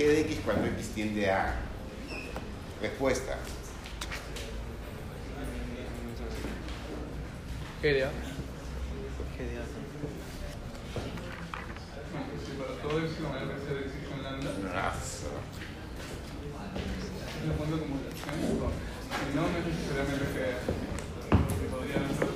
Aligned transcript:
g 0.00 0.06
de 0.06 0.20
x 0.22 0.40
cuando 0.44 0.66
x 0.66 0.88
tiende 0.94 1.30
a. 1.30 1.54
Respuesta. 2.80 3.36
GDA. 7.82 8.10
Si 12.44 12.52
para 12.56 12.74
todo 12.82 12.98
epsilon 13.00 13.32
hay 13.34 13.48
que 13.48 13.66
ser 13.66 13.76
epsilon 13.84 14.22
lambda, 14.22 14.50
Brazo. 14.70 15.26
es 17.36 17.44
un 17.44 17.56
punto 17.56 17.76
de 17.76 17.82
acumulación. 17.82 18.72
Si 19.10 19.36
no, 19.36 19.42
no 19.42 19.58
es 19.58 19.66
necesariamente 19.66 20.24
que 20.32 20.46
que 21.60 21.66
podría 21.70 21.98
no 22.00 22.08
ser 22.08 22.28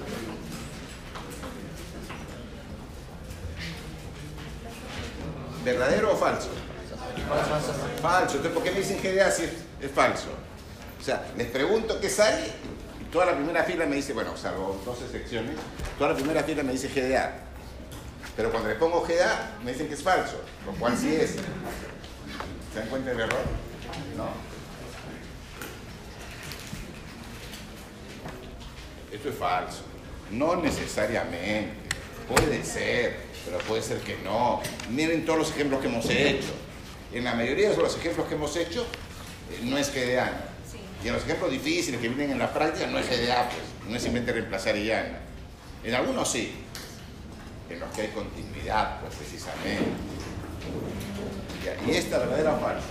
¿Verdadero 5.64 6.12
o 6.12 6.16
falso? 6.16 6.50
Falso. 8.02 8.36
Entonces, 8.36 8.52
¿por 8.52 8.62
GDA 9.14 9.30
si 9.30 9.44
es, 9.44 9.90
falso? 9.90 10.28
O 11.00 11.04
sea, 11.04 11.26
les 11.36 11.48
pregunto 11.48 12.00
qué 12.00 12.08
sale 12.08 12.42
y 13.00 13.04
toda 13.12 13.26
la 13.26 13.34
primera 13.34 13.64
fila 13.64 13.86
me 13.86 13.96
dice, 13.96 14.12
bueno, 14.12 14.36
salvo 14.36 14.80
dos 14.84 15.02
excepciones, 15.02 15.56
toda 15.98 16.10
la 16.10 16.16
primera 16.16 16.42
fila 16.42 16.62
me 16.62 16.72
dice 16.72 16.88
GDA. 16.88 17.32
Pero 18.36 18.50
cuando 18.50 18.68
les 18.68 18.78
pongo 18.78 19.02
GDA 19.02 19.58
me 19.64 19.72
dicen 19.72 19.88
que 19.88 19.94
es 19.94 20.02
falso, 20.02 20.40
lo 20.66 20.72
cual 20.72 20.96
sí 20.98 21.14
es. 21.14 21.36
¿Se 22.72 22.80
dan 22.80 22.88
cuenta 22.88 23.10
del 23.10 23.20
error? 23.20 23.42
No. 24.16 24.28
Esto 29.12 29.28
es 29.28 29.36
falso. 29.36 29.82
No 30.32 30.56
necesariamente. 30.56 31.84
Puede 32.26 32.64
ser, 32.64 33.18
pero 33.44 33.58
puede 33.58 33.82
ser 33.82 33.98
que 33.98 34.16
no. 34.24 34.60
Miren 34.90 35.24
todos 35.24 35.38
los 35.38 35.50
ejemplos 35.50 35.80
que 35.80 35.86
hemos 35.86 36.08
hecho. 36.10 36.52
En 37.12 37.22
la 37.22 37.34
mayoría 37.34 37.70
de 37.70 37.76
los 37.76 37.96
ejemplos 37.96 38.26
que 38.26 38.34
hemos 38.34 38.56
hecho, 38.56 38.84
no 39.64 39.78
es 39.78 39.92
GDA. 39.92 40.32
Sí. 40.70 40.78
Y 41.02 41.08
en 41.08 41.14
los 41.14 41.24
ejemplos 41.24 41.50
difíciles 41.50 42.00
que 42.00 42.08
vienen 42.08 42.32
en 42.32 42.38
la 42.38 42.52
práctica, 42.52 42.86
no 42.86 42.98
es 42.98 43.08
GDA, 43.08 43.48
pues. 43.48 43.62
No 43.88 43.96
es 43.96 44.02
simplemente 44.02 44.32
reemplazar 44.32 44.76
y 44.76 44.86
ya. 44.86 45.20
En 45.82 45.94
algunos 45.94 46.30
sí. 46.30 46.54
En 47.68 47.80
los 47.80 47.90
que 47.90 48.02
hay 48.02 48.08
continuidad, 48.08 49.00
pues 49.00 49.14
precisamente. 49.14 49.84
Ya, 51.64 51.76
Y 51.86 51.96
esta, 51.96 52.18
verdadera 52.18 52.54
o 52.54 52.60
falsa. 52.60 52.86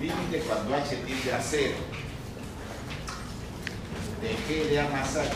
Límite 0.00 0.38
cuando 0.48 0.74
h 0.74 0.96
tiende 0.96 1.32
a 1.32 1.40
0 1.40 2.01
de 4.22 4.28
g 4.46 4.68
de 4.70 4.80
a 4.80 4.88
más 4.88 5.16
h 5.16 5.30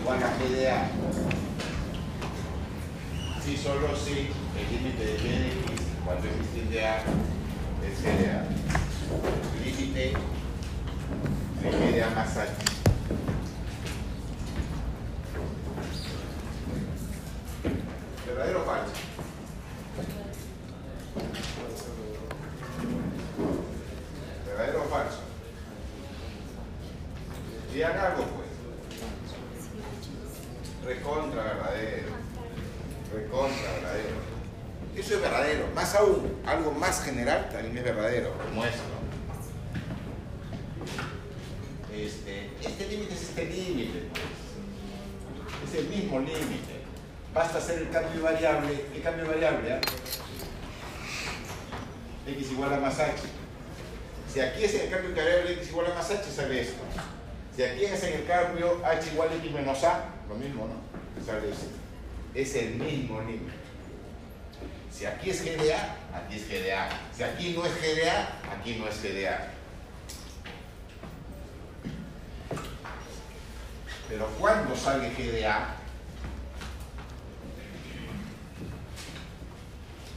igual 0.00 0.18
a 0.20 0.36
g 0.36 0.50
de 0.50 0.70
a. 0.70 0.90
Si 3.44 3.56
solo 3.56 3.96
si 3.96 4.30
el 4.58 4.66
límite 4.72 5.04
de 5.04 5.16
g 5.16 5.22
de 5.22 5.46
x 5.46 5.82
cuando 6.04 6.26
x 6.26 6.36
tiende 6.52 6.84
a 6.84 6.96
es 7.86 8.02
g 8.02 8.18
de 8.18 8.30
a. 8.30 8.44
Límite 9.64 10.12
de 11.62 11.70
g 11.70 11.92
de 11.94 12.02
a 12.02 12.10
más 12.10 12.36
h. 12.36 12.65
hacer 48.26 48.44
el 48.44 48.52
cambio 48.52 48.66
variable. 48.66 48.84
¿Qué 48.92 49.00
cambio 49.00 49.24
de 49.24 49.30
variable? 49.30 49.72
ah? 49.72 49.80
x 52.26 52.50
igual 52.50 52.74
a 52.74 52.78
más 52.78 52.98
h. 52.98 53.12
Si 54.32 54.40
aquí 54.40 54.64
es 54.64 54.74
el 54.74 54.90
cambio 54.90 55.14
variable 55.14 55.52
x 55.52 55.68
igual 55.68 55.92
a 55.92 55.94
más 55.94 56.10
h, 56.10 56.24
sale 56.24 56.60
esto. 56.60 56.82
Si 57.54 57.62
aquí 57.62 57.84
es 57.84 58.02
en 58.02 58.14
el 58.14 58.26
cambio 58.26 58.82
h 58.84 59.10
igual 59.12 59.28
a 59.30 59.34
x 59.36 59.52
menos 59.52 59.84
a, 59.84 60.04
lo 60.28 60.34
mismo, 60.34 60.66
¿no? 60.66 61.24
Sale 61.24 61.50
esto. 61.50 61.66
Es 62.34 62.54
el 62.56 62.74
mismo 62.74 63.20
límite. 63.20 63.52
Si 64.92 65.06
aquí 65.06 65.30
es 65.30 65.44
GDA, 65.44 65.96
aquí 66.14 66.36
es 66.36 66.48
GDA. 66.48 66.88
Si 67.16 67.22
aquí 67.22 67.54
no 67.54 67.64
es 67.66 67.72
GDA, 67.74 68.28
aquí 68.58 68.76
no 68.76 68.88
es 68.88 69.02
GDA. 69.02 69.52
Pero 74.08 74.26
cuando 74.38 74.76
sale 74.76 75.10
GDA, 75.10 75.75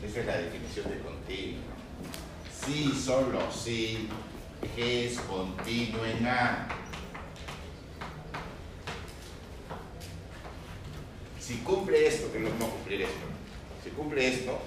esa 0.06 0.20
es 0.20 0.26
la 0.26 0.38
definición 0.38 0.90
de 0.90 1.00
continuo. 1.00 1.62
Si, 2.66 2.92
solo 2.94 3.52
si, 3.52 4.08
es 4.78 5.20
continuo 5.20 6.06
en 6.06 6.28
A. 6.28 6.68
Si 11.40 11.56
cumple 11.58 12.08
esto, 12.08 12.32
que 12.32 12.40
no 12.40 12.48
es 12.48 12.54
cumplir 12.54 13.02
esto, 13.02 13.26
si 13.84 13.90
cumple 13.90 14.28
esto, 14.28 14.60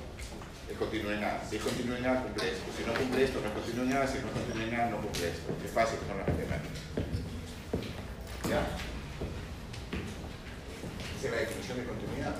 es 0.70 0.76
continuo 0.76 1.12
en 1.12 1.24
A. 1.24 1.40
Si 1.48 1.56
es 1.56 1.62
continuo 1.62 1.96
en 1.96 2.06
A, 2.06 2.22
cumple 2.22 2.48
esto. 2.50 2.64
Si 2.76 2.84
no 2.84 2.94
cumple 2.94 3.24
esto, 3.24 3.40
no 3.40 3.48
es 3.48 3.54
continuo 3.54 3.84
en 3.84 3.92
A. 3.92 4.06
Si 4.06 4.18
no 4.18 4.26
es 4.26 4.32
continuo 4.32 4.62
en 4.66 4.74
A, 4.74 4.86
no 4.90 4.96
cumple 5.00 5.28
esto. 5.28 5.52
Qué 5.62 5.68
fácil 5.68 5.98
son 6.06 6.18
las 6.18 6.28
matemáticas. 6.28 6.80
¿Ya? 8.48 8.66
Esa 11.18 11.26
es 11.26 11.32
la 11.32 11.40
definición 11.40 11.78
de 11.78 11.84
continuidad. 11.84 12.34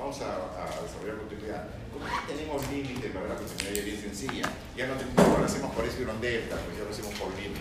Vamos 0.00 0.16
a, 0.22 0.32
a 0.32 0.82
desarrollar 0.82 1.18
continuidad. 1.18 1.64
Como 1.92 2.06
ya 2.08 2.24
tenemos 2.26 2.66
límite 2.72 3.10
para 3.10 3.28
la 3.28 3.34
continuidad 3.36 3.72
ya 3.74 3.80
es 3.80 3.84
bien 3.84 4.00
sencilla, 4.00 4.48
ya 4.76 4.86
no, 4.86 4.94
te- 4.94 5.04
no 5.14 5.38
lo 5.38 5.44
hacemos 5.44 5.74
por 5.74 5.84
epsilon 5.84 6.20
delta, 6.22 6.56
pues 6.56 6.78
ya 6.78 6.84
lo 6.84 6.90
hacemos 6.90 7.12
por 7.20 7.28
límite. 7.36 7.60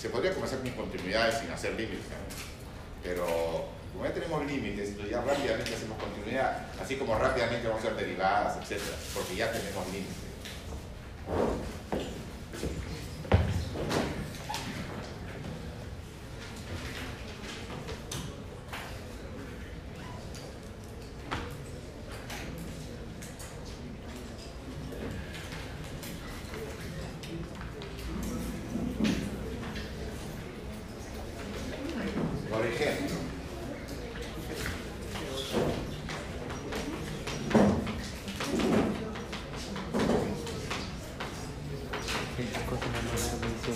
Se 0.00 0.10
podría 0.10 0.34
comenzar 0.34 0.58
con 0.60 0.70
continuidades 0.72 1.38
sin 1.38 1.50
hacer 1.50 1.72
límites, 1.74 2.04
pero 3.02 3.24
como 3.92 4.04
ya 4.04 4.12
tenemos 4.12 4.44
límites, 4.44 4.88
entonces 4.90 5.12
ya 5.12 5.22
rápidamente 5.22 5.74
hacemos 5.74 5.96
continuidad, 6.02 6.66
así 6.82 6.96
como 6.96 7.16
rápidamente 7.16 7.66
vamos 7.68 7.82
a 7.84 7.86
hacer 7.88 7.96
derivadas, 8.04 8.56
etc. 8.70 8.82
Porque 9.14 9.36
ya 9.36 9.50
tenemos 9.52 9.86
límites. 9.86 10.24
cosa 42.68 42.86
nada 42.90 43.02
más 43.12 43.22
que 43.30 43.36
me 43.46 43.52
dice, 43.54 43.72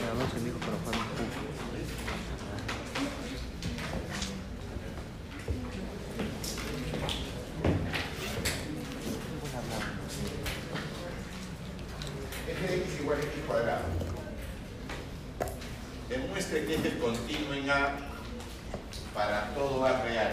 Nada 0.00 0.14
más 0.14 0.34
me 0.34 0.40
dijo 0.40 0.58
para 0.58 0.76
jugar 0.78 0.96
un 0.96 1.06
poco. 1.08 1.24
f 12.46 12.66
de 12.68 12.76
x 12.76 13.00
igual 13.00 13.18
a 13.18 13.20
x 13.22 13.30
cuadrado. 13.46 13.84
Demuestre 16.08 16.66
que 16.66 16.74
f 16.76 16.88
es 16.88 16.94
continuo 16.94 17.54
en 17.54 17.70
A 17.70 17.96
para 19.14 19.54
todo 19.54 19.84
A 19.84 20.02
real. 20.02 20.32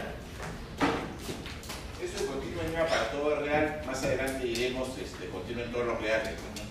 Eso 2.03 2.17
es 2.17 2.23
continuo 2.23 2.63
en 2.63 2.75
A 2.77 2.85
para 2.85 3.11
todo 3.11 3.35
A 3.35 3.39
real. 3.39 3.81
Más 3.85 4.03
adelante 4.03 4.45
diremos 4.45 4.89
este, 4.97 5.29
continuo 5.29 5.63
en 5.63 5.71
todos 5.71 5.85
los 5.87 6.01
reales. 6.01 6.33
¿no? 6.33 6.61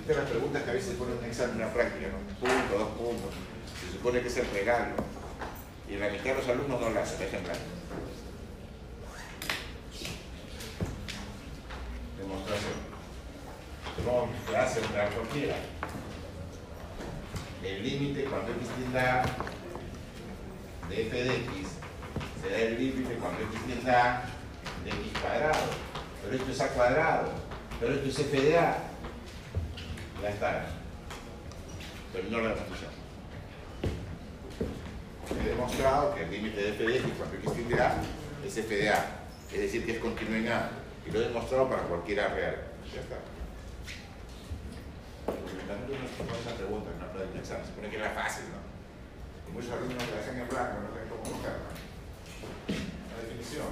Estas 0.00 0.16
son 0.16 0.24
las 0.24 0.30
preguntas 0.30 0.62
que 0.62 0.70
a 0.70 0.74
veces 0.74 0.94
ponen 0.96 1.12
en 1.12 1.16
un 1.16 1.22
examen, 1.34 1.56
una 1.56 1.72
práctica, 1.72 2.06
¿no? 2.06 2.18
Punto, 2.38 2.78
dos 2.78 2.88
puntos. 2.90 3.34
Se 3.80 3.92
supone 3.96 4.20
que 4.20 4.28
es 4.28 4.36
el 4.36 4.50
regalo. 4.50 4.94
Y 5.88 5.96
la 5.96 6.08
mitad 6.08 6.24
de 6.24 6.34
los 6.36 6.48
alumnos 6.48 6.80
no 6.80 6.90
la 6.90 7.02
hacen, 7.02 7.18
blanco. 7.18 7.50
Demostración. 12.18 12.94
Tomamos 13.96 14.30
clase 14.46 14.80
una 14.80 15.06
cualquiera. 15.10 15.56
El 17.64 17.82
límite 17.82 18.24
cuando 18.24 18.52
x 18.52 18.68
tiende 18.76 19.00
a 19.00 19.24
de 20.88 21.06
f 21.06 21.24
de 21.24 21.34
x 21.36 21.68
será 22.42 22.58
el 22.58 22.78
límite 22.78 23.14
cuando 23.14 23.40
x 23.40 23.60
tiende 23.66 23.90
a 23.90 24.24
de 24.84 24.90
x 24.90 25.20
cuadrado. 25.20 25.66
Pero 26.22 26.36
esto 26.36 26.52
es 26.52 26.60
a 26.60 26.68
cuadrado. 26.68 27.32
Pero 27.80 27.94
esto 27.94 28.08
es 28.08 28.18
f 28.20 28.40
de 28.40 28.58
a. 28.58 28.78
Ya 30.22 30.28
está. 30.28 30.66
Terminó 32.12 32.38
la 32.40 32.50
demostración. 32.50 32.90
He 35.42 35.48
demostrado 35.48 36.14
que 36.14 36.22
el 36.22 36.30
límite 36.30 36.62
de 36.62 36.68
f 36.70 36.84
de 36.84 36.96
x 36.98 37.06
cuando 37.18 37.36
x 37.36 37.52
tiende 37.54 37.80
a 37.82 37.96
es 38.46 38.56
f 38.56 38.76
de 38.76 38.88
a. 38.90 39.20
Es 39.52 39.74
decir, 40.14 40.28
que 40.28 40.34
es 40.34 40.36
continuo 40.36 40.36
en 40.36 40.48
a. 40.48 40.70
Y 41.06 41.10
lo 41.10 41.20
he 41.20 41.28
demostrado 41.28 41.68
para 41.68 41.82
cualquier 41.82 42.20
a 42.20 42.28
real. 42.28 42.56
Ya 42.94 43.00
está. 43.00 43.16
Porque 45.26 45.52
me 45.52 45.62
encantó 45.62 45.92
una 45.92 46.04
esa 46.04 46.56
pregunta 46.56 46.90
en 46.90 46.96
una 46.96 47.12
prueba 47.12 47.30
de 47.30 47.38
examen. 47.38 47.64
Se 47.64 47.70
supone 47.70 47.90
que 47.90 47.96
era 47.96 48.10
fácil, 48.10 48.44
¿no? 48.50 48.60
Y 49.48 49.52
muchos 49.52 49.72
alumnos 49.72 49.96
la 49.96 50.20
hacen 50.20 50.40
en 50.40 50.48
blanco, 50.48 50.80
no 50.80 50.88
saben 50.94 51.08
cómo 51.08 51.22
cogerla. 51.22 51.72
La 52.68 53.16
definición. 53.22 53.66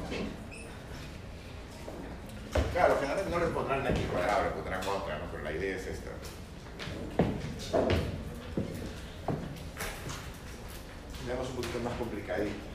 Claro, 2.72 2.96
generalmente 3.00 3.30
no 3.30 3.38
les 3.38 3.48
pondrán 3.50 3.86
aquí 3.86 4.00
les 4.00 4.52
pondrán 4.52 4.88
otra, 4.88 5.18
¿no? 5.18 5.30
Pero 5.30 5.44
la 5.44 5.52
idea 5.52 5.76
es 5.76 5.86
esta. 5.86 6.10
Veamos 11.26 11.48
un 11.50 11.56
poquito 11.56 11.78
más 11.80 11.94
complicadito. 11.94 12.72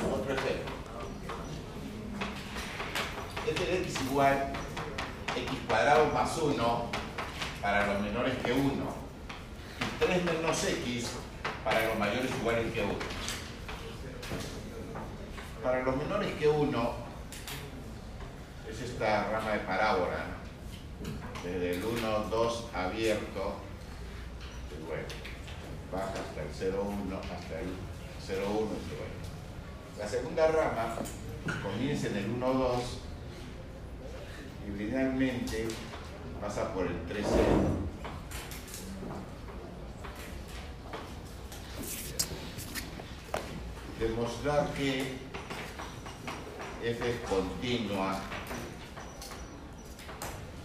Otro 0.00 0.34
ejemplo. 0.34 0.74
f 3.46 3.64
de 3.64 3.78
x 3.82 3.94
igual 4.10 4.52
x 5.36 5.58
cuadrado 5.66 6.06
más 6.06 6.36
1 6.36 6.90
para 7.62 7.86
los 7.86 8.02
menores 8.02 8.36
que 8.44 8.52
1 8.52 8.62
y 9.80 10.04
3 10.04 10.24
menos 10.24 10.64
x 10.64 11.10
para 11.64 11.86
los 11.86 11.98
mayores 11.98 12.30
iguales 12.30 12.72
que 12.72 12.82
1. 12.82 12.94
Para 15.62 15.82
los 15.82 15.96
menores 15.96 16.34
que 16.34 16.48
1 16.48 16.94
es 18.70 18.80
esta 18.80 19.30
rama 19.30 19.52
de 19.52 19.58
parábola, 19.60 20.16
¿no? 20.16 20.38
desde 21.42 21.76
el 21.76 21.84
1, 21.84 22.18
2 22.30 22.66
abierto, 22.74 23.54
y 24.70 24.84
bueno, 24.86 25.04
baja 25.92 26.12
hasta 26.12 26.42
el 26.42 26.48
0, 26.52 26.86
1, 27.06 27.16
hasta 27.16 27.60
el 27.60 27.68
0, 28.26 28.42
1 28.46 28.56
y 28.56 28.62
bueno. 28.62 29.18
La 29.98 30.08
segunda 30.08 30.46
rama 30.48 30.96
comienza 31.62 32.08
en 32.08 32.16
el 32.16 32.30
1, 32.30 32.52
2 32.52 32.98
y 34.68 34.78
linealmente 34.78 35.68
pasa 36.40 36.72
por 36.72 36.86
el 36.86 37.06
3, 37.06 37.26
0. 37.28 37.44
Demostrar 43.98 44.68
que 44.74 45.18
f 46.84 47.10
es 47.10 47.20
continua, 47.28 48.20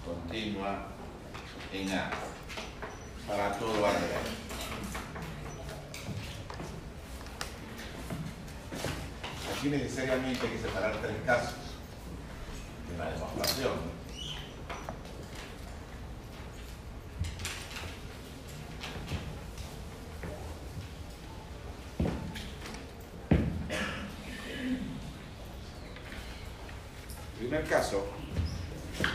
continua 0.05 0.85
en 1.73 1.91
A 1.97 2.11
para 3.27 3.57
todo 3.57 3.85
A 3.87 3.89
real. 3.89 4.23
Aquí 9.57 9.69
necesariamente 9.69 10.45
hay 10.45 10.53
que 10.53 10.59
separar 10.59 11.01
tres 11.01 11.15
casos 11.25 11.55
en 12.91 12.99
la 12.99 13.11
demostración. 13.13 13.92
Primer 27.63 27.81
caso, 27.81 28.07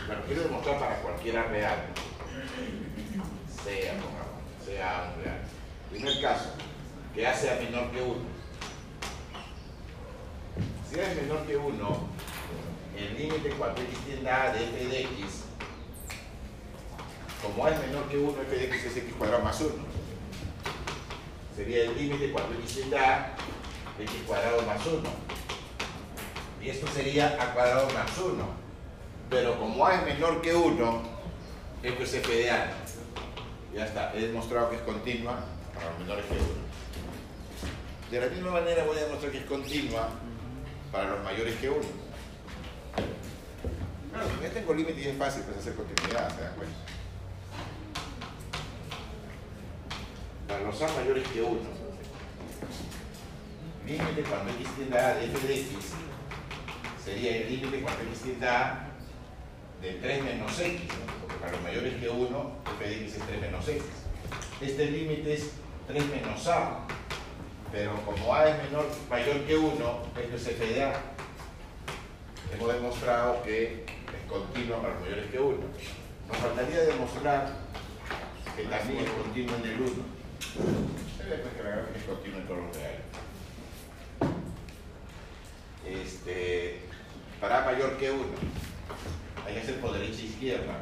bueno, 0.07 0.23
quiero 0.25 0.41
demostrar 0.41 0.79
para 0.79 1.01
cualquiera 1.03 1.43
real, 1.43 1.85
sea, 3.63 3.93
sea 4.65 5.13
un 5.15 5.23
real. 5.23 5.41
Primer 5.91 6.19
caso, 6.19 6.49
que 7.13 7.27
A 7.27 7.35
sea 7.35 7.59
menor 7.59 7.91
que 7.91 8.01
1. 8.01 8.15
Si 10.89 10.99
A 10.99 11.11
es 11.11 11.21
menor 11.21 11.45
que 11.45 11.57
1, 11.57 12.09
el 12.97 13.17
límite 13.19 13.49
cuando 13.51 13.81
x 13.83 13.99
tiende 14.07 14.31
a 14.31 14.51
de 14.51 14.63
f 14.63 14.85
de 14.87 15.01
x, 15.01 15.43
como 17.43 17.65
A 17.65 17.69
es 17.69 17.79
menor 17.81 18.09
que 18.09 18.17
1, 18.17 18.41
f 18.41 18.55
de 18.55 18.65
x 18.65 18.83
es 18.83 18.97
x 18.97 19.13
cuadrado 19.15 19.43
más 19.43 19.61
1. 19.61 19.73
Sería 21.55 21.83
el 21.83 21.95
límite 21.95 22.31
cuando 22.31 22.55
x 22.61 22.73
tiende 22.73 22.97
a 22.97 23.35
x 23.99 24.11
cuadrado 24.25 24.63
más 24.63 24.83
1. 24.87 25.28
Y 26.61 26.69
esto 26.69 26.87
sería 26.87 27.37
a 27.41 27.53
cuadrado 27.53 27.87
más 27.93 28.17
1. 28.17 28.45
Pero 29.29 29.59
como 29.59 29.85
A 29.85 29.95
es 29.95 30.05
menor 30.05 30.41
que 30.41 30.53
1, 30.53 31.01
esto 31.83 32.03
es 32.03 32.13
f 32.15 32.35
de 32.35 32.51
A. 32.51 32.73
Ya 33.73 33.85
está, 33.85 34.13
he 34.13 34.21
demostrado 34.21 34.69
que 34.69 34.77
es 34.77 34.81
continua 34.81 35.39
para 35.73 35.91
los 35.91 35.99
menores 35.99 36.25
que 36.25 36.33
1. 36.33 36.43
De 38.11 38.19
la 38.19 38.27
misma 38.27 38.51
manera 38.51 38.83
voy 38.83 38.97
a 38.97 39.03
demostrar 39.03 39.31
que 39.31 39.37
es 39.37 39.45
continua 39.45 40.09
para 40.91 41.11
los 41.11 41.23
mayores 41.23 41.55
que 41.57 41.69
1. 41.69 41.79
Claro, 44.11 44.27
ya 44.41 44.49
tengo 44.49 44.73
límite 44.73 44.99
y 44.99 45.07
es 45.07 45.17
fácil 45.17 45.43
pues, 45.43 45.57
hacer 45.57 45.75
continuidad, 45.75 46.35
¿se 46.35 46.41
dan 46.41 46.55
cuenta? 46.55 46.75
Para 50.47 50.61
los 50.61 50.81
A 50.81 50.87
mayores 50.99 51.27
que 51.27 51.41
1. 51.41 51.59
Límite 53.85 54.21
cuando 54.23 54.51
x 54.51 54.67
tiende 54.75 54.99
a 54.99 55.15
de 55.15 55.25
f 55.25 55.47
de 55.47 55.55
x 55.61 55.93
sería 57.09 57.37
el 57.37 57.49
límite 57.49 57.83
tiende 58.23 58.47
a 58.47 58.85
de 59.81 59.93
3 59.93 60.23
menos 60.23 60.59
x, 60.59 60.81
¿no? 60.89 61.13
porque 61.21 61.35
para 61.37 61.53
los 61.53 61.61
mayores 61.61 61.95
que 61.95 62.09
1, 62.09 62.51
f 62.79 62.89
de 62.89 62.95
x 63.01 63.15
es 63.15 63.23
3 63.23 63.41
menos 63.41 63.67
x. 63.67 63.83
Este 64.61 64.91
límite 64.91 65.33
es 65.33 65.51
3 65.87 66.05
menos 66.07 66.47
a, 66.47 66.85
pero 67.71 67.93
como 68.05 68.35
a 68.35 68.49
es 68.49 68.63
menor, 68.63 68.85
mayor 69.09 69.39
que 69.45 69.57
1, 69.57 70.01
esto 70.21 70.35
es 70.35 70.47
f 70.47 70.65
de 70.65 70.83
a. 70.83 70.93
Hemos 72.53 72.73
demostrado 72.73 73.43
que 73.43 73.85
es 73.85 74.31
continua 74.31 74.81
para 74.81 74.93
los 74.93 75.01
mayores 75.01 75.31
que 75.31 75.39
1. 75.39 75.57
Nos 76.27 76.37
faltaría 76.37 76.81
demostrar 76.81 77.53
que 78.55 78.63
también 78.63 79.05
es 79.05 79.09
continuo 79.11 79.55
en 79.55 79.63
el 79.63 79.81
1. 79.81 79.91
Después 81.29 81.53
que 81.55 81.63
la 81.63 81.69
gráfica 81.69 81.99
es 81.99 82.05
continua 82.05 82.39
en 82.39 82.47
todos 82.47 82.59
los 82.59 82.75
reales. 82.75 83.01
Este, 85.85 86.88
para 87.39 87.63
A 87.63 87.65
mayor 87.65 87.97
que 87.97 88.11
1. 88.11 88.23
Hay 89.45 89.53
que 89.53 89.61
hacer 89.61 89.79
por 89.79 89.93
derecha 89.93 90.21
e 90.21 90.25
izquierda. 90.25 90.73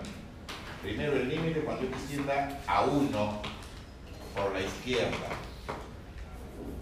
Primero 0.81 1.13
el 1.13 1.29
límite 1.29 1.61
cuando 1.61 1.85
x 1.85 2.07
tienda 2.07 2.59
a 2.67 2.81
1 2.81 3.41
por 4.35 4.53
la 4.53 4.61
izquierda. 4.61 5.29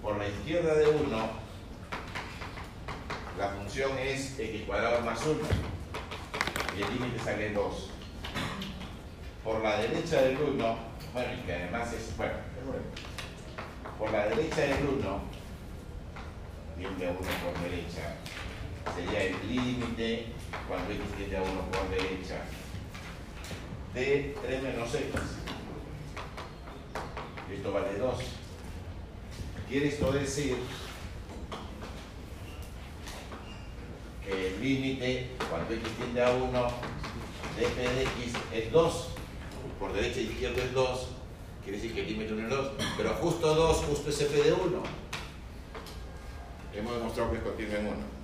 Por 0.01 0.17
la 0.17 0.27
izquierda 0.27 0.75
de 0.75 0.88
1, 0.88 1.29
la 3.38 3.50
función 3.50 3.98
es 3.98 4.39
x 4.39 4.63
cuadrado 4.65 5.01
más 5.01 5.25
1 5.25 5.39
y 6.77 6.82
el 6.82 6.94
límite 6.94 7.20
sale 7.24 7.51
2. 7.51 7.89
Por 9.44 9.62
la 9.62 9.77
derecha 9.77 10.22
del 10.22 10.38
1, 10.38 10.77
bueno, 11.13 11.34
y 11.34 11.46
que 11.46 11.53
además 11.53 11.94
es, 11.94 12.15
bueno. 12.17 12.34
Por 14.00 14.12
la 14.12 14.27
derecha 14.27 14.62
del 14.62 14.86
1, 14.86 15.22
bien 16.77 16.98
de 16.98 17.08
1 17.08 17.17
por 17.17 17.63
derecha, 17.63 18.15
sería 18.94 19.24
el 19.24 19.36
límite 19.48 20.27
cuando 20.68 20.92
x 20.92 21.04
tiende 21.18 21.38
a 21.38 21.42
1 21.42 21.51
por 21.72 21.89
derecha 21.89 22.46
de 23.94 24.36
3 24.42 24.63
menos 24.63 24.94
x. 24.94 25.22
Esto 27.51 27.72
vale 27.72 27.98
2. 27.98 28.15
Quiere 29.70 29.88
esto 29.88 30.12
decir 30.12 30.58
que 34.24 34.48
el 34.48 34.62
límite 34.62 35.32
cuando 35.50 35.74
x 35.74 35.88
tiende 35.98 36.24
a 36.24 36.32
1 36.32 36.68
de 37.58 37.65
f 37.65 37.82
de 37.82 38.01
x 38.04 38.34
es 38.54 38.72
2. 38.72 39.08
Por 39.80 39.94
derecha 39.94 40.20
e 40.20 40.24
izquierda 40.24 40.63
es 40.63 40.74
2. 40.74 41.08
Quiere 41.63 41.77
decir 41.77 41.96
que 41.96 42.01
el 42.01 42.08
límite 42.08 42.34
1 42.34 42.44
es 42.44 42.50
2. 42.50 42.72
Pero 42.98 43.10
justo 43.15 43.56
2, 43.56 43.77
justo 43.77 44.10
es 44.10 44.22
f 44.22 44.44
de 44.44 44.54
1. 44.54 44.84
Hemos 46.74 46.94
demostrado 46.96 47.32
que 47.32 47.38
es 47.38 47.44
continuo 47.44 47.75
en 47.77 47.88
1. 47.88 48.15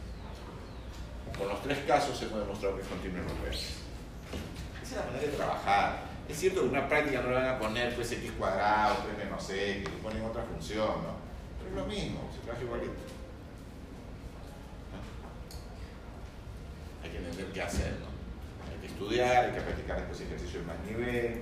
Con 1.38 1.48
los 1.48 1.62
tres 1.64 1.80
casos 1.88 2.22
hemos 2.22 2.40
demostrado 2.40 2.76
que 2.76 2.82
es 2.84 2.88
continuo 2.88 3.22
1. 3.22 3.52
Esa 3.52 3.62
es 4.84 4.92
la 4.92 5.06
manera 5.06 5.26
de 5.26 5.38
trabajar. 5.38 6.04
Es 6.30 6.38
cierto 6.38 6.62
que 6.62 6.68
una 6.68 6.88
práctica 6.88 7.22
no 7.22 7.30
le 7.30 7.36
van 7.36 7.48
a 7.48 7.60
poner 7.60 7.96
pues 7.96 8.12
x 8.12 8.32
cuadrado, 8.38 9.04
3 9.16 9.26
menos 9.26 9.50
x, 9.50 9.84
le 9.84 9.98
ponen 10.02 10.24
otra 10.24 10.44
función, 10.44 11.04
¿no? 11.04 11.16
Pero 11.58 11.70
es 11.70 11.76
lo 11.76 11.86
mismo, 11.86 12.30
se 12.34 12.40
trabaja 12.40 12.64
igualito. 12.64 12.94
Hay 17.04 17.10
que 17.10 17.18
entender 17.18 17.48
qué 17.52 17.62
hacer, 17.62 17.98
¿no? 18.00 18.72
Hay 18.72 18.80
que 18.80 18.88
estudiar, 18.88 19.46
hay 19.46 19.52
que 19.52 19.62
practicar 19.62 19.98
después 19.98 20.22
ejercicio 20.22 20.60
de 20.60 20.66
más 20.66 20.80
nivel. 20.86 21.42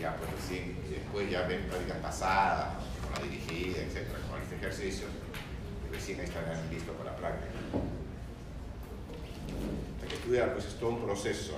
Ya, 0.00 0.16
pues 0.16 0.30
recién, 0.30 0.78
después 0.88 1.30
ya 1.30 1.42
ven 1.42 1.66
prácticas 1.68 1.98
pasadas, 1.98 2.68
con 3.02 3.12
la 3.12 3.30
dirigida, 3.30 3.82
etcétera, 3.82 4.18
con 4.30 4.40
este 4.40 4.56
ejercicio, 4.56 5.08
recién 5.90 6.20
estarán 6.20 6.58
listos 6.70 6.94
para 6.96 7.16
práctica. 7.16 7.52
Hay 10.02 10.08
que 10.08 10.14
estudiar, 10.14 10.52
pues 10.52 10.66
es 10.66 10.74
todo 10.78 10.90
un 10.90 11.02
proceso. 11.04 11.54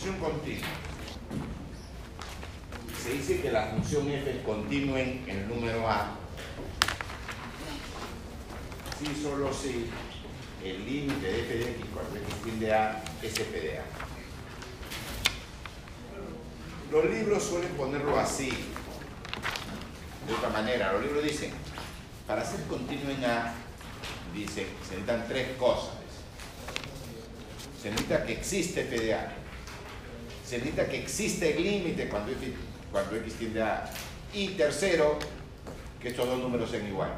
función 0.00 0.18
continua. 0.18 0.68
Se 3.02 3.12
dice 3.12 3.42
que 3.42 3.49
la 3.60 3.66
función 3.66 4.10
f 4.10 4.30
es 4.30 4.42
continua 4.42 4.98
en 5.00 5.22
el 5.28 5.46
número 5.46 5.86
a 5.86 6.16
si 8.98 9.22
solo 9.22 9.52
si 9.52 9.84
el 10.64 10.84
límite 10.86 11.26
de 11.26 11.40
f 11.40 11.54
de 11.58 11.70
x 11.72 11.86
cuando 11.92 12.16
x 12.16 12.34
tiende 12.42 12.72
a 12.72 13.02
es 13.22 13.38
f 13.38 13.60
de 13.60 13.78
a. 13.78 13.84
Los 16.90 17.04
libros 17.04 17.42
suelen 17.42 17.70
ponerlo 17.72 18.18
así, 18.18 18.50
de 20.26 20.34
otra 20.34 20.48
manera. 20.48 20.92
Los 20.94 21.02
libros 21.02 21.22
dicen, 21.22 21.50
para 22.26 22.44
ser 22.44 22.62
continuo 22.64 23.10
en 23.10 23.24
a, 23.24 23.54
dicen, 24.34 24.66
se 24.82 24.96
necesitan 24.96 25.28
tres 25.28 25.56
cosas. 25.56 25.94
Se 27.80 27.90
necesita 27.90 28.24
que 28.24 28.32
existe 28.32 28.80
f 28.80 28.98
de 28.98 29.14
a, 29.14 29.32
se 30.46 30.58
necesita 30.58 30.88
que 30.88 30.98
existe 30.98 31.56
el 31.56 31.62
límite 31.62 32.08
cuando, 32.08 32.32
cuando 32.92 33.16
x 33.16 33.34
tiende 33.34 33.62
a 33.62 33.90
y 34.32 34.48
tercero, 34.50 35.18
que 36.00 36.08
estos 36.08 36.26
dos 36.26 36.38
números 36.38 36.70
sean 36.70 36.86
iguales. 36.86 37.16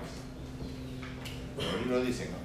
Los 1.57 1.81
libros 1.83 2.07
dicen, 2.07 2.29
¿no? 2.31 2.39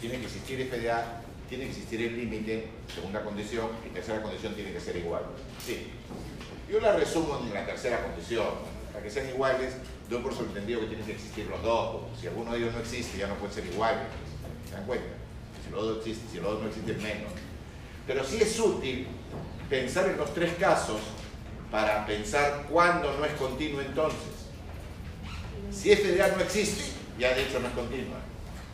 tiene 0.00 0.18
que 0.18 0.26
existir 0.26 0.60
f 0.60 0.78
de 0.78 0.90
a, 0.90 1.22
tiene 1.48 1.64
que 1.64 1.70
existir 1.70 2.02
el 2.02 2.16
límite, 2.16 2.68
segunda 2.92 3.22
condición, 3.22 3.68
y 3.86 3.90
tercera 3.90 4.22
condición 4.22 4.54
tiene 4.54 4.72
que 4.72 4.80
ser 4.80 4.96
igual. 4.96 5.22
Sí. 5.64 5.88
Yo 6.70 6.80
la 6.80 6.96
resumo 6.96 7.38
en 7.44 7.52
la 7.52 7.66
tercera 7.66 8.02
condición. 8.02 8.72
Para 8.92 9.04
que 9.04 9.10
sean 9.10 9.28
iguales, 9.28 9.74
doy 10.10 10.20
por 10.22 10.34
sobreentendido 10.34 10.80
que 10.80 10.86
tienen 10.86 11.06
que 11.06 11.12
existir 11.12 11.46
los 11.46 11.62
dos. 11.62 12.02
Si 12.20 12.26
alguno 12.26 12.52
de 12.52 12.58
ellos 12.58 12.74
no 12.74 12.80
existe, 12.80 13.16
ya 13.16 13.26
no 13.26 13.34
pueden 13.36 13.54
ser 13.54 13.66
iguales. 13.66 14.02
¿Se 14.68 14.74
dan 14.74 14.84
cuenta? 14.86 15.06
Si 15.64 15.70
los 15.70 15.82
dos 15.82 15.98
existen, 15.98 16.28
si 16.30 16.36
los 16.38 16.52
dos 16.52 16.62
no 16.62 16.68
existen, 16.68 17.02
menos. 17.02 17.32
Pero 18.06 18.24
sí 18.24 18.38
es 18.40 18.58
útil 18.58 19.06
pensar 19.70 20.08
en 20.08 20.18
los 20.18 20.34
tres 20.34 20.52
casos 20.58 21.00
para 21.72 22.04
pensar 22.04 22.66
cuándo 22.70 23.16
no 23.18 23.24
es 23.24 23.32
continuo 23.32 23.80
entonces. 23.80 24.20
Si 25.72 25.90
f 25.90 26.06
de 26.06 26.22
a 26.22 26.28
no 26.28 26.42
existe, 26.42 26.84
ya 27.18 27.34
de 27.34 27.44
hecho 27.44 27.58
no 27.60 27.68
es 27.68 27.72
continua. 27.72 28.18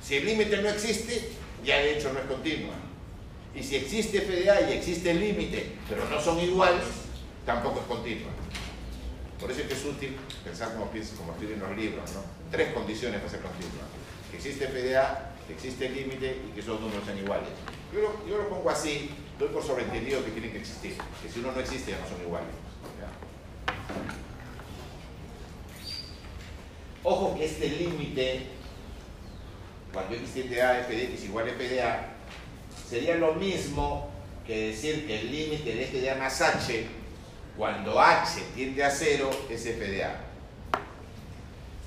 Si 0.02 0.17
el 0.17 0.26
límite 0.26 0.61
no 0.61 0.69
existe, 0.69 1.31
ya 1.64 1.76
de 1.78 1.97
hecho 1.97 2.12
no 2.12 2.19
es 2.19 2.26
continua. 2.26 2.75
Y 3.55 3.62
si 3.62 3.76
existe 3.76 4.19
f 4.19 4.33
de 4.33 4.50
a 4.50 4.69
y 4.69 4.73
existe 4.76 5.12
el 5.12 5.21
límite, 5.21 5.76
pero 5.88 6.09
no 6.09 6.21
son 6.21 6.40
iguales, 6.40 6.85
tampoco 7.47 7.81
es 7.81 7.87
continua. 7.87 8.31
Por 9.38 9.49
eso 9.52 9.61
es 9.61 9.69
que 9.69 9.75
es 9.75 9.85
útil 9.85 10.17
pensar 10.43 10.73
como, 10.73 10.87
como 10.87 11.33
escriben 11.33 11.61
los 11.61 11.76
libros, 11.76 12.12
¿no? 12.14 12.23
Tres 12.50 12.75
condiciones 12.75 13.21
para 13.21 13.31
ser 13.31 13.40
continua. 13.40 13.85
Que 14.33 14.38
existe 14.38 14.64
f 14.64 14.83
de 14.83 14.97
a, 14.97 15.35
que 15.47 15.55
existe 15.55 15.87
el 15.87 15.95
límite 15.95 16.37
y 16.49 16.52
que 16.52 16.61
esos 16.61 16.81
números 16.81 17.05
sean 17.05 17.19
iguales. 17.19 17.49
Yo 17.95 18.00
lo, 18.00 18.28
yo 18.28 18.38
lo 18.38 18.49
pongo 18.49 18.69
así, 18.71 19.11
doy 19.38 19.49
por 19.50 19.62
sobreentendido 19.62 20.25
que 20.25 20.33
tienen 20.33 20.50
que 20.50 20.59
existir. 20.59 20.97
Que 21.23 21.31
si 21.31 21.38
uno 21.38 21.52
no 21.52 21.61
existe 21.61 21.93
ya 21.93 22.00
no 22.00 22.09
son 22.09 22.21
iguales. 22.23 22.68
Ojo 27.04 27.37
que 27.37 27.47
este 27.47 27.68
límite, 27.71 28.47
cuando 29.92 30.14
x 30.14 30.33
tiende 30.35 30.61
a 30.61 30.80
f 30.80 30.95
de 30.95 31.04
x 31.04 31.25
igual 31.25 31.49
a 31.49 31.50
f 31.52 31.68
de 31.68 31.83
a, 31.83 32.14
sería 32.88 33.16
lo 33.16 33.35
mismo 33.35 34.11
que 34.47 34.68
decir 34.68 35.07
que 35.07 35.21
el 35.21 35.30
límite 35.30 35.75
de 35.75 35.85
f 35.85 36.00
de 36.00 36.11
a 36.11 36.16
más 36.16 36.40
h 36.40 36.87
Cuando 37.57 38.00
h 38.00 38.42
tiende 38.54 38.85
a 38.85 38.90
0 38.90 39.30
es 39.50 39.66
f 39.66 39.87
de 39.87 40.04
a. 40.04 40.21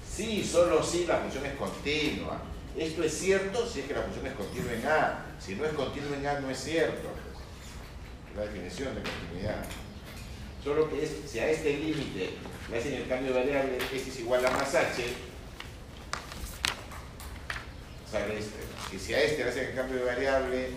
Sí, 0.10 0.43
solo 0.43 0.84
si 0.84 1.05
la 1.05 1.17
función 1.17 1.46
es 1.46 1.53
continua. 1.53 2.41
Esto 2.77 3.03
es 3.03 3.17
cierto 3.17 3.67
si 3.67 3.81
es 3.81 3.86
que 3.86 3.93
la 3.93 4.01
función 4.01 4.27
es 4.27 4.34
continua 4.34 4.74
en 4.74 4.86
a. 4.86 5.25
Si 5.39 5.55
no 5.55 5.65
es 5.65 5.74
continua 5.74 6.17
en 6.17 6.27
a, 6.27 6.39
no 6.39 6.50
es 6.50 6.60
cierto. 6.60 7.10
La 8.36 8.43
definición 8.43 8.96
de 8.96 9.01
continuidad. 9.01 9.65
Solo 10.63 10.89
que 10.89 11.03
es, 11.03 11.12
si 11.25 11.39
a 11.39 11.50
este 11.50 11.75
límite 11.77 12.38
le 12.70 12.77
hacen 12.77 12.94
el 12.94 13.08
cambio 13.08 13.34
de 13.34 13.39
variable 13.39 13.77
x 13.77 14.08
es 14.08 14.20
igual 14.20 14.46
a 14.46 14.51
más 14.51 14.75
h, 14.75 15.03
sale 18.12 18.38
este. 18.38 18.96
Y 18.96 19.00
si 19.00 19.13
a 19.13 19.24
este 19.24 19.44
le 19.44 19.50
hacen 19.50 19.65
el 19.70 19.75
cambio 19.75 19.98
de 19.98 20.06
variable 20.06 20.70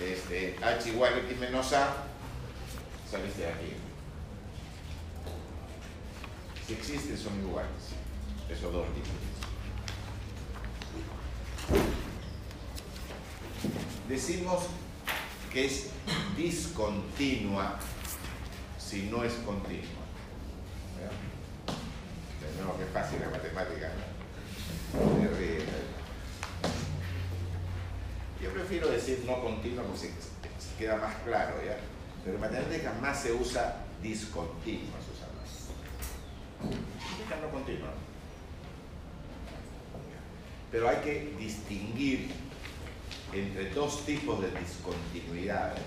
este, 0.00 0.56
h 0.62 0.88
igual 0.88 1.14
a 1.14 1.18
x 1.18 1.38
menos 1.38 1.72
a, 1.72 2.06
sale 3.10 3.26
este 3.26 3.42
de 3.42 3.48
aquí. 3.48 3.72
Si 6.66 6.74
existen 6.74 7.18
son 7.18 7.38
iguales, 7.40 7.70
esos 8.48 8.72
dos 8.72 8.86
límites. 8.88 9.34
Decimos 14.08 14.66
que 15.52 15.66
es 15.66 15.90
discontinua 16.36 17.80
si 18.94 19.02
no 19.10 19.24
es 19.24 19.32
continua. 19.44 20.04
¿Ya? 21.00 21.10
No, 22.62 22.78
que 22.78 22.84
fácil 22.84 23.18
la 23.18 23.28
matemática. 23.28 23.90
Yo 28.40 28.50
prefiero 28.52 28.88
decir 28.90 29.24
no 29.26 29.40
continua 29.40 29.82
porque 29.82 30.10
queda 30.78 30.96
más 30.98 31.16
claro, 31.24 31.56
¿ya? 31.66 31.76
Pero 32.22 32.36
en 32.36 32.40
matemática 32.40 32.92
más 33.02 33.20
se 33.20 33.32
usa 33.32 33.78
discontinua, 34.00 34.94
más. 34.94 35.70
Significa 36.62 37.36
no 37.42 37.50
continua. 37.50 37.90
Pero 40.70 40.88
hay 40.88 40.96
que 40.98 41.34
distinguir 41.36 42.30
entre 43.32 43.70
dos 43.70 44.06
tipos 44.06 44.40
de 44.40 44.52
discontinuidades, 44.52 45.82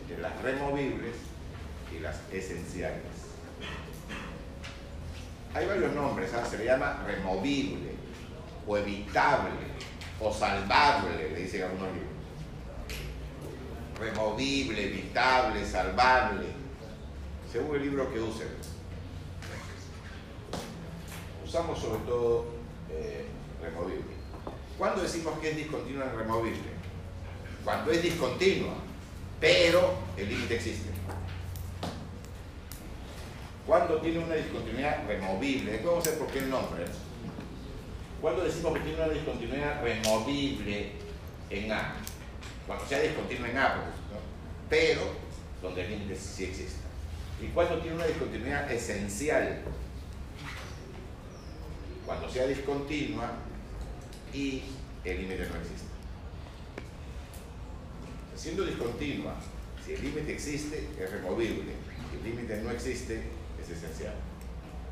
entre 0.00 0.18
las 0.20 0.42
removibles 0.42 1.31
y 1.96 2.00
las 2.00 2.20
esenciales. 2.32 3.02
Hay 5.54 5.66
varios 5.66 5.92
nombres, 5.92 6.32
¿ah? 6.34 6.46
se 6.48 6.58
le 6.58 6.64
llama 6.64 7.04
removible, 7.06 7.92
o 8.66 8.76
evitable, 8.76 9.50
o 10.20 10.32
salvable, 10.32 11.30
le 11.30 11.40
dicen 11.42 11.62
algunos 11.62 11.88
libros. 11.92 12.12
Removible, 13.98 14.86
evitable, 14.86 15.66
salvable, 15.66 16.46
según 17.50 17.76
el 17.76 17.82
libro 17.82 18.12
que 18.12 18.20
usen. 18.20 18.48
Usamos 21.44 21.78
sobre 21.78 22.00
todo 22.06 22.46
eh, 22.90 23.26
removible. 23.60 24.12
¿Cuándo 24.78 25.02
decimos 25.02 25.38
que 25.38 25.50
es 25.50 25.56
discontinua 25.56 26.06
y 26.06 26.16
removible? 26.16 26.72
Cuando 27.62 27.90
es 27.92 28.02
discontinua, 28.02 28.74
pero 29.38 29.94
el 30.16 30.28
límite 30.30 30.56
existe. 30.56 30.90
Cuando 33.66 33.98
tiene 33.98 34.18
una 34.18 34.34
discontinuidad 34.34 35.06
removible, 35.06 35.72
después 35.72 35.92
vamos 35.92 36.08
a 36.08 36.18
por 36.18 36.26
qué 36.28 36.38
el 36.40 36.50
nombre. 36.50 36.84
Cuando 38.20 38.44
decimos 38.44 38.74
que 38.74 38.80
tiene 38.80 38.96
una 38.96 39.12
discontinuidad 39.12 39.82
removible 39.82 40.92
en 41.50 41.72
A, 41.72 41.94
cuando 42.66 42.86
sea 42.86 43.00
discontinua 43.00 43.48
en 43.48 43.58
A, 43.58 43.84
pero 44.68 45.02
donde 45.60 45.84
el 45.84 45.90
límite 45.90 46.16
sí 46.16 46.44
existe. 46.44 46.80
Y 47.40 47.48
cuando 47.48 47.78
tiene 47.78 47.96
una 47.96 48.06
discontinuidad 48.06 48.70
esencial, 48.70 49.62
cuando 52.06 52.28
sea 52.28 52.46
discontinua 52.46 53.32
y 54.32 54.62
el 55.04 55.22
límite 55.22 55.48
no 55.48 55.56
existe. 55.56 55.92
Siendo 58.36 58.64
discontinua, 58.64 59.34
si 59.84 59.94
el 59.94 60.02
límite 60.02 60.32
existe, 60.32 60.88
es 60.98 61.10
removible. 61.10 61.72
Si 62.10 62.16
el 62.16 62.24
límite 62.24 62.60
no 62.62 62.70
existe, 62.70 63.22
es 63.62 63.70
esencial. 63.70 64.14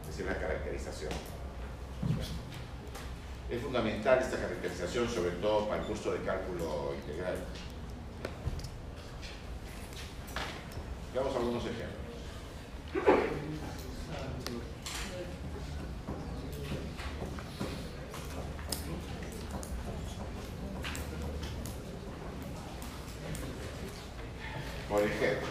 Es 0.09 0.25
la 0.25 0.39
caracterización. 0.39 1.11
Es 3.51 3.63
fundamental 3.63 4.19
esta 4.19 4.37
caracterización, 4.37 5.09
sobre 5.09 5.31
todo 5.33 5.69
para 5.69 5.81
el 5.81 5.87
curso 5.87 6.13
de 6.13 6.21
cálculo 6.21 6.95
integral. 6.95 7.37
Veamos 11.13 11.35
algunos 11.35 11.65
ejemplos. 11.65 12.01
Por 24.89 25.03
ejemplo, 25.03 25.47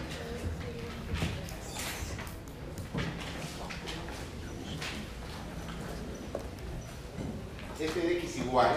f 7.80 8.02
de 8.02 8.18
x 8.18 8.38
igual 8.38 8.76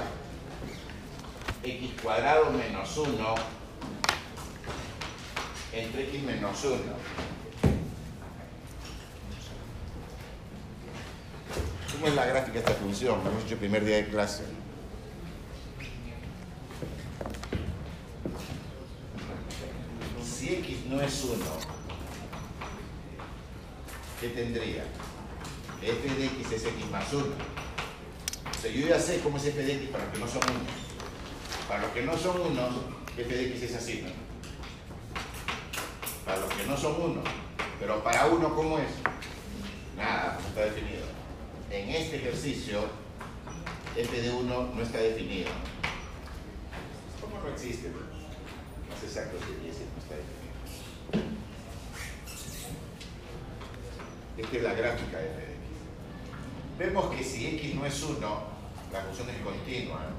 x 1.65 1.91
cuadrado 2.01 2.51
menos 2.53 2.97
1 2.97 3.35
entre 5.73 6.05
x 6.05 6.23
menos 6.23 6.65
1. 6.65 6.77
¿Cómo 11.93 12.07
es 12.07 12.15
la 12.15 12.27
Lo 13.03 13.15
hemos 13.17 13.45
hecho 13.45 13.57
primer 13.57 13.85
día 13.85 13.97
de 13.97 14.07
clase. 14.07 14.45
Si 20.23 20.55
x 20.55 20.87
no 20.89 21.01
es 21.01 21.25
1, 21.25 21.37
¿qué 24.21 24.29
tendría? 24.29 24.85
f 25.83 26.15
de 26.15 26.27
x 26.27 26.53
es 26.53 26.65
x 26.65 26.91
más 26.93 27.13
1. 27.13 27.25
O 27.25 28.63
sea, 28.63 28.71
yo 28.71 28.87
ya 28.87 29.01
sé 29.01 29.19
cómo 29.19 29.37
es 29.37 29.47
f 29.47 29.61
de 29.61 29.73
x 29.75 29.89
para 29.91 30.05
los 30.05 30.13
que 30.13 30.21
no 30.21 30.29
son 30.29 30.43
unos. 30.45 31.69
Para 31.69 31.83
los 31.83 31.91
que 31.91 32.03
no 32.03 32.17
son 32.17 32.41
unos, 32.41 32.75
f 33.17 33.35
de 33.35 33.49
x 33.49 33.63
es 33.63 33.75
así. 33.75 34.05
Para 36.25 36.39
los 36.39 36.55
que 36.55 36.67
no 36.67 36.77
son 36.77 37.03
unos. 37.03 37.25
Pero 37.81 38.05
para 38.05 38.27
uno, 38.27 38.55
¿cómo 38.55 38.79
es? 38.79 38.91
Nada, 39.97 40.39
está 40.49 40.67
definido. 40.67 41.22
En 41.73 41.89
este 41.89 42.17
ejercicio, 42.17 42.81
f 43.97 44.21
de 44.21 44.31
1 44.31 44.73
no 44.75 44.83
está 44.83 44.99
definido. 44.99 45.49
¿Cómo 47.19 47.41
no 47.43 47.49
existe? 47.49 47.89
Más 47.89 49.03
exacto 49.03 49.39
sería 49.39 49.73
decir, 49.73 49.87
no 49.97 50.03
está 50.03 50.17
definido. 50.17 50.53
Esta 54.37 54.57
es 54.59 54.63
la 54.63 54.75
gráfica 54.75 55.17
de 55.17 55.25
f 55.25 55.37
de 55.37 55.45
x. 55.45 55.57
Vemos 56.79 57.15
que 57.15 57.25
si 57.25 57.47
x 57.57 57.75
no 57.75 57.87
es 57.87 58.03
1, 58.03 58.21
la 58.93 59.01
función 59.01 59.31
es 59.31 59.39
continua, 59.39 60.11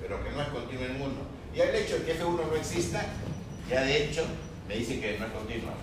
pero 0.00 0.24
que 0.24 0.30
no 0.32 0.42
es 0.42 0.48
continua 0.48 0.86
en 0.86 1.00
1. 1.00 1.14
Ya 1.54 1.64
el 1.66 1.76
hecho 1.76 2.00
de 2.00 2.06
que 2.06 2.20
f1 2.20 2.44
no 2.44 2.56
exista, 2.56 3.06
ya 3.70 3.82
de 3.82 4.04
hecho 4.04 4.26
me 4.66 4.74
dice 4.74 4.98
que 4.98 5.16
no 5.16 5.26
es 5.26 5.32
continua. 5.32 5.74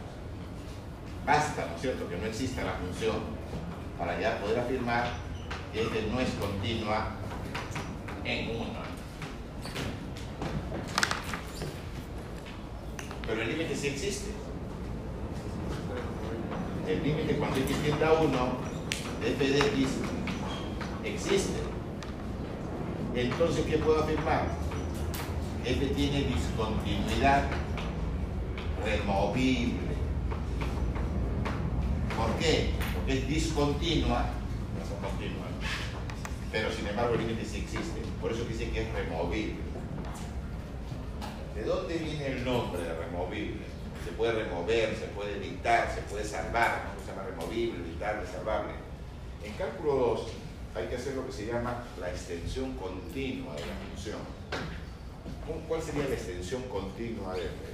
Basta, 1.26 1.67
¿no 1.67 1.76
es 1.78 1.82
cierto?, 1.82 2.10
que 2.10 2.17
no 2.17 2.26
exista 2.26 2.65
la 2.65 2.74
función 2.74 3.42
para 3.97 4.19
ya 4.19 4.39
poder 4.39 4.60
afirmar 4.60 5.12
que 5.71 5.82
f 5.82 6.08
no 6.12 6.19
es 6.19 6.29
continua 6.32 7.12
en 8.23 8.49
1. 8.49 8.65
Pero 13.27 13.41
el 13.41 13.49
límite 13.49 13.75
sí 13.75 13.88
existe. 13.88 14.32
El 16.88 17.03
límite 17.03 17.38
cuando 17.38 17.58
x 17.58 17.77
tiende 17.82 18.06
a 18.06 18.13
1 18.13 18.29
de 19.21 19.32
f 19.32 19.47
de 19.47 19.60
x 19.60 19.89
existe. 21.03 21.60
Entonces, 23.15 23.65
¿qué 23.65 23.77
puedo 23.77 24.03
afirmar? 24.03 24.63
f 25.65 25.86
tiene 25.95 26.23
discontinuidad 26.23 27.45
removible. 28.84 29.93
¿Por 32.17 32.36
qué? 32.36 32.71
Es 33.06 33.28
discontinua, 33.28 34.26
no 34.76 34.82
es 34.82 35.12
continua, 35.12 35.48
pero 36.54 36.72
sin 36.72 36.88
embargo 36.88 37.16
el 37.16 37.28
límite 37.28 37.44
sí 37.44 37.58
existe. 37.58 38.02
Por 38.22 38.32
eso 38.32 38.46
dice 38.46 38.70
que 38.70 38.84
es 38.84 38.94
removible. 38.94 39.56
¿De 41.54 41.63
dónde 41.63 41.98
viene 41.98 42.28
el 42.28 42.46
nombre 42.46 42.82
de 42.82 42.94
removible? 42.94 43.62
Se 44.06 44.12
puede 44.13 44.44
remover, 44.44 44.96
se 44.96 45.08
puede 45.08 45.36
evitar, 45.36 45.94
se 45.94 46.02
puede 46.04 46.24
salvar, 46.24 46.94
se 47.04 47.12
llama 47.12 47.24
removible, 47.24 47.80
evitable, 47.80 48.26
salvable. 48.26 48.72
En 49.44 49.52
cálculos 49.54 50.28
hay 50.74 50.88
que 50.88 50.96
hacer 50.96 51.16
lo 51.16 51.26
que 51.28 51.34
se 51.34 51.46
llama 51.46 51.84
la 52.00 52.10
extensión 52.10 52.74
continua 52.78 53.54
de 53.56 53.62
la 53.62 53.76
función. 53.89 54.20
¿Cuál 55.68 55.82
sería 55.82 56.08
la 56.08 56.16
extensión 56.16 56.63
continua 56.63 57.34
de 57.34 57.42
f? 57.42 57.74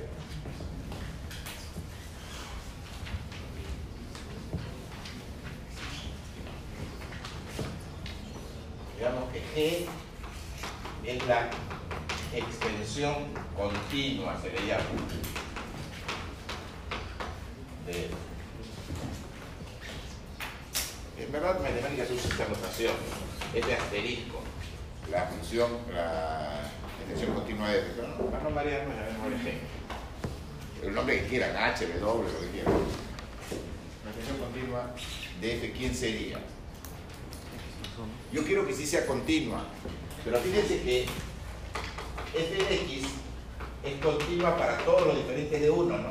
Es 9.60 11.28
la 11.28 11.50
extensión 12.34 13.16
continua, 13.58 14.40
se 14.42 14.52
le 14.52 14.68
llama. 14.68 14.84
de- 17.88 18.10
en 21.26 21.32
verdad, 21.32 21.60
matemáticas 21.60 22.10
usa 22.12 22.30
esta 22.32 22.48
notación, 22.48 22.94
este 23.54 23.74
asterisco, 23.76 24.42
la 25.12 25.24
función, 25.26 25.72
la 25.94 26.62
extensión 27.00 27.34
continua 27.36 27.70
de 27.70 27.80
pero 27.82 28.08
no, 28.08 28.26
para 28.32 28.44
no 28.44 28.50
marearnos, 28.52 28.96
llamémosle 28.96 29.38
G. 29.52 29.58
El 30.88 30.94
nombre 30.96 31.22
que 31.22 31.28
quieran, 31.28 31.58
H, 31.58 31.86
W, 32.00 32.32
lo 32.32 32.40
que 32.40 32.48
quieran. 32.52 32.74
La 34.06 34.10
extensión 34.12 34.38
continua 34.38 34.92
de 35.42 35.56
f, 35.58 35.72
¿quién 35.74 35.94
sería? 35.94 36.40
Yo 38.32 38.44
quiero 38.44 38.66
que 38.66 38.74
sí 38.74 38.86
sea 38.86 39.06
continua, 39.06 39.64
pero 40.24 40.40
fíjense 40.40 40.82
que 40.82 41.06
f 42.36 42.64
de 42.64 42.76
x 42.76 43.08
es 43.84 44.02
continua 44.02 44.58
para 44.58 44.78
todos 44.80 45.08
los 45.08 45.18
diferentes 45.18 45.60
de 45.60 45.70
1, 45.70 45.98
¿no? 45.98 46.10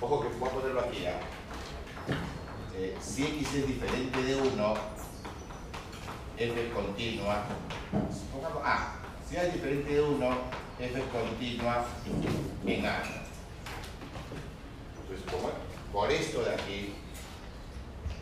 Ojo 0.00 0.20
que 0.22 0.28
voy 0.38 0.48
a 0.48 0.52
ponerlo 0.52 0.80
aquí. 0.80 1.04
Eh, 2.76 2.96
si 3.00 3.24
x 3.24 3.54
es 3.54 3.66
diferente 3.66 4.22
de 4.22 4.36
1, 4.36 4.74
f 6.38 6.66
es 6.66 6.72
continua. 6.72 7.44
Pongamos 8.32 8.62
A. 8.64 8.96
Si 9.28 9.36
A 9.36 9.44
es 9.44 9.54
diferente 9.54 9.92
de 9.92 10.00
1, 10.00 10.30
f 10.80 10.98
es 10.98 11.04
continua 11.06 11.84
en 12.66 12.86
A. 12.86 13.02
Entonces, 15.00 15.26
por 15.92 16.10
esto 16.10 16.42
de 16.42 16.54
aquí, 16.54 16.94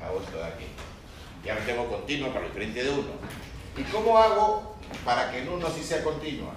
hago 0.02 0.20
esto 0.20 0.36
de 0.36 0.44
aquí. 0.44 0.66
Ya 1.44 1.54
me 1.54 1.60
tengo 1.62 1.88
continua 1.88 2.28
para 2.28 2.42
lo 2.42 2.48
diferente 2.48 2.82
de 2.82 2.90
1. 2.90 3.02
¿Y 3.76 3.82
cómo 3.84 4.18
hago 4.18 4.76
para 5.04 5.30
que 5.30 5.42
en 5.42 5.48
1 5.48 5.70
sí 5.70 5.82
sea 5.82 6.04
continua? 6.04 6.52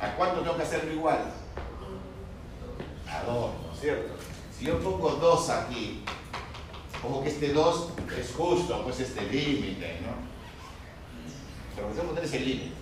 ¿A 0.00 0.14
cuánto 0.16 0.40
tengo 0.40 0.56
que 0.56 0.62
hacerlo 0.62 0.92
igual? 0.92 1.32
A 3.08 3.22
2, 3.22 3.50
¿no 3.66 3.72
es 3.72 3.80
cierto? 3.80 4.14
Si 4.56 4.66
yo 4.66 4.78
pongo 4.80 5.10
2 5.10 5.50
aquí, 5.50 6.04
ojo 7.02 7.22
que 7.22 7.30
este 7.30 7.52
2 7.52 7.88
es 8.18 8.32
justo, 8.32 8.82
pues 8.84 9.00
este 9.00 9.22
límite, 9.22 10.00
¿no? 10.02 10.34
Pero 11.74 11.88
lo 11.88 11.94
que 11.94 12.00
poner 12.02 12.24
es 12.24 12.34
el 12.34 12.44
límite. 12.44 12.74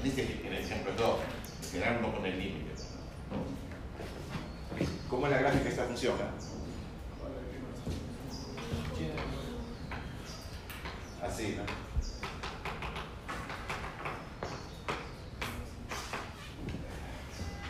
En 0.00 0.06
este 0.06 0.46
en 0.46 0.52
el 0.52 0.64
ejemplo 0.64 0.92
es 0.92 0.98
2. 0.98 1.16
En 1.62 1.70
general 1.70 1.96
uno 2.00 2.14
pone 2.14 2.28
el 2.30 2.38
límite. 2.38 2.70
¿Cómo 5.08 5.26
es 5.26 5.32
la 5.32 5.38
gráfica 5.38 5.68
esta 5.68 5.84
función? 5.84 6.14
Así, 11.22 11.56
¿no? 11.56 11.62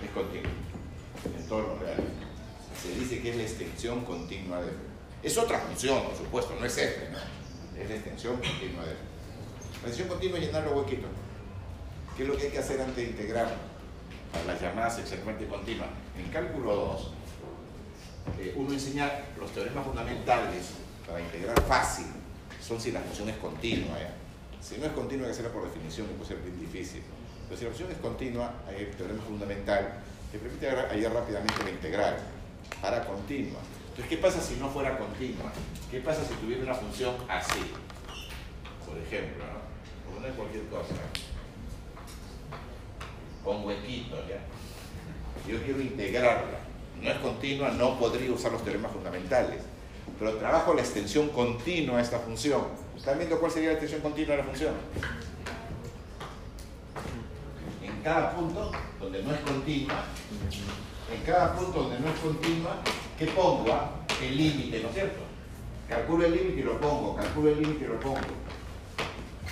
Es 0.05 0.11
continuo. 0.15 0.51
En 1.25 1.49
los 1.49 1.79
reales. 1.81 2.05
Se 2.81 2.95
dice 2.95 3.21
que 3.21 3.31
es 3.31 3.37
la 3.37 3.43
extensión 3.43 4.05
continua 4.05 4.63
de 4.63 4.69
f. 4.69 4.77
Es 5.23 5.37
otra 5.37 5.59
función, 5.59 6.03
por 6.05 6.17
supuesto, 6.17 6.57
no 6.59 6.65
es 6.65 6.79
f, 6.79 7.09
¿no? 7.11 7.19
Es 7.81 7.89
la 7.89 7.97
extensión 7.97 8.37
continua 8.37 8.85
de 8.85 8.93
f. 8.93 9.01
La 9.61 9.89
extensión 9.89 10.09
continua 10.09 10.39
es 10.39 10.47
llenar 10.47 10.65
los 10.65 10.75
huequitos. 10.75 11.11
¿Qué 12.17 12.23
es 12.23 12.29
lo 12.29 12.37
que 12.37 12.45
hay 12.45 12.51
que 12.51 12.59
hacer 12.59 12.81
antes 12.81 12.97
de 12.97 13.05
integrar 13.05 13.57
a 14.33 14.47
las 14.47 14.61
llamadas 14.61 14.99
exactamente 14.99 15.47
continuas? 15.47 15.89
En 16.17 16.31
cálculo 16.31 16.75
2, 16.75 17.13
eh, 18.39 18.55
uno 18.57 18.73
enseña 18.73 19.11
los 19.39 19.51
teoremas 19.53 19.85
fundamentales 19.85 20.75
para 21.11 21.23
integrar 21.23 21.61
fácil 21.63 22.07
son 22.63 22.81
si 22.81 22.93
la 22.93 23.01
función 23.01 23.29
es 23.29 23.37
continua. 23.37 23.99
¿ya? 23.99 24.15
Si 24.61 24.79
no 24.79 24.87
es 24.87 24.93
continua, 24.93 25.27
hay 25.27 25.33
que 25.33 25.41
hacerla 25.41 25.53
por 25.53 25.65
definición, 25.65 26.07
que 26.07 26.15
puede 26.15 26.29
ser 26.29 26.39
bien 26.39 26.61
difícil. 26.61 27.03
Pero 27.49 27.59
si 27.59 27.65
la 27.65 27.71
función 27.71 27.91
es 27.91 27.99
continua, 27.99 28.55
hay 28.69 28.85
el 28.85 28.91
teorema 28.97 29.23
fundamental 29.23 29.95
que 30.31 30.39
permite 30.39 30.71
hallar 30.71 31.13
rápidamente 31.13 31.65
la 31.65 31.71
integral 31.71 32.17
para 32.81 33.05
continua. 33.05 33.59
Entonces, 33.89 34.07
¿qué 34.09 34.17
pasa 34.19 34.41
si 34.41 34.55
no 34.57 34.71
fuera 34.71 34.97
continua? 34.97 35.51
¿Qué 35.91 36.01
pasa 36.01 36.25
si 36.25 36.35
tuviera 36.35 36.63
una 36.63 36.75
función 36.75 37.17
así? 37.29 37.73
Por 38.87 38.97
ejemplo, 38.99 39.45
¿no? 39.45 40.15
Poner 40.15 40.33
cualquier 40.35 40.67
cosa. 40.67 40.95
Con 43.43 43.65
huequitos, 43.65 44.21
¿ya? 44.29 44.41
Yo 45.51 45.61
quiero 45.65 45.81
integrarla. 45.81 46.61
No 47.03 47.11
es 47.11 47.19
continua, 47.19 47.71
no 47.71 47.99
podría 47.99 48.31
usar 48.31 48.53
los 48.53 48.63
teoremas 48.63 48.93
fundamentales. 48.93 49.63
Pero 50.21 50.35
trabajo 50.35 50.75
la 50.75 50.83
extensión 50.83 51.31
continua 51.31 51.97
de 51.97 52.03
esta 52.03 52.19
función. 52.19 52.61
¿Están 52.95 53.17
viendo 53.17 53.41
cuál 53.41 53.51
sería 53.51 53.69
la 53.69 53.73
extensión 53.73 54.03
continua 54.03 54.37
de 54.37 54.43
la 54.43 54.45
función? 54.47 54.75
En 57.83 58.03
cada 58.03 58.37
punto 58.37 58.71
donde 59.01 59.23
no 59.23 59.33
es 59.33 59.41
continua, 59.41 60.05
en 61.11 61.23
cada 61.23 61.55
punto 61.55 61.83
donde 61.85 62.01
no 62.01 62.09
es 62.09 62.21
continua, 62.21 62.83
¿qué 63.19 63.27
pongo? 63.29 63.73
ah? 63.73 63.93
El 64.23 64.37
límite, 64.37 64.81
¿no 64.81 64.89
es 64.89 64.95
cierto? 64.95 65.21
Calculo 65.89 66.27
el 66.27 66.33
límite 66.33 66.61
y 66.61 66.63
lo 66.65 66.79
pongo, 66.79 67.17
calculo 67.17 67.49
el 67.49 67.63
límite 67.63 67.87
y 67.87 67.89
lo 67.89 67.99
pongo. 67.99 68.21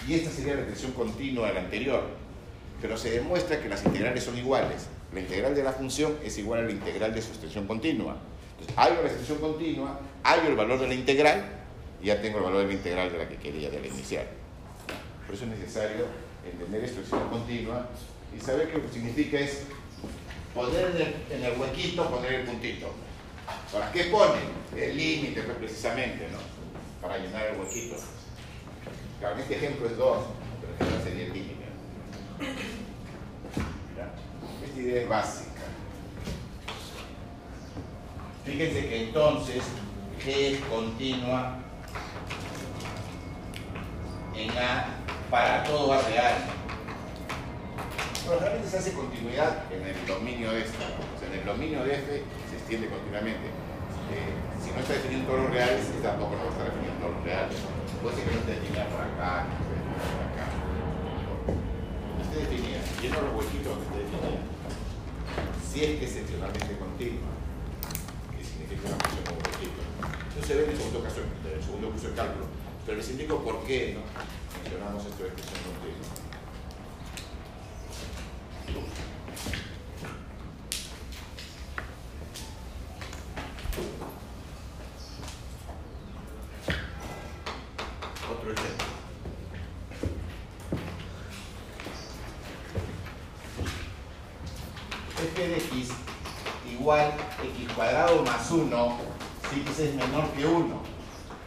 Y 0.06 0.14
esta 0.14 0.30
sería 0.30 0.54
la 0.54 0.60
extensión 0.60 0.92
continua 0.92 1.48
de 1.48 1.54
la 1.54 1.60
anterior. 1.60 2.02
Pero 2.82 2.98
se 2.98 3.10
demuestra 3.10 3.58
que 3.62 3.70
las 3.70 3.84
integrales 3.86 4.22
son 4.22 4.36
iguales. 4.36 4.86
La 5.14 5.20
integral 5.20 5.54
de 5.54 5.62
la 5.62 5.72
función 5.72 6.14
es 6.22 6.36
igual 6.36 6.60
a 6.60 6.62
la 6.64 6.72
integral 6.72 7.14
de 7.14 7.22
su 7.22 7.30
extensión 7.30 7.66
continua. 7.66 8.18
Entonces, 8.58 8.76
hallo 8.76 9.02
la 9.02 9.08
extensión 9.08 9.38
continua, 9.38 10.00
hallo 10.24 10.48
el 10.48 10.56
valor 10.56 10.80
de 10.80 10.88
la 10.88 10.94
integral 10.94 11.44
y 12.02 12.06
ya 12.06 12.20
tengo 12.20 12.38
el 12.38 12.44
valor 12.44 12.62
de 12.62 12.68
la 12.68 12.72
integral 12.72 13.12
de 13.12 13.18
la 13.18 13.28
que 13.28 13.36
quería, 13.36 13.70
de 13.70 13.80
la 13.80 13.86
inicial. 13.86 14.26
Por 15.26 15.34
eso 15.34 15.44
es 15.44 15.50
necesario 15.50 16.06
entender 16.44 16.84
extensión 16.84 17.28
continua 17.28 17.88
y 18.36 18.40
saber 18.40 18.70
que 18.70 18.78
lo 18.78 18.86
que 18.86 18.92
significa 18.92 19.38
es 19.38 19.64
poner 20.54 21.16
en 21.30 21.44
el, 21.44 21.58
huequito, 21.58 22.10
poner 22.10 22.32
el 22.32 22.46
puntito. 22.46 22.90
¿Para 23.72 23.92
qué 23.92 24.04
pone? 24.04 24.40
El 24.76 24.96
límite, 24.96 25.42
pues, 25.42 25.56
precisamente, 25.58 26.28
¿no? 26.30 26.38
Para 27.00 27.18
llenar 27.18 27.46
el 27.46 27.60
huequito. 27.60 27.96
Claro, 29.20 29.36
en 29.36 29.40
este 29.42 29.56
ejemplo 29.56 29.86
es 29.86 29.96
2, 29.96 30.24
pero 30.78 30.90
en 30.90 31.02
sería 31.02 31.26
el 31.26 31.32
límite. 31.32 31.64
Esta 34.64 34.80
idea 34.80 35.02
es 35.02 35.08
básica. 35.08 35.47
Fíjense 38.44 38.88
que 38.88 39.04
entonces 39.04 39.62
G 40.24 40.28
es 40.28 40.60
continua 40.60 41.58
en 44.34 44.50
A 44.50 44.86
para 45.30 45.64
todo 45.64 45.92
A 45.92 46.02
real. 46.02 46.34
Bueno, 48.26 48.40
realmente 48.40 48.68
se 48.68 48.78
hace 48.78 48.92
continuidad 48.92 49.64
en 49.72 49.86
el 49.86 50.06
dominio 50.06 50.52
de 50.52 50.60
esta. 50.62 50.84
¿no? 50.84 51.16
O 51.16 51.18
sea, 51.18 51.28
en 51.32 51.40
el 51.40 51.46
dominio 51.46 51.84
de 51.84 51.94
F 51.94 52.22
se 52.50 52.56
extiende 52.56 52.88
continuamente. 52.88 53.48
Eh, 54.08 54.32
si 54.62 54.70
no 54.70 54.80
está 54.80 54.94
definiendo 54.94 55.28
todos 55.28 55.44
los 55.44 55.50
reales, 55.50 55.80
este 55.80 56.00
tampoco 56.00 56.36
no 56.36 56.44
va 56.44 56.48
a 56.48 56.52
estar 56.52 56.66
definiendo 56.66 56.98
todos 57.00 57.14
los 57.16 57.24
reales. 57.24 57.56
Puede 58.02 58.16
ser 58.16 58.24
que 58.24 58.30
no 58.32 58.40
esté 58.40 58.52
definida 58.52 58.84
por 58.88 59.00
acá, 59.00 59.46
que 59.48 59.54
esté 59.56 59.74
definida 59.80 60.08
por 60.12 60.24
acá. 60.28 60.46
Esté 62.20 62.36
definida, 62.44 62.80
lleno 63.00 63.16
los 63.20 63.32
huequitos 63.36 63.70
donde 63.72 63.84
esté 63.84 63.98
definida. 64.04 64.40
Si 65.60 65.76
es 65.84 65.90
que 65.98 66.04
es 66.04 66.12
excepcionalmente 66.16 66.72
continua, 66.78 67.37
Eso 68.84 70.46
se 70.46 70.54
ve 70.54 70.64
en 70.64 70.70
el 70.70 70.76
segundo 70.76 71.02
caso, 71.02 71.20
en 71.20 71.56
el 71.58 71.62
segundo 71.62 71.90
curso 71.90 72.08
de 72.08 72.14
cálculo. 72.14 72.46
Pero 72.86 72.98
les 72.98 73.10
indico 73.10 73.42
por 73.42 73.64
qué 73.64 73.94
¿no? 73.94 74.00
mencionamos 74.62 75.04
esto 75.04 75.22
de 75.22 75.28
expresión 75.30 75.62
continua. 75.64 76.28
Otro 88.30 88.52
ejemplo. 88.52 88.86
f 95.20 95.48
de 95.48 95.56
x 95.56 96.07
igual 96.78 97.12
x 97.42 97.72
cuadrado 97.74 98.22
más 98.22 98.50
1 98.50 98.98
si 99.50 99.60
x 99.60 99.78
es 99.80 99.94
menor 99.94 100.28
que 100.30 100.46
1 100.46 100.82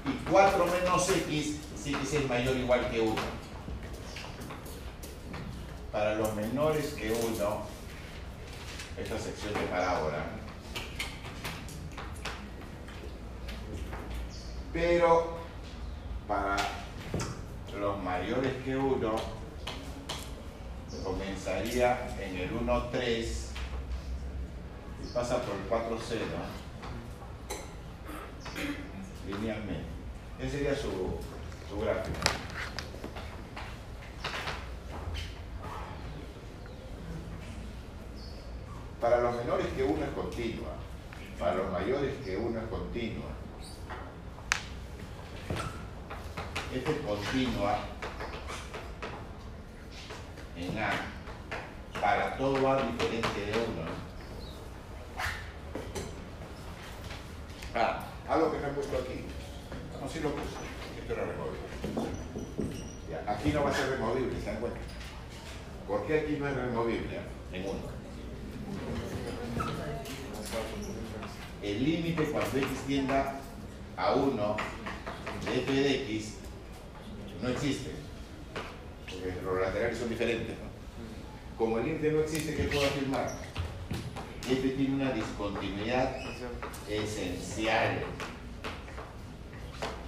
y 0.05 0.29
4 0.29 0.65
menos 0.65 1.09
x 1.09 1.57
si 1.81 1.93
x 1.93 2.13
es 2.13 2.29
mayor 2.29 2.55
o 2.55 2.59
igual 2.59 2.89
que 2.91 2.99
1. 2.99 3.15
Para 5.91 6.15
los 6.15 6.33
menores 6.35 6.93
que 6.93 7.11
1, 7.11 7.61
esta 8.97 9.19
sección 9.19 9.53
de 9.53 9.61
parábola, 9.61 10.25
pero 14.71 15.37
para 16.27 16.55
los 17.79 18.03
mayores 18.03 18.53
que 18.63 18.77
1 18.77 19.15
comenzaría 21.03 22.15
en 22.19 22.37
el 22.37 22.53
1, 22.53 22.83
3 22.91 23.47
y 23.47 23.50
pasa 25.13 25.41
por 25.41 25.55
el 25.55 25.61
4, 25.67 25.97
0 26.07 26.21
linealmente. 29.27 29.83
Ese 30.39 30.57
sería 30.57 30.75
su, 30.75 31.17
su 31.69 31.79
gráfico. 31.81 32.17
Para 38.99 39.21
los 39.21 39.35
menores 39.35 39.67
que 39.75 39.83
1 39.83 40.03
es 40.03 40.11
continua, 40.11 40.73
para 41.39 41.55
los 41.55 41.71
mayores 41.71 42.15
que 42.23 42.37
1 42.37 42.59
es 42.59 42.67
continua. 42.67 43.31
Esta 46.73 46.91
es 46.91 46.97
continua 46.99 47.79
en 50.55 50.77
A 50.77 50.91
para 51.99 52.37
todo 52.37 52.71
A 52.71 52.81
diferente 52.83 53.45
de 53.45 53.51
1. 53.51 54.10
Ah, 57.73 58.05
algo 58.27 58.51
que 58.51 58.57
me 58.59 58.67
he 58.67 58.71
puesto 58.71 58.97
aquí. 58.97 59.23
No, 59.99 60.09
sí 60.09 60.19
lo 60.19 60.31
puse. 60.31 60.55
Esto 60.99 61.13
era 61.13 61.23
removible. 61.25 61.59
Aquí 63.27 63.49
no 63.49 63.63
va 63.63 63.69
a 63.69 63.73
ser 63.73 63.89
removible, 63.91 64.39
¿se 64.39 64.45
dan 64.45 64.59
cuenta? 64.59 64.79
¿Por 65.87 66.05
qué 66.05 66.19
aquí 66.19 66.37
no 66.37 66.47
es 66.47 66.55
removible? 66.55 67.19
1. 67.53 67.63
El 71.61 71.83
límite 71.83 72.23
cuando 72.25 72.57
x 72.57 72.69
tienda 72.87 73.39
a 73.95 74.13
1 74.15 74.57
de 75.45 75.61
f 75.61 75.73
de 75.73 76.15
x 76.15 76.35
no 77.41 77.49
existe. 77.49 77.91
Porque 79.05 79.41
los 79.43 79.61
laterales 79.61 79.97
son 79.97 80.09
diferentes. 80.09 80.57
¿no? 80.57 80.71
Como 81.57 81.77
el 81.77 81.85
límite 81.85 82.11
no 82.11 82.21
existe, 82.21 82.55
¿qué 82.55 82.63
puedo 82.63 82.85
afirmar? 82.85 83.29
F 84.49 84.69
tiene 84.69 84.95
una 84.95 85.11
discontinuidad 85.11 86.17
esencial 86.89 88.03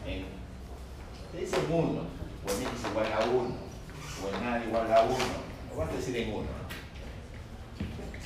en 0.06 0.26
es 1.40 1.52
en 1.54 1.74
1, 1.74 1.82
o 1.82 2.52
en 2.52 2.62
x 2.62 2.72
igual 2.92 3.12
a 3.12 3.26
1, 3.26 3.36
o 3.36 4.38
en 4.38 4.48
a 4.48 4.64
igual 4.64 4.94
a 4.94 5.02
1, 5.02 5.18
lo 5.70 5.76
vas 5.78 5.90
a 5.90 5.94
decir 5.94 6.18
en 6.18 6.34
1, 6.34 6.44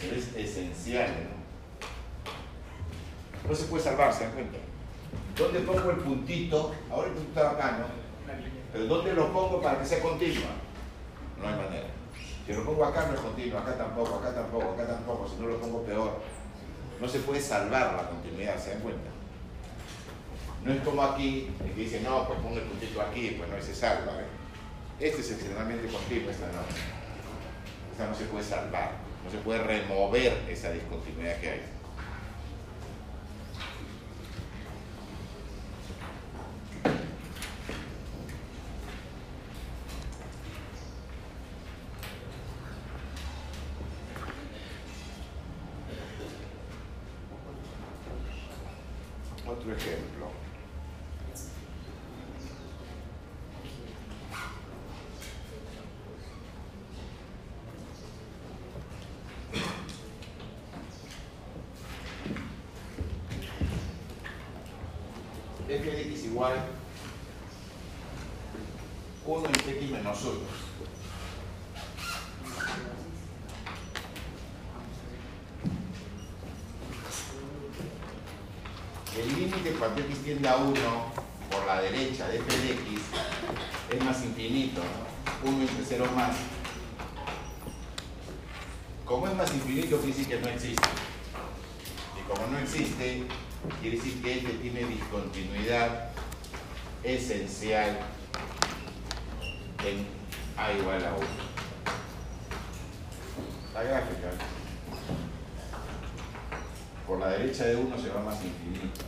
pero 0.02 0.15
es 0.15 0.36
esencial. 0.36 1.10
¿no? 1.10 1.38
no 3.50 3.56
se 3.56 3.65
puede 3.65 3.84
salvar, 3.84 4.13
¿se 4.13 4.26
dan 4.26 4.34
cuenta? 4.34 4.58
¿Dónde 5.38 5.60
pongo 5.62 5.91
el 5.91 5.98
puntito? 5.98 6.76
Ahora 6.91 7.08
el 7.08 7.13
puntito 7.13 7.39
está 7.39 7.52
acá, 7.52 7.78
¿no? 7.80 7.86
Pero 8.74 8.86
¿dónde 8.86 9.13
lo 9.13 9.32
pongo 9.32 9.62
para 9.62 9.80
que 9.80 9.86
sea 9.86 10.02
continua? 10.02 10.50
No 11.39 11.48
hay 11.48 11.56
manera. 11.56 11.88
Si 12.48 12.54
lo 12.54 12.64
pongo 12.64 12.86
acá 12.86 13.08
no 13.08 13.14
es 13.14 13.20
continuo, 13.20 13.60
acá 13.60 13.78
tampoco, 13.78 14.16
acá 14.16 14.34
tampoco, 14.34 14.72
acá 14.72 14.88
tampoco, 14.88 15.28
si 15.28 15.36
no 15.36 15.48
lo 15.50 15.60
pongo 15.60 15.84
peor. 15.84 16.22
No 17.02 17.08
se 17.08 17.20
puede 17.20 17.42
salvar 17.42 17.94
la 17.94 18.08
continuidad, 18.08 18.58
¿se 18.58 18.72
dan 18.72 18.80
cuenta? 18.80 19.10
No 20.64 20.72
es 20.72 20.82
como 20.82 21.04
aquí, 21.04 21.54
el 21.60 21.74
que 21.74 21.82
dice, 21.82 22.00
no, 22.02 22.26
pues 22.26 22.40
pongo 22.40 22.56
el 22.56 22.64
puntito 22.64 23.02
aquí, 23.02 23.36
pues 23.38 23.50
no, 23.50 23.62
se 23.62 23.76
salva. 23.76 24.14
¿eh? 24.14 24.26
Este 25.00 25.22
es 25.22 25.32
extremadamente 25.32 25.88
continuo, 25.88 26.32
esta 26.32 26.48
no. 26.48 26.62
Esta 27.92 28.08
no 28.08 28.16
se 28.16 28.26
puede 28.26 28.44
salvar, 28.44 28.92
no 29.26 29.30
se 29.30 29.38
puede 29.40 29.62
remover 29.64 30.46
esa 30.50 30.72
discontinuidad 30.72 31.40
que 31.42 31.50
hay. 31.50 31.62
Otro 49.46 49.74
ejemplo. 49.74 50.18
f 65.70 65.84
de 65.84 66.02
x 66.02 66.26
igual 66.26 66.56
1 69.26 69.46
entre 69.48 69.72
x 69.78 69.92
menos 69.92 70.24
1. 70.24 70.40
El 79.18 79.36
límite 79.36 79.72
cuando 79.72 80.02
x 80.02 80.24
tiende 80.38 80.50
a 80.50 80.58
1 80.58 80.73
por 81.50 81.65
la 81.65 81.82
derecha 81.82 82.28
de 82.28 82.38
f 82.38 82.58
de 82.58 82.73
x 82.73 83.02
es 83.91 84.04
más 84.04 84.23
infinito, 84.23 84.82
¿no? 85.43 85.50
1 85.50 85.62
entre 85.62 85.84
0 85.84 86.06
más. 86.15 86.36
Como 89.04 89.28
es 89.28 89.36
más 89.36 89.52
infinito, 89.52 89.97
quiere 89.97 90.15
decir 90.15 90.28
que 90.28 90.39
no 90.39 90.47
existe. 90.50 90.88
Y 92.19 92.32
como 92.32 92.47
no 92.47 92.60
existe, 92.60 93.23
quiere 93.82 93.97
decir 93.97 94.21
que 94.21 94.34
f 94.34 94.50
tiene 94.62 94.86
discontinuidad 94.86 96.10
esencial 97.04 97.97
en 99.86 100.08
a 100.56 100.71
igual 100.71 101.04
a 101.04 101.15
1. 101.15 101.28
La 103.73 103.84
gráfica. 103.84 104.30
Por 107.08 107.19
la 107.19 107.30
derecha 107.30 107.65
de 107.65 107.76
1 107.78 107.97
se 107.97 108.10
va 108.10 108.21
más 108.21 108.38
infinito. 108.43 109.07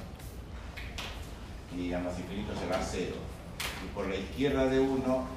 Y 1.80 1.94
a 1.94 2.00
más 2.00 2.20
infinito 2.20 2.52
se 2.60 2.68
va 2.68 2.78
a 2.78 2.84
0. 2.84 3.16
Y 3.86 3.96
por 3.96 4.08
la 4.08 4.16
izquierda 4.18 4.66
de 4.66 4.80
1 4.80 5.28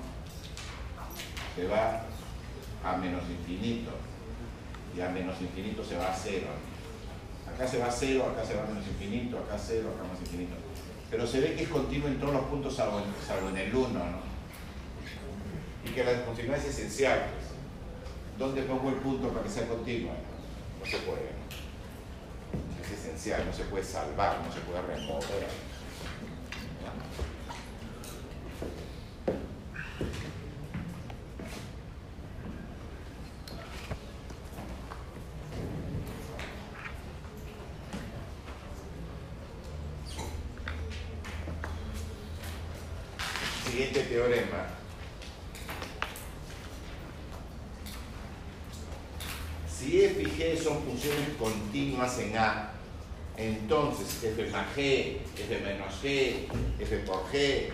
se 1.54 1.68
va 1.68 2.02
a 2.82 2.96
menos 2.96 3.22
infinito. 3.30 3.92
Y 4.96 5.00
a 5.00 5.08
menos 5.10 5.40
infinito 5.40 5.84
se 5.84 5.96
va 5.96 6.12
a 6.12 6.16
0. 6.16 6.46
Acá 7.54 7.68
se 7.68 7.78
va 7.78 7.86
a 7.86 7.92
0, 7.92 8.32
acá 8.32 8.44
se 8.44 8.54
va 8.54 8.64
a 8.64 8.66
menos 8.66 8.84
infinito, 8.86 9.38
acá 9.38 9.56
0, 9.56 9.88
acá 9.94 10.08
más 10.08 10.20
infinito. 10.20 10.56
Pero 11.10 11.26
se 11.26 11.40
ve 11.40 11.54
que 11.54 11.62
es 11.62 11.68
continuo 11.68 12.08
en 12.08 12.18
todos 12.18 12.34
los 12.34 12.44
puntos 12.46 12.74
salvo 12.74 13.00
en, 13.48 13.56
el 13.56 13.74
1, 13.74 13.88
¿no? 13.88 14.32
Y 15.84 15.94
que 15.94 16.02
la 16.02 16.12
discontinuidad 16.14 16.58
es 16.58 16.66
esencial. 16.66 17.26
¿Dónde 18.36 18.62
pongo 18.62 18.88
el 18.88 18.96
punto 18.96 19.28
para 19.28 19.44
que 19.44 19.50
sea 19.50 19.68
continua? 19.68 20.14
No 20.80 20.86
se 20.86 20.96
puede. 20.98 21.30
Es 22.82 22.98
esencial, 22.98 23.46
no 23.46 23.52
se 23.52 23.64
puede 23.64 23.84
salvar, 23.84 24.40
no 24.44 24.52
se 24.52 24.60
puede 24.60 24.82
remover. 24.82 25.46
Siguiente 43.64 44.02
teorema. 44.02 44.66
Si 49.66 50.04
f 50.04 50.22
y 50.22 50.26
g 50.26 50.62
son 50.62 50.82
funciones 50.82 51.30
continuas 51.38 52.18
en 52.18 52.36
A, 52.36 52.70
entonces 53.42 54.22
f 54.22 54.50
más 54.50 54.66
g, 54.76 55.18
f 55.36 55.60
menos 55.60 55.94
g, 56.02 56.46
f 56.78 56.96
por 56.98 57.24
g 57.32 57.68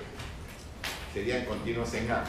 serían 1.13 1.45
continuos 1.45 1.93
en 1.95 2.11
A. 2.11 2.25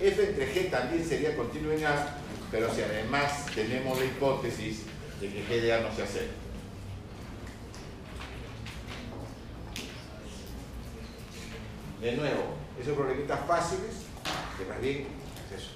f 0.00 0.22
entre 0.22 0.54
g 0.54 0.70
también 0.70 1.04
sería 1.04 1.36
continuo 1.36 1.72
en 1.72 1.84
A, 1.86 2.16
pero 2.50 2.72
si 2.72 2.82
además 2.82 3.46
tenemos 3.54 3.98
la 3.98 4.04
hipótesis 4.04 4.82
de 5.20 5.28
que 5.32 5.44
g 5.44 5.60
de 5.60 5.72
A 5.72 5.80
no 5.80 5.94
sea 5.94 6.06
cero. 6.06 6.32
De 12.00 12.16
nuevo, 12.16 12.56
esos 12.80 12.94
problemitas 12.94 13.40
fáciles, 13.46 14.06
que 14.58 14.64
más 14.64 14.80
bien 14.80 15.06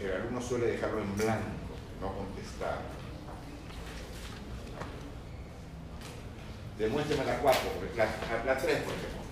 el 0.00 0.12
alumno 0.12 0.40
suele 0.40 0.66
dejarlo 0.66 1.02
en 1.02 1.16
blanco, 1.16 1.46
no 2.00 2.12
contestar. 2.12 2.80
Demuéstrame 6.78 7.24
la 7.24 7.38
4, 7.38 7.60
la, 7.96 8.04
la 8.44 8.58
3, 8.58 8.76
por 8.82 8.92
ejemplo. 8.92 9.22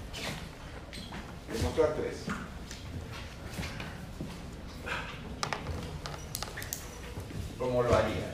Demostrar 1.52 1.94
3. 1.94 2.14
¿Cómo 7.58 7.82
lo 7.82 7.94
haría? 7.94 8.33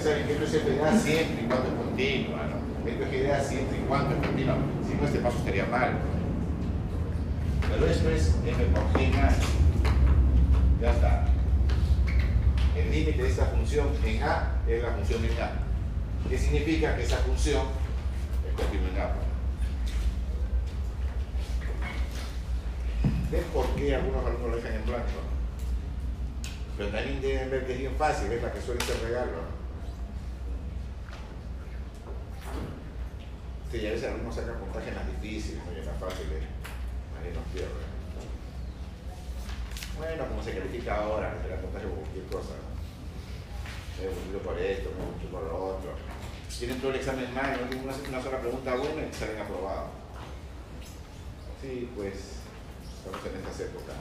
Que 0.00 0.32
esto 0.32 0.44
es 0.46 0.82
a 0.82 0.98
siempre 0.98 1.44
y 1.44 1.46
cuando 1.46 1.68
es 1.68 1.74
continua. 1.74 2.40
Esto 2.86 3.04
es 3.04 3.30
a 3.32 3.44
siempre 3.44 3.78
y 3.78 3.80
cuando 3.86 4.14
es 4.14 4.26
continua. 4.26 4.56
Si 4.88 4.94
no, 4.94 5.04
este 5.04 5.18
paso 5.18 5.36
estaría 5.36 5.66
mal. 5.66 5.98
Pero 7.68 7.86
esto 7.86 8.08
es 8.08 8.34
f 8.46 8.64
por 8.64 8.82
g. 8.94 9.12
Ya 10.80 10.92
está. 10.92 11.26
El 12.74 12.90
límite 12.90 13.22
de 13.22 13.28
esta 13.28 13.44
función 13.44 13.88
en 14.02 14.22
a 14.22 14.54
es 14.66 14.82
la 14.82 14.90
función 14.92 15.22
en 15.22 15.32
a. 15.32 15.50
¿Qué 16.30 16.38
significa? 16.38 16.96
Que 16.96 17.02
esa 17.02 17.18
función 17.18 17.66
es 18.48 18.54
continua 18.54 18.88
en 18.88 19.00
a. 19.02 19.12
¿Ves 23.30 23.44
por 23.52 23.66
qué 23.76 23.94
algunos 23.96 24.24
alumnos 24.24 24.50
lo 24.50 24.56
dejan 24.56 24.76
en 24.76 24.86
blanco? 24.86 25.20
Pero 26.78 26.88
también 26.88 27.20
deben 27.20 27.50
ver 27.50 27.66
que 27.66 27.74
es 27.74 27.78
bien 27.80 27.94
fácil, 27.98 28.32
es 28.32 28.42
la 28.42 28.50
que 28.50 28.62
suele 28.62 28.82
ser 28.82 28.98
regalo. 29.02 29.32
¿no? 29.32 29.60
Sí, 33.70 33.86
a 33.86 33.90
veces 33.90 34.10
algunos 34.10 34.34
sacan 34.34 34.58
con 34.58 34.68
páginas 34.70 35.06
difíciles, 35.06 35.62
no 35.64 35.70
las 35.70 36.00
fáciles, 36.00 36.42
ahí 36.42 37.32
nos 37.32 37.46
pierden. 37.54 37.86
Bueno, 39.96 40.26
como 40.26 40.42
se 40.42 40.58
califica 40.58 40.96
ahora, 40.96 41.38
se 41.40 41.48
la 41.48 41.60
contagia 41.60 41.88
por 41.88 41.98
cualquier 42.00 42.26
cosa. 42.26 42.54
Me 44.00 44.06
he 44.06 44.40
por 44.40 44.58
esto, 44.58 44.90
me 44.90 45.24
he 45.24 45.30
por 45.30 45.42
lo 45.44 45.76
otro. 45.76 45.92
Tienen 46.58 46.80
todo 46.80 46.90
el 46.90 46.96
examen 46.96 47.32
mal, 47.32 47.60
no 47.60 47.68
tienen 47.68 47.88
una 48.08 48.22
sola 48.22 48.40
pregunta 48.40 48.74
buena 48.74 49.06
y 49.06 49.14
salen 49.14 49.40
aprobados. 49.40 49.90
Sí, 51.62 51.90
pues 51.94 52.14
estamos 52.96 53.24
en 53.24 53.36
estas 53.36 53.60
épocas. 53.60 53.94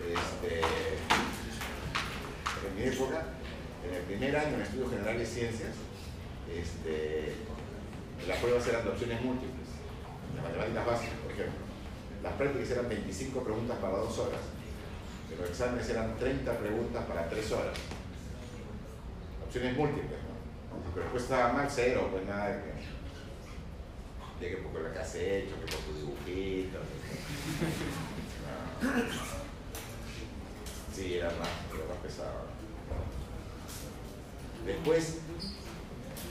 Este, 0.00 0.60
en 2.66 2.74
mi 2.74 2.82
época, 2.84 3.24
en 3.86 3.94
el 3.94 4.02
primer 4.02 4.36
año 4.36 4.54
en 4.54 4.62
Estudios 4.62 4.90
Generales 4.90 5.20
de 5.20 5.26
Ciencias, 5.26 5.74
este, 6.54 7.34
las 8.26 8.38
pruebas 8.38 8.66
eran 8.66 8.84
de 8.84 8.90
opciones 8.90 9.22
múltiples, 9.22 9.68
de 10.34 10.40
matemáticas 10.42 10.86
básicas, 10.86 11.18
por 11.22 11.32
ejemplo. 11.32 11.60
Las 12.22 12.32
prácticas 12.34 12.70
eran 12.70 12.88
25 12.88 13.42
preguntas 13.42 13.78
para 13.78 13.96
2 13.98 14.18
horas, 14.18 14.40
los 15.38 15.48
exámenes 15.48 15.88
eran 15.88 16.16
30 16.18 16.58
preguntas 16.58 17.04
para 17.06 17.28
3 17.28 17.52
horas. 17.52 17.78
Opciones 19.46 19.76
múltiples, 19.76 20.10
¿no? 20.10 20.30
Pero 20.92 21.04
después 21.04 21.22
estaba 21.24 21.52
mal 21.52 21.68
cero, 21.70 22.08
pues 22.10 22.26
nada 22.26 22.48
de 22.48 22.62
que, 22.62 24.44
de 24.44 24.50
que 24.50 24.62
por 24.62 24.80
lo 24.80 24.92
que 24.92 24.98
has 24.98 25.14
hecho, 25.14 25.54
que 25.60 25.72
por 25.72 25.80
tu 25.80 25.94
dibujito. 25.94 26.78
No. 28.42 29.02
Sí, 30.94 31.14
era 31.14 31.28
más, 31.30 31.48
era 31.74 31.88
más 31.88 31.98
pesado. 32.02 32.50
Después 34.66 35.18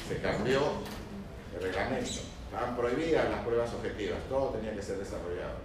se 0.10 0.18
cambió 0.18 0.60
el 1.56 1.62
reglamento. 1.62 2.26
Estaban 2.50 2.76
prohibidas 2.76 3.30
las 3.30 3.46
pruebas 3.46 3.72
objetivas, 3.76 4.18
todo 4.28 4.50
tenía 4.58 4.74
que 4.74 4.82
ser 4.82 4.98
desarrollado. 4.98 5.62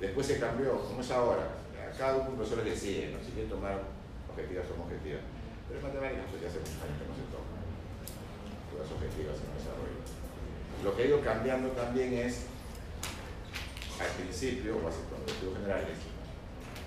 Después 0.00 0.26
se 0.26 0.40
cambió, 0.40 0.80
como 0.80 1.02
es 1.02 1.10
ahora, 1.10 1.46
cada 1.98 2.16
uno 2.16 2.30
profesor 2.30 2.64
decide, 2.64 3.12
¿no? 3.12 3.22
si 3.22 3.32
quiere 3.32 3.48
tomar 3.48 3.80
objetivas 4.32 4.64
o 4.72 4.82
objetivas. 4.82 5.20
Pero 5.68 5.80
en 5.80 5.86
matemáticas 5.86 6.24
pues 6.30 6.40
ya 6.40 6.48
hace 6.48 6.60
muchos 6.60 6.96
que 6.96 7.04
no 7.04 7.14
se 7.20 7.26
toma. 7.28 7.56
Pruebas 8.72 8.92
objetivas 8.92 9.36
en 9.44 9.52
desarrollo. 9.60 10.00
Lo 10.84 10.96
que 10.96 11.02
ha 11.02 11.06
ido 11.06 11.20
cambiando 11.20 11.68
también 11.76 12.14
es, 12.16 12.48
al 14.00 14.08
principio, 14.16 14.80
o 14.80 14.88
así 14.88 15.04
con 15.12 15.20
los 15.20 15.32
estudios 15.32 15.60
generales, 15.60 16.00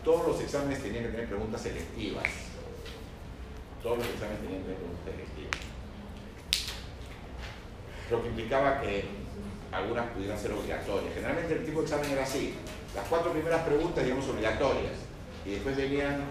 todos 0.03 0.25
los 0.25 0.41
exámenes 0.41 0.81
tenían 0.81 1.05
que 1.05 1.11
tener 1.11 1.27
preguntas 1.27 1.61
selectivas. 1.61 2.29
Todos 3.83 3.99
los 3.99 4.07
exámenes 4.09 4.41
tenían 4.41 4.61
que 4.61 4.73
tener 4.73 4.81
preguntas 4.81 5.05
selectivas. 5.05 5.38
Lo 8.09 8.21
que 8.21 8.29
implicaba 8.29 8.81
que 8.81 9.05
algunas 9.71 10.09
pudieran 10.11 10.37
ser 10.37 10.51
obligatorias. 10.53 11.13
Generalmente 11.13 11.53
el 11.53 11.65
tipo 11.65 11.79
de 11.79 11.85
examen 11.85 12.11
era 12.11 12.23
así. 12.23 12.55
Las 12.95 13.07
cuatro 13.07 13.31
primeras 13.31 13.61
preguntas, 13.63 14.03
digamos, 14.03 14.27
obligatorias. 14.27 14.93
Y 15.45 15.51
después 15.51 15.77
venían 15.77 16.23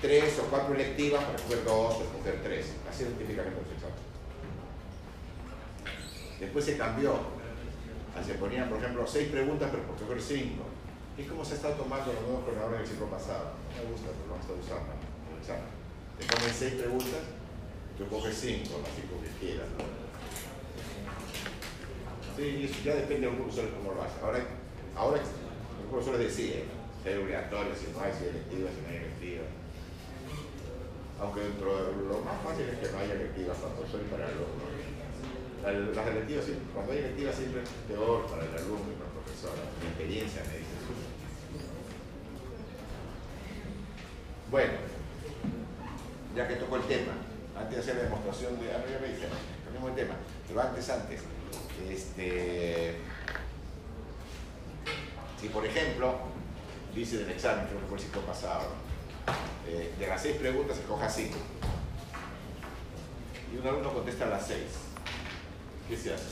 tres 0.00 0.38
o 0.38 0.44
cuatro 0.44 0.74
electivas 0.74 1.22
para 1.24 1.36
escoger 1.36 1.64
dos 1.64 1.96
o 1.96 2.02
escoger 2.02 2.42
tres. 2.42 2.72
Así 2.88 3.02
era 3.02 3.12
típicamente 3.12 3.60
los 3.60 3.72
exámenes. 3.72 4.00
Después 6.40 6.64
se 6.64 6.76
cambió. 6.76 7.38
Se 8.24 8.34
ponían, 8.34 8.68
por 8.68 8.78
ejemplo, 8.78 9.06
seis 9.06 9.28
preguntas, 9.28 9.68
pero 9.70 9.84
por 9.84 9.96
escoger 9.96 10.20
cinco. 10.22 10.64
Es 11.16 11.26
como 11.28 11.44
se 11.44 11.54
está 11.54 11.74
tomando 11.74 12.12
los 12.12 12.22
nuevos 12.22 12.44
programadores 12.44 12.80
del 12.80 12.90
siglo 12.90 13.06
pasado. 13.10 13.52
No 13.76 13.84
me 13.84 13.90
gusta, 13.92 14.08
pero 14.10 14.32
vamos 14.32 14.46
a 14.46 14.52
usando 14.58 14.92
el 14.96 15.38
examen. 15.38 15.70
Te 16.18 16.26
ponen 16.26 16.54
seis 16.54 16.74
preguntas, 16.74 17.22
tú 17.96 18.08
coges 18.08 18.34
cinco, 18.34 18.80
las 18.82 18.90
cinco 18.94 19.22
que 19.22 19.30
quieras. 19.38 19.66
Sí, 22.38 22.70
eso 22.70 22.78
ya 22.84 22.94
depende 22.94 23.26
de 23.26 23.34
un 23.34 23.42
profesor 23.42 23.66
cómo 23.74 23.98
lo 23.98 24.02
hace. 24.06 24.14
Ahora, 24.22 24.38
ahora 24.94 25.18
los 25.18 25.90
profesores 25.90 26.20
deciden 26.30 26.70
si 27.02 27.08
hay 27.08 27.18
obligatorio, 27.18 27.74
si 27.74 27.90
no 27.90 27.98
hay, 27.98 28.14
si 28.14 28.30
hay 28.30 28.30
electiva, 28.30 28.70
si 28.70 28.78
no 28.78 28.88
hay 28.94 29.02
electiva. 29.02 29.42
Aunque 31.18 31.40
dentro 31.50 31.66
de 31.74 31.98
lo 31.98 32.22
más 32.22 32.38
fácil 32.46 32.70
es 32.70 32.78
que 32.78 32.94
no 32.94 32.98
haya 33.02 33.18
electivas 33.18 33.58
para 33.58 33.74
el 33.74 33.78
profesor 33.82 34.00
y 34.06 34.10
para 34.14 34.22
el 34.22 34.38
alumno. 34.38 34.70
Cuando 35.66 36.92
hay 36.94 36.98
electivas 37.02 37.34
siempre 37.34 37.66
es 37.66 37.74
peor 37.90 38.30
para 38.30 38.46
el 38.46 38.54
alumno 38.54 38.86
y 38.86 38.94
para 39.02 39.10
el 39.10 39.18
profesor. 39.18 39.58
Mi 39.82 39.90
experiencia 39.90 40.46
me 40.46 40.62
dice 40.62 40.78
eso. 40.78 40.94
Bueno, 44.46 44.78
ya 46.38 46.46
que 46.46 46.54
tocó 46.54 46.76
el 46.76 46.86
tema, 46.86 47.18
antes 47.58 47.74
de 47.74 47.82
hacer 47.82 47.96
la 47.98 48.02
demostración 48.06 48.62
de. 48.62 48.70
Ah, 48.70 48.78
no, 48.78 48.86
ya 48.86 49.02
me 49.02 49.10
dije, 49.10 49.26
de 49.72 50.02
tema, 50.02 50.14
pero 50.46 50.60
antes, 50.60 50.90
antes. 50.90 51.20
Este, 51.88 52.96
si 55.40 55.48
por 55.48 55.64
ejemplo, 55.64 56.16
dice 56.94 57.18
del 57.18 57.30
examen, 57.30 57.66
creo 57.66 57.80
que 57.80 57.86
fue 57.86 57.98
el 57.98 58.02
ciclo 58.02 58.20
pasado, 58.22 58.68
eh, 59.66 59.94
de 59.98 60.06
las 60.06 60.20
seis 60.20 60.36
preguntas 60.36 60.78
escoja 60.78 61.08
cinco. 61.08 61.38
Y 63.52 63.56
un 63.56 63.66
alumno 63.66 63.92
contesta 63.92 64.26
las 64.26 64.46
seis. 64.46 64.72
¿Qué 65.88 65.96
se 65.96 66.12
hace? 66.12 66.24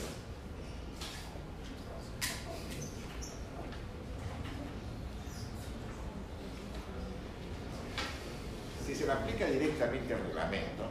Si 8.85 8.95
se 8.95 9.05
le 9.05 9.11
aplica 9.11 9.45
directamente 9.47 10.13
al 10.13 10.23
reglamento, 10.23 10.83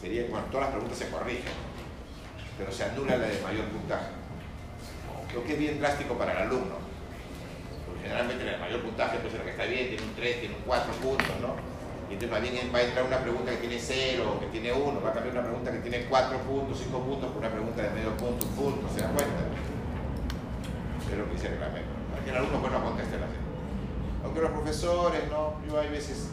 sería 0.00 0.26
bueno, 0.30 0.46
todas 0.46 0.66
las 0.66 0.70
preguntas 0.70 0.98
se 0.98 1.10
corrigen, 1.10 1.69
pero 2.60 2.70
se 2.70 2.84
anula 2.84 3.16
la 3.16 3.26
de 3.26 3.40
mayor 3.40 3.64
puntaje. 3.72 4.12
Lo 5.34 5.42
que 5.44 5.52
es 5.54 5.58
bien 5.58 5.80
drástico 5.80 6.14
para 6.18 6.32
el 6.32 6.38
alumno. 6.48 6.76
Porque 7.86 8.02
generalmente 8.02 8.44
el 8.44 8.60
mayor 8.60 8.82
puntaje 8.82 9.18
pues 9.18 9.32
el 9.32 9.40
que 9.40 9.50
está 9.50 9.64
bien, 9.64 9.88
tiene 9.88 10.04
un 10.04 10.14
3, 10.14 10.40
tiene 10.40 10.54
un 10.54 10.62
4 10.62 10.92
puntos, 11.00 11.34
¿no? 11.40 11.56
Y 12.10 12.14
entonces 12.14 12.30
más 12.30 12.42
bien 12.42 12.70
va 12.74 12.78
a 12.78 12.82
entrar 12.82 13.06
una 13.06 13.18
pregunta 13.18 13.50
que 13.52 13.64
tiene 13.64 13.78
0 13.80 14.36
o 14.36 14.40
que 14.40 14.46
tiene 14.46 14.72
1, 14.72 15.00
va 15.00 15.08
a 15.08 15.12
cambiar 15.14 15.32
una 15.32 15.44
pregunta 15.48 15.72
que 15.72 15.78
tiene 15.78 16.04
4 16.04 16.38
puntos, 16.38 16.78
5 16.84 17.00
puntos 17.00 17.30
por 17.32 17.38
una 17.38 17.50
pregunta 17.50 17.82
de 17.82 17.90
medio 17.90 18.16
punto, 18.16 18.44
un 18.44 18.52
punto, 18.52 18.88
¿se 18.92 19.00
dan 19.00 19.14
cuenta? 19.14 19.40
Es 21.10 21.16
lo 21.16 21.24
que 21.24 21.32
dice 21.32 21.46
el 21.46 21.52
reglamento. 21.54 21.90
Para 22.12 22.24
que 22.24 22.30
el 22.30 22.36
alumno 22.36 22.58
bueno 22.60 22.84
conteste 22.84 23.16
la 23.16 23.26
Aunque 24.24 24.40
los 24.42 24.50
profesores, 24.50 25.22
¿no? 25.30 25.56
Yo 25.66 25.80
hay 25.80 25.88
veces 25.88 26.28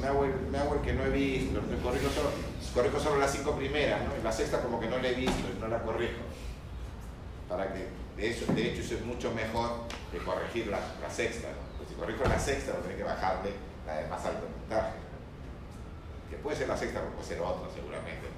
me 0.00 0.06
hago, 0.06 0.24
el, 0.24 0.32
el 0.32 0.80
que 0.82 0.92
no 0.92 1.04
he 1.06 1.10
visto, 1.10 1.60
corrijo 1.82 2.10
solo, 2.10 2.30
corrijo 2.78 3.00
solo 3.00 3.18
las 3.18 3.32
cinco 3.32 3.56
primeras, 3.56 4.00
¿no? 4.04 4.16
Y 4.16 4.22
la 4.22 4.30
sexta 4.30 4.62
como 4.62 4.78
que 4.78 4.86
no 4.86 4.98
la 4.98 5.08
he 5.08 5.14
visto 5.14 5.48
y 5.52 5.60
no 5.60 5.66
la 5.66 5.82
corrijo. 5.82 6.22
para 7.48 7.72
que, 7.72 7.88
de, 8.16 8.30
eso, 8.30 8.52
de 8.52 8.70
hecho, 8.70 8.82
eso 8.82 8.94
es 8.94 9.04
mucho 9.04 9.32
mejor 9.32 9.88
que 10.12 10.18
corregir 10.18 10.68
la, 10.68 10.78
la 11.02 11.10
sexta. 11.10 11.48
¿no? 11.48 11.76
Pues 11.76 11.88
si 11.88 11.96
corrijo 11.96 12.22
la 12.24 12.38
sexta, 12.38 12.70
voy 12.72 12.80
a 12.80 12.82
tener 12.82 12.98
que 12.98 13.02
bajarle 13.02 13.50
la 13.84 13.96
de 13.96 14.06
más 14.06 14.24
alto 14.24 14.46
puntaje. 14.46 14.92
Que 16.30 16.36
puede 16.36 16.56
ser 16.56 16.68
la 16.68 16.76
sexta, 16.76 17.00
pero 17.00 17.14
puede 17.14 17.26
ser 17.26 17.40
otra, 17.40 17.68
seguramente. 17.74 18.28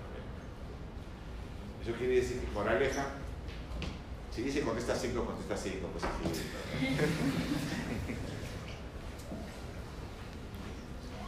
Eso 1.83 1.93
quiere 1.99 2.17
decir 2.17 2.41
que, 2.41 2.51
moraleja, 2.53 3.09
si 4.35 4.43
dice 4.43 4.63
contesta 4.63 4.95
5, 4.95 5.23
contesta 5.23 5.57
5, 5.57 5.87
pues 5.93 6.05
así. 6.05 6.45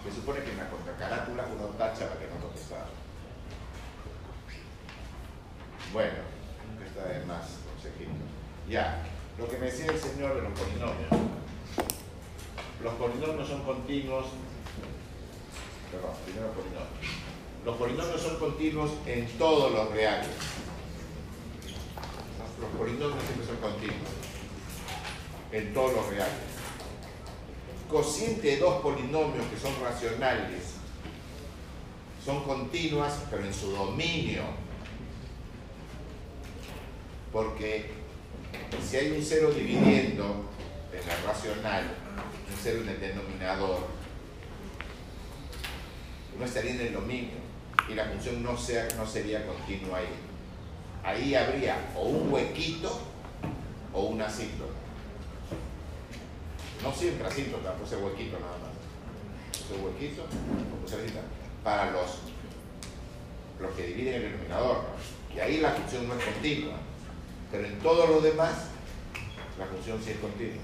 Se 0.03 0.13
supone 0.15 0.41
que 0.41 0.51
en 0.53 0.57
la 0.57 0.71
contracarátula 0.71 1.47
uno 1.55 1.67
tacha 1.77 2.09
para 2.09 2.21
que 2.21 2.27
no 2.29 2.41
contestar. 2.41 3.02
Bueno, 5.93 6.11
está 6.87 7.07
de 7.07 7.27
más 7.27 7.43
consejito. 7.69 8.11
Ya, 8.67 9.03
lo 9.39 9.47
que 9.47 9.59
me 9.59 9.67
decía 9.67 9.93
el 9.93 9.99
señor 9.99 10.35
de 10.37 10.43
los 10.43 10.59
polinomios. 10.59 11.11
Los 12.83 12.95
polinomios 12.95 13.47
son 13.47 13.63
continuos. 13.63 14.25
Perdón, 15.91 16.13
primero 16.25 16.51
polinomios. 16.53 16.89
Los 17.67 17.77
polinomios 17.77 18.23
son 18.23 18.39
continuos 18.39 18.91
en 19.05 19.29
todos 19.37 19.71
los 19.73 19.91
reales. 19.91 20.31
Los 22.59 22.71
polinomios 22.71 23.23
siempre 23.25 23.47
son 23.47 23.57
continuos. 23.57 24.09
En 25.53 25.75
todos 25.75 25.93
los 25.93 26.07
reales. 26.07 26.53
Cociente 27.91 28.49
de 28.49 28.57
dos 28.57 28.81
polinomios 28.81 29.45
que 29.47 29.61
son 29.61 29.73
racionales 29.83 30.73
son 32.25 32.45
continuas, 32.45 33.25
pero 33.31 33.45
en 33.45 33.53
su 33.53 33.73
dominio. 33.73 34.62
Porque 37.33 37.87
si 38.87 38.97
hay 38.97 39.13
un 39.13 39.23
cero 39.23 39.51
dividiendo 39.51 40.51
en 40.93 41.09
la 41.09 41.33
racional, 41.33 41.85
un 41.85 42.57
cero 42.63 42.81
en 42.83 42.89
el 42.91 43.01
denominador, 43.01 43.87
uno 46.37 46.45
estaría 46.45 46.73
en 46.73 46.81
el 46.81 46.93
dominio 46.93 47.43
y 47.89 47.95
la 47.95 48.05
función 48.05 48.43
no, 48.43 48.57
sería 48.57 49.47
continua 49.47 49.99
ahí. 49.99 50.09
Ahí 51.05 51.35
habría 51.35 51.77
o 51.97 52.03
un 52.03 52.33
huequito 52.33 53.01
o 53.93 54.03
una 54.03 54.27
asíntota. 54.27 54.73
No 56.83 56.93
siempre 56.93 57.27
asíntota, 57.27 57.75
puede 57.75 57.89
ser 57.89 57.99
huequito 58.05 58.39
nada 58.39 58.59
más. 58.59 59.67
Ser 59.69 59.79
huequito 59.85 60.25
asíntota. 60.85 61.23
Para 61.65 61.93
los, 61.93 62.19
los 63.61 63.71
que 63.77 63.87
dividen 63.87 64.15
el 64.15 64.23
denominador. 64.23 64.77
¿no? 64.77 65.35
Y 65.35 65.41
ahí 65.41 65.61
la 65.61 65.71
función 65.71 66.09
no 66.09 66.15
es 66.15 66.25
continua. 66.25 66.75
Pero 67.53 67.67
en 67.67 67.79
todo 67.81 68.07
lo 68.07 68.21
demás, 68.23 68.69
la 69.59 69.67
función 69.67 70.03
sí 70.03 70.13
es 70.13 70.17
continua. 70.17 70.63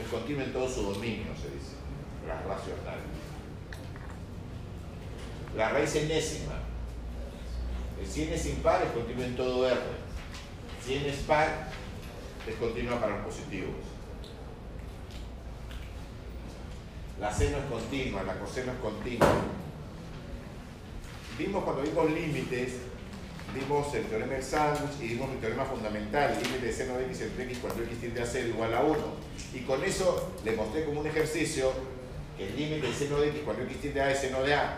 Es 0.00 0.08
continua 0.08 0.44
en 0.44 0.52
todo 0.54 0.68
su 0.68 0.82
dominio, 0.82 1.26
se 1.36 1.50
dice. 1.50 1.76
La 2.26 2.40
racional. 2.40 2.98
La 5.54 5.68
raíz 5.68 5.94
enésima. 5.94 6.54
Si 8.08 8.22
n 8.22 8.34
es 8.34 8.46
impar, 8.46 8.82
es 8.82 8.92
continua 8.92 9.26
en 9.26 9.36
todo 9.36 9.68
R. 9.68 9.80
Si 10.84 10.94
n 10.94 11.08
es 11.08 11.18
par, 11.18 11.68
es 12.48 12.54
continua 12.56 12.98
para 12.98 13.16
los 13.16 13.26
positivos. 13.26 13.76
La 17.20 17.32
seno 17.32 17.58
es 17.58 17.64
continua, 17.66 18.22
la 18.22 18.38
coseno 18.38 18.72
es 18.72 18.78
continua. 18.78 19.28
Vimos 21.38 21.62
cuando 21.62 21.82
vimos 21.82 22.10
límites, 22.10 22.78
vimos 23.54 23.94
el 23.94 24.04
teorema 24.04 24.32
del 24.34 24.42
sándwich 24.42 25.00
y 25.00 25.08
vimos 25.08 25.30
el 25.30 25.38
teorema 25.38 25.64
fundamental, 25.64 26.38
límite 26.42 26.66
de 26.66 26.72
seno 26.72 26.96
de 26.96 27.06
x 27.06 27.20
entre 27.22 27.44
x 27.44 27.58
cuando 27.60 27.82
x 27.82 28.00
tiende 28.00 28.22
a 28.22 28.26
0 28.26 28.48
igual 28.48 28.74
a 28.74 28.82
1. 28.82 28.98
Y 29.54 29.60
con 29.60 29.84
eso 29.84 30.32
le 30.44 30.52
mostré 30.52 30.84
como 30.84 31.00
un 31.00 31.06
ejercicio 31.06 31.72
que 32.36 32.48
el 32.48 32.56
límite 32.56 32.86
de 32.86 32.94
seno 32.94 33.18
de 33.18 33.28
x 33.28 33.40
cuando 33.44 33.62
x 33.64 33.80
tiende 33.80 34.00
a 34.00 34.10
es 34.10 34.18
seno 34.18 34.42
de 34.42 34.54
a, 34.54 34.76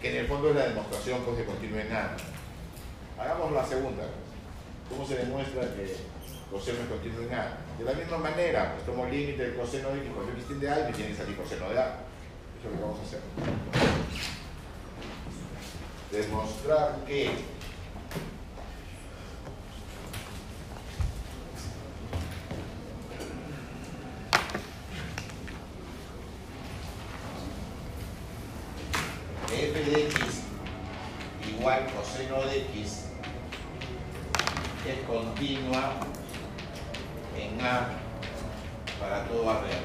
que 0.00 0.10
en 0.10 0.16
el 0.16 0.26
fondo 0.26 0.50
es 0.50 0.56
la 0.56 0.68
demostración 0.68 1.24
que 1.24 1.36
se 1.36 1.44
continúa 1.44 1.82
en 1.82 1.92
a. 1.92 2.16
Hagamos 3.18 3.52
la 3.52 3.66
segunda. 3.66 4.04
¿Cómo 4.88 5.06
se 5.06 5.16
demuestra 5.16 5.62
que 5.74 5.94
coseno 6.50 6.78
es 6.80 6.88
continuo 6.88 7.22
en 7.22 7.34
a? 7.34 7.58
De 7.78 7.84
la 7.84 7.92
misma 7.92 8.18
manera, 8.18 8.72
pues 8.72 8.86
tomo 8.86 9.06
el 9.06 9.12
límite 9.12 9.42
del 9.42 9.54
coseno 9.54 9.90
de 9.90 9.98
x 9.98 10.10
cuando 10.14 10.32
x 10.32 10.46
tiende 10.46 10.70
a 10.70 10.80
y 10.80 10.84
me 10.84 10.92
tiene 10.92 11.10
que 11.10 11.16
salir 11.16 11.36
coseno 11.36 11.68
de 11.70 11.78
a. 11.78 11.84
Eso 12.58 12.68
es 12.68 12.72
lo 12.72 12.76
que 12.76 12.82
vamos 12.82 12.98
a 13.00 13.02
hacer. 13.02 13.79
Demostrar 16.10 16.96
que 17.06 17.30
f 29.52 29.84
de 29.84 30.06
x 30.06 30.42
igual 31.48 31.86
coseno 31.94 32.42
de 32.42 32.58
x 32.58 33.06
es 34.86 35.06
continua 35.06 35.94
en 37.36 37.60
A 37.60 37.88
para 38.98 39.24
todo 39.26 39.50
A 39.50 39.60
real. 39.60 39.80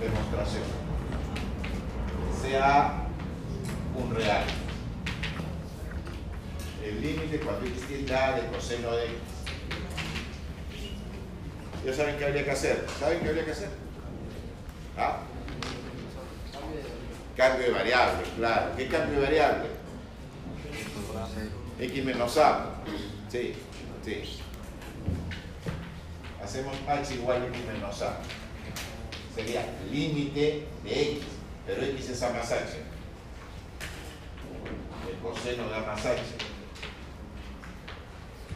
Demostración. 0.00 0.62
Sea 2.40 3.06
un 3.96 4.14
real. 4.14 4.44
El 6.84 7.00
límite 7.00 7.40
cuando 7.40 7.66
x 7.66 7.82
tiende 7.88 8.14
a 8.14 8.32
de 8.32 8.46
coseno 8.48 8.92
de 8.92 9.04
x 9.06 9.36
ya 11.86 11.94
saben 11.94 12.16
qué 12.16 12.24
habría 12.24 12.44
que 12.44 12.50
hacer. 12.50 12.84
¿Saben 12.98 13.20
qué 13.20 13.28
habría 13.28 13.44
que 13.44 13.52
hacer? 13.52 13.68
¿Ah? 14.98 15.18
Cambio 17.36 17.66
de 17.66 17.72
variable, 17.72 18.24
¿Qué 18.76 18.88
cambio 18.88 19.22
variable? 19.22 19.70
X 21.80 22.04
menos 22.04 22.36
A. 22.38 22.74
Sí, 23.30 23.54
sí. 24.04 24.40
Hacemos 26.42 26.76
H 26.86 27.14
igual 27.14 27.42
a 27.42 27.46
X 27.46 27.58
menos 27.66 28.02
A. 28.02 28.18
Sería 29.34 29.64
límite 29.90 30.66
de 30.84 31.02
X, 31.02 31.24
pero 31.66 31.82
X 31.82 32.10
es 32.10 32.22
A 32.22 32.30
más 32.30 32.52
H. 32.52 32.82
El 35.10 35.18
coseno 35.18 35.68
de 35.68 35.74
A 35.76 35.80
más 35.80 36.04
H. 36.04 36.22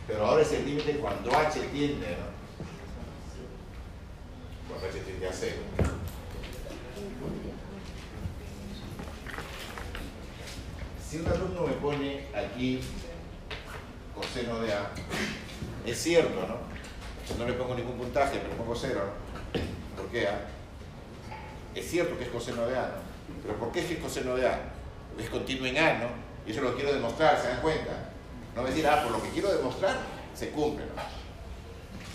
Pero 0.07 0.27
ahora 0.27 0.43
es 0.43 0.53
el 0.53 0.67
límite 0.67 0.97
cuando 0.97 1.37
H 1.37 1.61
tiende, 1.73 2.07
¿no? 2.07 2.41
cuando 4.71 4.87
h 4.87 5.01
tiende 5.01 5.29
a 5.29 5.33
0. 5.33 5.57
Si 11.11 11.19
un 11.19 11.27
alumno 11.27 11.67
me 11.67 11.73
pone 11.73 12.27
aquí 12.33 12.79
coseno 14.15 14.61
de 14.61 14.73
A, 14.73 14.93
es 15.85 16.01
cierto, 16.01 16.47
¿no? 16.47 16.71
No 17.37 17.51
le 17.51 17.55
pongo 17.55 17.75
ningún 17.75 17.97
puntaje, 17.97 18.39
pero 18.39 18.55
pongo 18.57 18.77
0, 18.77 19.01
¿no? 19.01 20.03
¿Por 20.03 20.13
qué 20.13 20.29
A? 20.29 20.47
Es 21.75 21.91
cierto 21.91 22.17
que 22.17 22.25
es 22.25 22.31
coseno 22.31 22.65
de 22.65 22.79
A, 22.79 22.83
¿no? 22.83 23.43
Pero 23.43 23.59
¿por 23.59 23.73
qué 23.73 23.81
es 23.81 23.87
que 23.87 23.95
es 23.95 23.99
coseno 23.99 24.37
de 24.37 24.47
A? 24.47 24.61
Porque 25.09 25.25
es 25.25 25.31
continuo 25.31 25.67
en 25.67 25.79
A, 25.79 25.99
¿no? 25.99 26.07
Y 26.47 26.53
eso 26.53 26.61
lo 26.61 26.77
quiero 26.77 26.93
demostrar, 26.93 27.41
¿se 27.41 27.49
dan 27.49 27.61
cuenta? 27.61 27.91
No 28.55 28.63
decir, 28.63 28.87
ah, 28.87 29.03
por 29.03 29.11
lo 29.11 29.21
que 29.21 29.31
quiero 29.31 29.53
demostrar, 29.53 29.97
se 30.33 30.51
cumple, 30.51 30.85
¿no? 30.87 31.03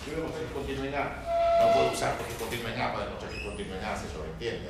Quiero 0.06 0.22
demostrar 0.22 0.42
que 0.42 0.48
es 0.48 0.54
continuo 0.54 0.86
en 0.86 0.96
A 0.96 1.36
no 1.60 1.74
puedo 1.74 1.92
usar 1.92 2.16
porque 2.16 2.32
es 2.32 2.40
continuo 2.40 2.70
en 2.70 2.82
A 2.82 2.94
para 2.94 3.06
demostrar 3.06 3.30
que 3.30 3.38
es 3.40 3.44
continuo 3.44 3.76
en 3.76 3.84
A, 3.84 3.98
se 3.98 4.10
sobreentiende. 4.10 4.70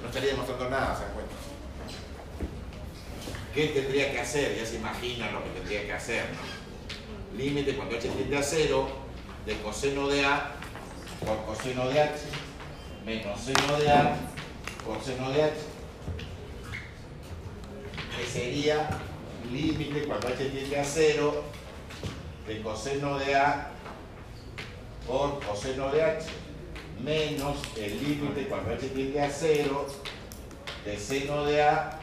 No 0.00 0.06
estaría 0.06 0.30
demostrando 0.30 0.70
nada, 0.70 0.94
¿se 0.94 1.02
dan 1.02 1.14
cuenta? 1.14 1.51
¿Qué 3.54 3.66
tendría 3.68 4.10
que 4.10 4.20
hacer? 4.20 4.56
Ya 4.56 4.64
se 4.64 4.76
imaginan 4.76 5.34
lo 5.34 5.44
que 5.44 5.50
tendría 5.50 5.84
que 5.84 5.92
hacer, 5.92 6.24
¿no? 6.30 7.36
Límite 7.36 7.76
cuando 7.76 7.96
h 7.96 8.08
tiende 8.08 8.36
a 8.36 8.42
0 8.42 8.88
de 9.46 9.56
coseno 9.60 10.08
de 10.08 10.24
A 10.24 10.52
por 11.24 11.44
coseno 11.44 11.88
de 11.88 12.00
H 12.00 12.14
menos 13.06 13.40
seno 13.40 13.78
de 13.78 13.90
A 13.90 14.16
por 14.84 15.02
seno 15.02 15.30
de 15.30 15.42
H 15.44 15.54
que 18.16 18.26
sería 18.26 18.88
límite 19.50 20.04
cuando 20.04 20.28
h 20.28 20.44
tiende 20.44 20.78
a 20.78 20.84
0 20.84 21.44
de 22.46 22.62
coseno 22.62 23.18
de 23.18 23.34
A 23.34 23.70
por 25.06 25.40
coseno 25.44 25.90
de 25.90 26.02
h 26.02 26.26
menos 27.02 27.56
el 27.76 28.02
límite 28.02 28.46
cuando 28.48 28.72
h 28.72 28.88
tiende 28.88 29.20
a 29.20 29.30
0 29.30 29.86
de 30.84 30.98
seno 30.98 31.44
de 31.44 31.62
a 31.62 31.98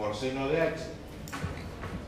por 0.00 0.16
seno 0.16 0.48
de 0.48 0.62
h. 0.62 0.76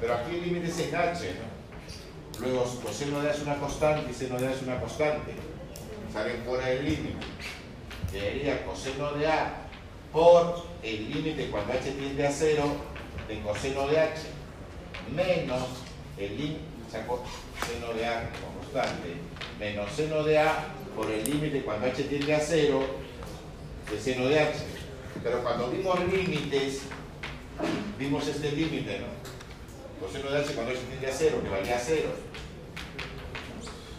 Pero 0.00 0.14
aquí 0.14 0.36
el 0.36 0.44
límite 0.44 0.68
es 0.68 0.78
en 0.78 0.94
h, 0.94 1.34
¿no? 1.34 2.40
Luego 2.40 2.64
coseno 2.82 3.20
de 3.20 3.28
a 3.28 3.32
es 3.32 3.42
una 3.42 3.56
constante 3.56 4.10
y 4.10 4.14
seno 4.14 4.38
de 4.38 4.46
a 4.46 4.52
es 4.52 4.62
una 4.62 4.80
constante. 4.80 5.34
Salen 6.10 6.42
fuera 6.44 6.66
del 6.68 6.84
límite. 6.86 7.26
Sería 8.10 8.64
coseno 8.64 9.12
de 9.12 9.26
a 9.26 9.68
por 10.10 10.64
el 10.82 11.12
límite 11.12 11.50
cuando 11.50 11.74
h 11.74 11.90
tiende 11.92 12.26
a 12.26 12.32
0 12.32 12.64
de 13.28 13.40
coseno 13.42 13.86
de 13.88 14.00
h 14.00 14.22
menos 15.14 15.62
el 16.18 16.36
límite, 16.36 16.60
saco 16.90 17.22
seno 17.66 17.92
de 17.94 18.06
a 18.06 18.30
como 18.32 18.60
constante, 18.60 19.16
menos 19.58 19.90
seno 19.92 20.22
de 20.24 20.38
a 20.38 20.66
por 20.96 21.10
el 21.10 21.24
límite 21.24 21.62
cuando 21.62 21.86
h 21.86 22.02
tiende 22.04 22.34
a 22.34 22.40
0 22.40 22.80
de 23.90 24.00
seno 24.00 24.28
de 24.28 24.40
h. 24.40 24.58
Pero 25.22 25.42
cuando 25.42 25.70
vimos 25.70 25.98
límites, 26.10 26.82
vimos 27.98 28.26
este 28.26 28.52
límite, 28.52 29.00
¿no? 29.00 30.06
Coseno 30.06 30.30
de 30.30 30.38
h 30.38 30.54
cuando 30.54 30.72
h 30.72 30.80
tiende 30.80 31.06
a 31.06 31.12
0, 31.12 31.40
que 31.42 31.48
valía 31.48 31.78
0. 31.78 32.08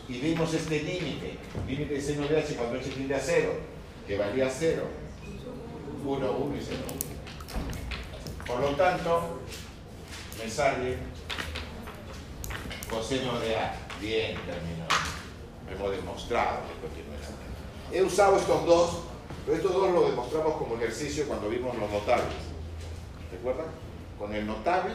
Y 0.09 0.19
vimos 0.19 0.53
este 0.53 0.83
límite, 0.83 1.37
límite 1.67 1.93
de 1.93 2.01
seno 2.01 2.27
de 2.27 2.39
h 2.39 2.55
cuando 2.55 2.77
h 2.77 2.89
tiende 2.89 3.15
a 3.15 3.19
0, 3.19 3.53
que 4.07 4.17
valía 4.17 4.49
0. 4.49 4.83
1, 6.05 6.31
1 6.31 6.55
y 6.55 6.59
0. 6.61 6.77
Por 8.45 8.59
lo 8.59 8.75
tanto, 8.75 9.39
me 10.37 10.49
sale 10.49 10.97
coseno 12.89 13.39
de 13.39 13.55
A. 13.55 13.75
Bien, 14.01 14.35
terminó. 14.45 14.85
Hemos 15.71 15.91
demostrado 15.91 16.59
que 16.67 16.87
continúa 16.87 17.13
He 17.91 18.03
usado 18.03 18.37
estos 18.37 18.65
dos, 18.65 18.99
pero 19.45 19.57
estos 19.57 19.71
dos 19.71 19.91
lo 19.91 20.09
demostramos 20.09 20.57
como 20.57 20.75
ejercicio 20.75 21.25
cuando 21.25 21.47
vimos 21.47 21.77
los 21.77 21.89
notables. 21.89 22.52
¿Recuerdan? 23.33 23.65
Con 24.17 24.33
el 24.33 24.45
notable, 24.45 24.93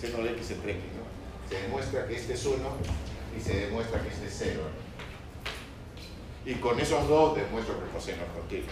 seno 0.00 0.18
de 0.18 0.32
x 0.32 0.52
entre 0.52 0.72
x, 0.72 0.82
¿no? 0.96 1.50
Se 1.50 1.62
demuestra 1.62 2.06
que 2.06 2.16
este 2.16 2.34
es 2.34 2.46
1 2.46 2.56
y 3.36 3.40
se 3.40 3.66
demuestra 3.66 4.00
que 4.00 4.08
este 4.08 4.26
es 4.26 4.34
0. 4.38 4.60
Y 6.46 6.54
con 6.54 6.78
esos 6.78 7.08
dos 7.08 7.36
demuestro 7.36 7.78
que 7.78 7.84
el 7.84 7.90
coseno 7.90 8.22
es 8.22 8.30
continuo. 8.30 8.68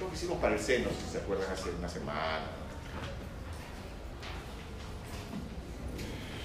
Lo 0.00 0.08
que 0.08 0.14
hicimos 0.14 0.38
para 0.38 0.54
el 0.54 0.60
seno, 0.60 0.88
si 0.90 1.12
se 1.12 1.18
acuerdan, 1.18 1.50
hace 1.52 1.70
una 1.70 1.88
semana. 1.88 2.46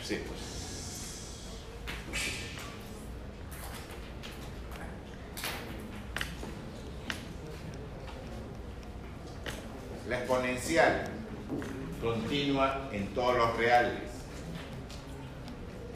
Sí, 0.03 0.21
pues. 0.27 0.42
La 10.09 10.17
exponencial 10.17 11.05
continua 12.01 12.89
en 12.91 13.07
todos 13.13 13.37
los 13.37 13.55
reales. 13.55 14.01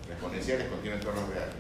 La 0.08 0.14
exponencial 0.14 0.62
es 0.62 0.68
continua 0.70 0.96
en 0.96 1.02
todos 1.02 1.16
los 1.16 1.30
reales. 1.30 1.56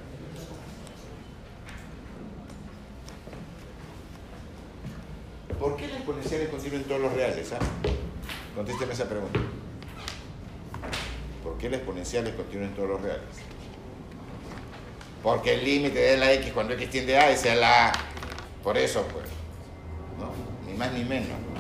¿Por 5.60 5.76
qué 5.76 5.88
la 5.88 5.96
exponencial 5.96 6.42
es 6.42 6.50
continua 6.50 6.78
en 6.78 6.84
todos 6.86 7.02
los 7.02 7.14
reales? 7.14 7.52
Ah? 7.52 7.60
Contésteme 8.56 8.94
esa 8.94 9.10
pregunta. 9.10 9.40
¿Por 11.44 11.58
qué 11.58 11.70
la 11.70 11.78
exponencial 11.78 12.28
es 12.28 12.36
continua 12.36 12.68
en 12.68 12.76
todos 12.76 12.90
los 12.90 13.02
reales? 13.02 13.26
Porque 15.22 15.56
el 15.56 15.66
límite 15.66 16.00
de 16.00 16.18
la 16.18 16.32
x 16.32 16.54
cuando 16.54 16.74
x 16.76 16.90
tiende 16.90 17.18
a 17.18 17.30
es 17.30 17.44
la 17.44 17.90
a. 17.90 17.94
Por 18.64 18.78
eso, 18.78 19.06
pues. 19.12 19.26
¿No? 20.18 20.32
Ni 20.66 20.78
más 20.78 20.94
ni 20.94 21.04
menos 21.04 21.57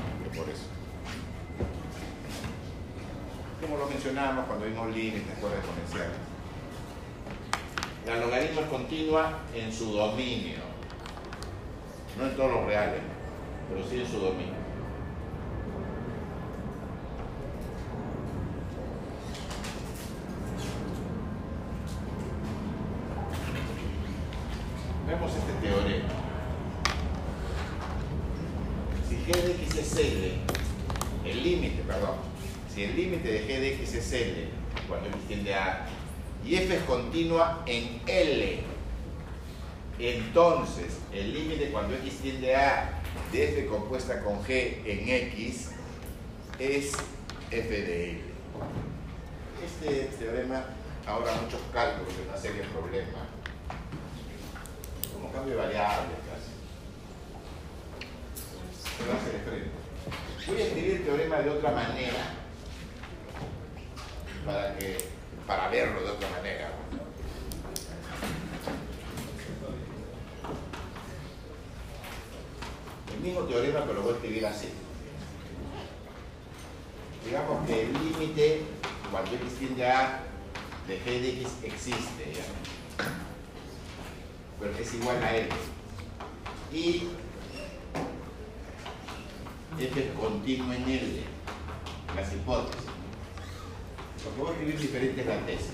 Como 3.67 3.79
lo 3.79 3.89
mencionamos 3.89 4.45
cuando 4.45 4.65
vimos 4.65 4.95
límites 4.95 5.37
por 5.41 5.51
exponenciales. 5.51 6.15
La 8.05 8.15
logaritmo 8.15 8.61
es 8.61 8.67
continua 8.67 9.39
en 9.53 9.73
su 9.73 9.91
dominio. 9.91 10.59
No 12.17 12.27
en 12.27 12.35
todos 12.37 12.49
los 12.49 12.65
reales, 12.65 13.01
pero 13.67 13.85
sí 13.85 13.99
en 13.99 14.07
su 14.07 14.19
dominio. 14.19 14.53
Vemos 25.07 25.31
este 25.35 25.67
teorema. 25.67 26.09
Si 29.09 29.15
g 29.17 29.35
de 29.35 29.51
x 29.51 29.75
es 29.75 29.97
L, 29.97 30.33
el 31.25 31.43
límite, 31.43 31.83
perdón, 31.83 32.15
si 32.77 32.83
el 32.83 32.95
límite 32.95 33.27
de 33.27 33.47
g 33.47 33.59
de 33.59 33.73
x 33.73 33.93
es 33.95 34.13
L, 34.13 34.49
cuando 34.87 35.07
x 35.07 35.17
tiende 35.27 35.55
a 35.55 35.87
y 36.45 36.57
f 36.57 36.75
es 36.75 36.83
continua 36.83 37.63
en 37.65 38.01
L, 38.05 38.59
entonces 39.97 40.99
el 41.11 41.33
límite 41.33 41.71
cuando 41.71 41.95
x 41.95 42.19
tiende 42.21 42.55
a 42.55 43.01
de 43.31 43.49
f 43.49 43.65
compuesta 43.65 44.21
con 44.23 44.43
g 44.43 44.83
en 44.85 45.09
x 45.09 45.71
es 46.59 46.93
f 47.49 47.67
de 47.67 48.11
L. 48.11 48.21
Este 49.65 50.03
teorema 50.19 50.65
ahora 51.07 51.33
muchos 51.41 51.61
cálculos 51.73 52.13
en 52.13 52.29
una 52.29 52.37
serie 52.37 52.61
de 52.61 52.67
problemas 52.67 53.25
como 55.15 55.31
cambio 55.31 55.55
de 55.55 55.61
variables 55.63 56.17
casi. 56.29 56.51
Pero 58.99 59.13
hace 59.17 59.31
de 59.31 59.39
frente. 59.39 59.71
Voy 60.45 60.61
a 60.61 60.63
escribir 60.63 60.91
el 60.91 61.05
teorema 61.05 61.37
de 61.37 61.49
otra 61.49 61.71
manera 61.71 62.45
para 64.47 64.77
que 64.77 64.97
para 65.45 65.67
verlo 65.67 66.01
de 66.01 66.11
otra 66.11 66.29
manera. 66.29 66.71
El 73.13 73.19
mismo 73.19 73.41
teorema 73.41 73.81
pero 73.81 73.93
lo 73.95 74.01
voy 74.03 74.13
a 74.13 74.15
escribir 74.15 74.45
así. 74.45 74.69
Digamos 77.25 77.67
que 77.67 77.81
el 77.83 77.93
límite 77.93 78.61
cuando 79.11 79.31
x 79.35 79.55
tiende 79.59 79.85
a 79.85 80.23
de 80.87 80.97
g 80.97 81.05
de 81.05 81.29
x 81.41 81.49
existe. 81.63 82.33
¿ya? 82.33 83.05
pero 84.59 84.73
es 84.77 84.93
igual 84.93 85.21
a 85.23 85.35
L. 85.35 85.49
Y 86.71 87.03
f 89.79 89.99
es 89.99 90.11
continuo 90.19 90.73
en 90.73 90.89
L, 90.89 91.23
las 92.15 92.33
hipótesis. 92.33 92.86
Voy 94.37 94.47
a 94.47 94.51
escribir 94.51 94.79
diferentes 94.79 95.25
la 95.25 95.39
tesis. 95.45 95.71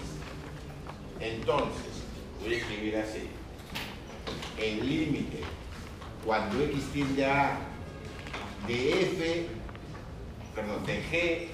Entonces, 1.20 2.04
voy 2.42 2.54
a 2.54 2.58
escribir 2.58 2.98
así. 2.98 3.28
El 4.58 4.88
límite, 4.88 5.40
cuando 6.26 6.62
x 6.64 6.84
tiende 6.94 7.26
a 7.26 7.60
de 8.68 9.02
f, 9.02 9.48
perdón, 10.56 10.86
de 10.86 11.02
g, 11.04 11.48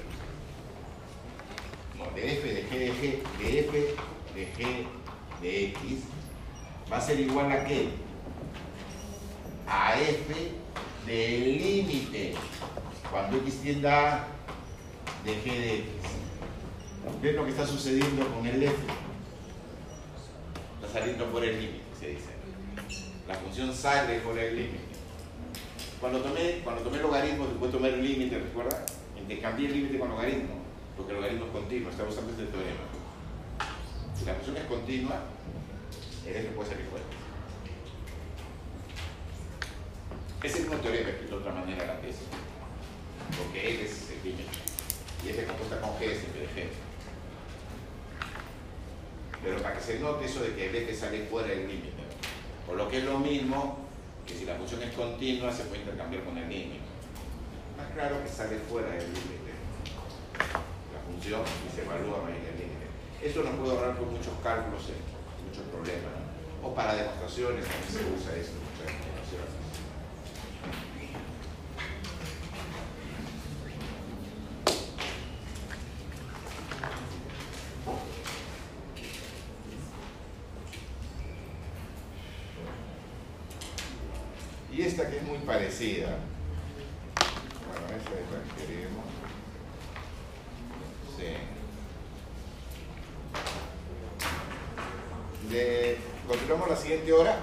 no, 1.98 2.06
de 2.16 2.34
f, 2.34 2.54
de 2.54 2.64
g, 2.64 2.80
de 2.80 2.94
g, 2.94 3.24
de 3.40 3.60
f, 3.60 3.96
de 4.36 4.46
g, 4.54 4.86
de 5.42 5.66
x, 5.66 6.04
va 6.92 6.98
a 6.98 7.02
ser 7.02 7.20
igual 7.20 7.52
a 7.52 7.66
qué? 7.66 7.90
A 9.68 10.00
f 10.00 10.52
del 11.06 11.58
límite 11.58 12.34
cuando 13.12 13.38
x 13.38 13.62
tienda 13.62 14.16
a 14.16 14.28
de 15.24 15.32
g 15.32 15.46
de 15.46 15.76
x. 15.76 16.09
¿Ven 17.22 17.36
lo 17.36 17.44
que 17.46 17.52
está 17.52 17.66
sucediendo 17.66 18.28
con 18.28 18.46
el 18.46 18.64
f? 18.64 18.76
Está 20.82 21.00
saliendo 21.00 21.26
por 21.26 21.44
el 21.44 21.60
límite, 21.60 21.84
se 22.00 22.08
dice. 22.10 22.30
La 23.28 23.36
función 23.36 23.74
sale 23.74 24.20
por 24.20 24.38
el 24.38 24.56
límite. 24.56 24.80
Cuando 26.00 26.22
tomé, 26.22 26.62
cuando 26.64 26.82
tomé 26.82 27.00
logaritmo, 27.00 27.48
después 27.48 27.72
tomé 27.72 27.90
el 27.90 28.02
límite, 28.02 28.40
¿recuerda? 28.40 28.86
Intercambié 29.20 29.68
el 29.68 29.74
límite 29.74 30.00
con 30.00 30.10
logaritmo, 30.10 30.56
porque 30.96 31.12
el 31.12 31.18
logaritmo 31.18 31.46
es 31.46 31.52
continuo, 31.52 31.90
está 31.90 32.04
usando 32.04 32.32
este 32.32 32.46
teorema. 32.46 32.88
Si 34.18 34.26
la 34.26 34.34
función 34.36 34.58
es 34.58 34.64
continua, 34.64 35.24
el 36.26 36.36
f 36.36 36.48
puede 36.50 36.70
salir 36.70 36.86
fuera. 36.86 37.06
Es 40.42 40.56
el 40.56 40.62
mismo 40.62 40.78
teorema 40.78 41.10
escrito 41.10 41.36
de 41.36 41.42
otra 41.42 41.54
manera 41.54 41.86
la 41.86 42.00
tesis. 42.00 42.28
Porque 43.38 43.70
L 43.70 43.84
es 43.84 44.10
el 44.10 44.24
límite. 44.24 44.50
Y 45.26 45.30
F 45.30 45.46
compuesta 45.46 45.82
con 45.82 45.92
G 46.00 46.04
f 46.04 46.40
de 46.40 46.46
G. 46.48 46.89
Pero 49.44 49.62
para 49.62 49.76
que 49.76 49.82
se 49.82 50.00
note 50.00 50.26
eso 50.26 50.42
de 50.42 50.56
que 50.56 50.70
el 50.70 50.76
F 50.76 50.96
sale 50.96 51.26
fuera 51.26 51.48
del 51.50 51.68
límite. 51.68 52.04
O 52.68 52.76
lo 52.76 52.90
que 52.90 53.00
es 53.00 53.04
lo 53.04 53.20
mismo, 53.20 53.78
que 54.28 54.34
si 54.36 54.46
la 54.46 54.56
función 54.56 54.84
es 54.84 54.94
continua 54.94 55.52
se 55.52 55.64
puede 55.64 55.82
intercambiar 55.82 56.24
con 56.24 56.38
el 56.38 56.50
límite. 56.50 56.86
Más 57.78 57.88
claro 57.94 58.22
que 58.24 58.30
sale 58.30 58.58
fuera 58.70 58.90
del 58.90 59.08
límite. 59.08 59.52
La 60.94 61.02
función 61.08 61.42
y 61.42 61.76
se 61.76 61.82
evalúa 61.84 62.22
más 62.22 62.32
el 62.32 62.58
límite. 62.60 62.86
Eso 63.24 63.44
nos 63.44 63.56
puede 63.56 63.72
ahorrar 63.72 63.98
con 63.98 64.12
muchos 64.12 64.34
cálculos, 64.44 64.88
eh, 64.92 65.00
muchos 65.48 65.64
problemas. 65.72 66.14
O 66.62 66.76
para 66.76 66.96
demostraciones, 66.96 67.66
también 67.66 67.92
se 67.92 68.04
usa 68.12 68.36
eso, 68.36 68.60
parecida. 85.50 86.10
Bueno, 87.66 87.88
esa 87.88 88.12
es 88.14 88.28
la 88.30 88.40
que 88.46 88.68
queremos. 88.68 89.06
Sí. 91.18 91.30
Continuamos 96.28 96.70
la 96.70 96.76
siguiente 96.76 97.12
hora. 97.12 97.36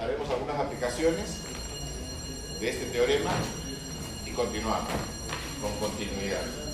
Haremos 0.00 0.30
algunas 0.30 0.56
aplicaciones 0.56 1.42
de 2.60 2.70
este 2.70 2.86
teorema 2.92 3.32
y 4.24 4.30
continuamos 4.30 4.92
con 5.60 5.72
continuidad. 5.80 6.67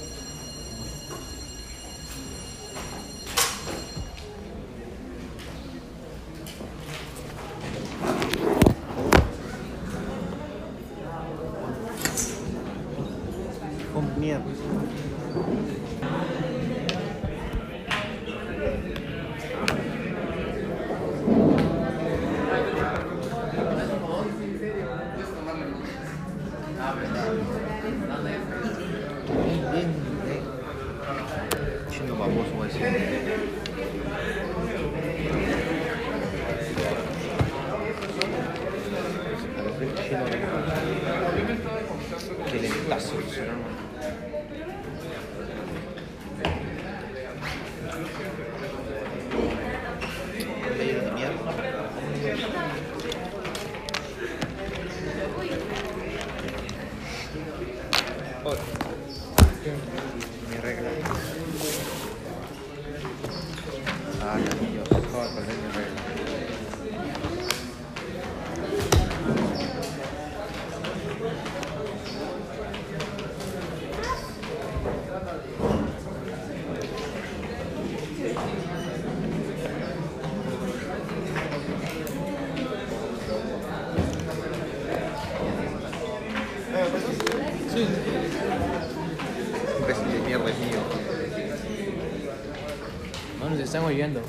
Están 93.75 93.91
oyendo. 93.91 94.21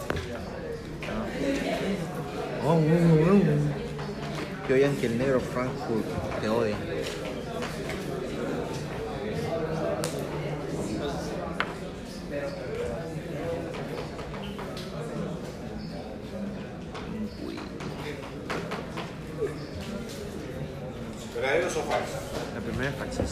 Oh, 2.65 2.73
uh, 2.73 2.79
uh. 2.79 3.43
Que 4.65 4.73
oigan 4.73 4.95
que 4.95 5.05
el 5.05 5.19
negro 5.19 5.39
Frankfurt 5.39 6.03
te 6.41 6.49
odia. 6.49 6.75
Uy, 17.45 17.59
¿Verdaderos 21.35 21.77
o 21.77 21.83
falsos? 21.83 22.21
La 22.55 22.61
primera 22.61 22.89
es 22.89 22.95
falsa. 22.95 23.23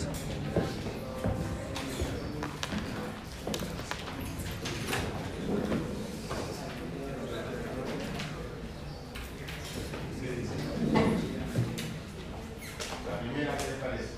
La 13.10 13.20
primera, 13.20 13.58
¿qué 13.58 13.64
les 13.66 13.80
parece? 13.82 14.10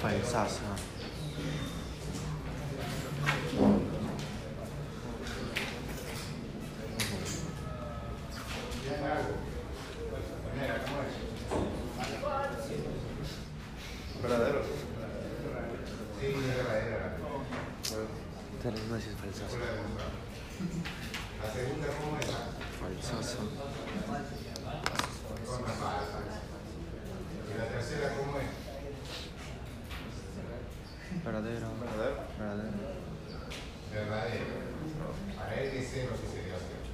Falsaza. 0.00 0.70
Bien, 8.82 9.00
hago. 9.04 9.32
La 10.12 10.18
primera, 10.50 10.74
¿cómo 10.84 10.98
es? 11.02 11.14
¿Verdaderos? 14.22 14.66
Sí, 16.20 16.26
es 16.26 16.32
verdadera. 16.56 17.06
Esta 18.56 18.68
es 18.68 18.74
una 18.88 18.98
sí 19.00 19.08
es 19.10 19.16
falsaza. 19.20 19.56
La 21.42 21.48
segunda, 21.52 21.86
¿cómo 22.00 22.12
es? 22.18 22.26
Falsaza. 22.80 23.38
Con 25.46 25.62
la 25.62 25.68
falsa. 25.68 26.18
¿Y 27.46 27.50
la 27.58 27.66
tercera, 27.68 28.06
cómo 28.16 28.32
es? 28.38 28.50
Verdadero. 31.24 31.68
¿Verdadero? 31.80 32.16
Verdadero. 32.38 32.78
Verdadero. 33.92 34.56
Para 35.36 35.52
él 35.54 35.68
es 35.76 35.86
cero 35.92 36.12
si 36.18 36.26
sería 36.26 36.58
cierto. 36.58 36.90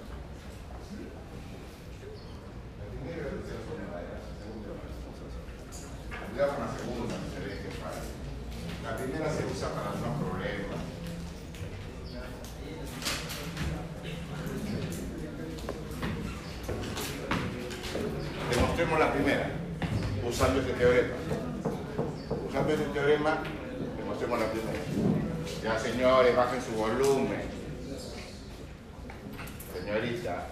La 2.78 2.84
primera 2.92 3.16
y 3.16 3.20
la 3.22 3.28
tercera 3.32 3.60
son 3.64 3.76
verdaderas. 3.80 4.22
La 4.22 4.36
segunda 4.42 4.68
no 4.68 4.84
es 4.84 4.96
falsa. 5.00 5.88
Cuidado 6.28 6.50
con 6.52 6.60
la 6.64 6.70
segunda, 6.76 7.14
no 7.16 7.26
se 7.32 7.40
deje 7.40 7.68
para. 7.80 8.00
La 8.82 8.92
primera 8.96 9.28
se 9.32 9.42
usa 9.48 9.68
para 9.72 9.96
no 9.96 10.08
problemas. 10.20 10.80
Demostremos 18.50 18.98
la 18.98 19.12
primera, 19.12 19.46
usando 20.28 20.60
este 20.60 20.72
teorema. 20.74 21.14
Usando 22.48 22.72
este 22.72 22.86
teorema, 22.86 23.32
la 24.20 24.50
primera. 24.50 24.78
Ya 25.62 25.78
señores, 25.78 26.36
bajen 26.36 26.62
su 26.62 26.72
volumen. 26.72 27.42
Señorita. 29.74 30.48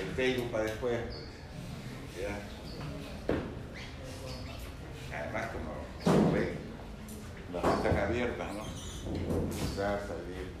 El 0.00 0.14
Facebook 0.14 0.50
para 0.50 0.64
después. 0.64 1.00
pues. 2.14 2.28
Además, 5.12 5.50
como, 6.04 6.32
ven, 6.32 6.50
las 7.52 7.64
están 7.64 7.96
abiertas, 7.96 8.48
¿no? 8.54 8.62
Usar, 9.72 10.00
salir. 10.00 10.58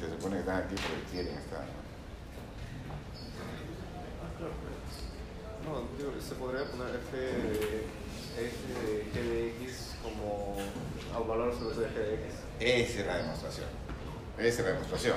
¿Se 0.00 0.10
supone 0.10 0.34
que 0.34 0.40
están 0.40 0.56
aquí 0.56 0.74
porque 0.74 1.04
quieren 1.12 1.38
estar. 1.38 1.64
No, 5.66 5.82
digo, 5.98 6.12
se 6.20 6.34
podría 6.36 6.64
poner 6.70 6.94
f 6.94 7.16
de, 7.16 7.86
f 8.38 8.56
de 8.86 9.04
g 9.12 9.14
de 9.28 9.48
x 9.64 9.96
como 10.00 10.56
al 11.14 11.24
valor 11.24 11.50
absoluto 11.50 11.80
de 11.80 11.88
g 11.88 11.94
de 11.94 12.14
x. 12.14 12.34
Esa 12.60 13.00
es 13.00 13.06
la 13.06 13.16
demostración. 13.16 13.66
Esa 14.38 14.48
es 14.48 14.58
la 14.60 14.72
demostración. 14.72 15.16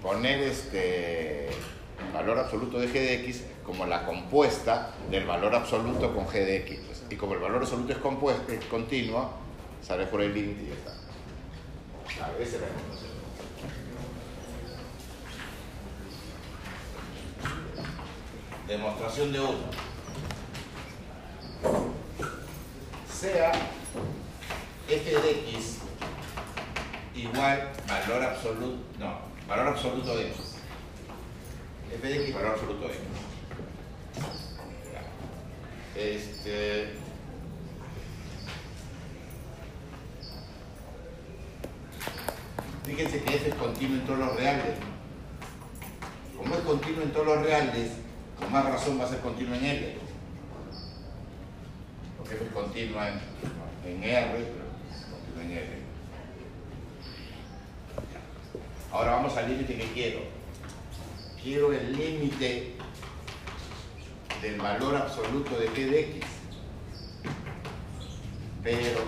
Poner 0.00 0.40
este 0.42 1.48
valor 2.12 2.38
absoluto 2.38 2.78
de 2.78 2.88
g 2.88 2.92
de 2.92 3.14
x 3.24 3.42
como 3.64 3.84
la 3.86 4.06
compuesta 4.06 4.94
del 5.10 5.26
valor 5.26 5.54
absoluto 5.54 6.14
con 6.14 6.28
g 6.28 6.32
de 6.34 6.56
x. 6.58 6.80
pues. 6.86 7.02
Y 7.10 7.16
como 7.16 7.34
el 7.34 7.40
valor 7.40 7.62
absoluto 7.62 7.92
es, 7.92 7.98
compuesto, 7.98 8.52
es 8.52 8.64
continuo, 8.66 9.32
sale 9.82 10.06
por 10.06 10.20
el 10.20 10.32
límite 10.32 10.62
y 10.62 10.66
ya 10.68 10.74
está. 10.74 10.92
Claro, 12.16 12.34
esa 12.38 12.56
es 12.56 12.60
la 12.60 12.66
demostración. 12.68 12.93
Demostración 18.66 19.32
de 19.32 19.40
uno. 19.40 19.58
Sea 23.12 23.52
f 24.88 25.10
de 25.10 25.30
x 25.30 25.78
igual 27.14 27.72
valor 27.86 28.22
absoluto, 28.22 28.78
no, 28.98 29.18
valor 29.46 29.68
absoluto 29.68 30.16
de 30.16 30.28
x. 30.28 30.36
f 31.94 32.08
de 32.08 32.22
x 32.22 32.34
valor 32.34 32.50
absoluto 32.52 32.88
de 32.88 32.94
x. 32.94 33.00
Este. 35.96 36.94
Fíjense 42.84 43.22
que 43.22 43.36
f 43.36 43.48
es 43.48 43.54
continuo 43.54 43.96
en 43.96 44.06
todos 44.06 44.18
los 44.18 44.36
reales. 44.36 44.76
Como 46.36 46.54
es 46.54 46.60
continuo 46.62 47.02
en 47.02 47.12
todos 47.12 47.26
los 47.26 47.42
reales, 47.42 47.90
con 48.38 48.52
más 48.52 48.64
razón 48.64 49.00
va 49.00 49.04
a 49.04 49.08
ser 49.08 49.20
continuo 49.20 49.54
en 49.54 49.64
L. 49.64 49.98
Porque 52.18 52.34
es 52.34 52.40
continua 52.52 53.08
en, 53.08 54.04
R, 54.04 54.28
pero 54.30 54.64
continua 55.10 55.44
en 55.44 55.50
L. 55.50 55.84
Ahora 58.90 59.10
vamos 59.12 59.36
al 59.36 59.48
límite 59.48 59.76
que 59.76 59.92
quiero. 59.92 60.20
Quiero 61.42 61.72
el 61.72 61.96
límite 61.96 62.74
del 64.40 64.60
valor 64.60 64.96
absoluto 64.96 65.58
de 65.58 65.68
g 65.70 65.90
de 65.90 66.00
x. 66.00 66.24
Pero, 68.62 69.00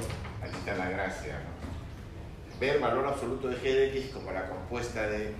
aquí 0.42 0.56
está 0.58 0.76
la 0.76 0.90
gracia, 0.90 1.40
¿no? 1.40 2.58
Ver 2.58 2.80
valor 2.80 3.06
absoluto 3.06 3.48
de 3.48 3.56
g 3.56 3.62
de 3.62 3.98
x 3.98 4.10
como 4.12 4.32
la 4.32 4.48
compuesta 4.48 5.06
de 5.06 5.34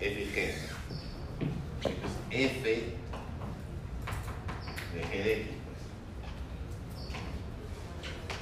f 0.00 0.20
y 0.20 0.32
g. 0.34 0.54
Entonces, 1.80 2.18
f 2.30 2.98
de 4.94 5.02
g 5.02 5.24
de 5.24 5.32
x. 5.42 5.48
pues. 5.66 7.12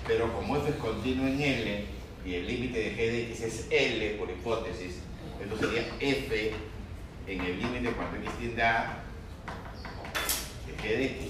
Pero 0.07 0.33
como 0.33 0.57
f 0.57 0.69
es 0.71 0.77
continuo 0.77 1.27
en 1.27 1.41
L 1.41 1.87
y 2.25 2.35
el 2.35 2.47
límite 2.47 2.79
de 2.79 2.93
g 2.93 2.97
de 2.97 3.23
x 3.25 3.41
es 3.43 3.67
L 3.71 4.11
por 4.17 4.31
hipótesis, 4.31 5.01
entonces 5.41 5.69
sería 5.69 5.89
f 6.01 6.53
en 7.27 7.41
el 7.41 7.61
límite 7.61 7.91
cuando 7.93 8.17
x 8.19 8.39
tiende 8.39 8.63
A 8.63 9.03
de 10.67 10.77
g 10.77 10.97
de 10.97 11.05
x. 11.07 11.27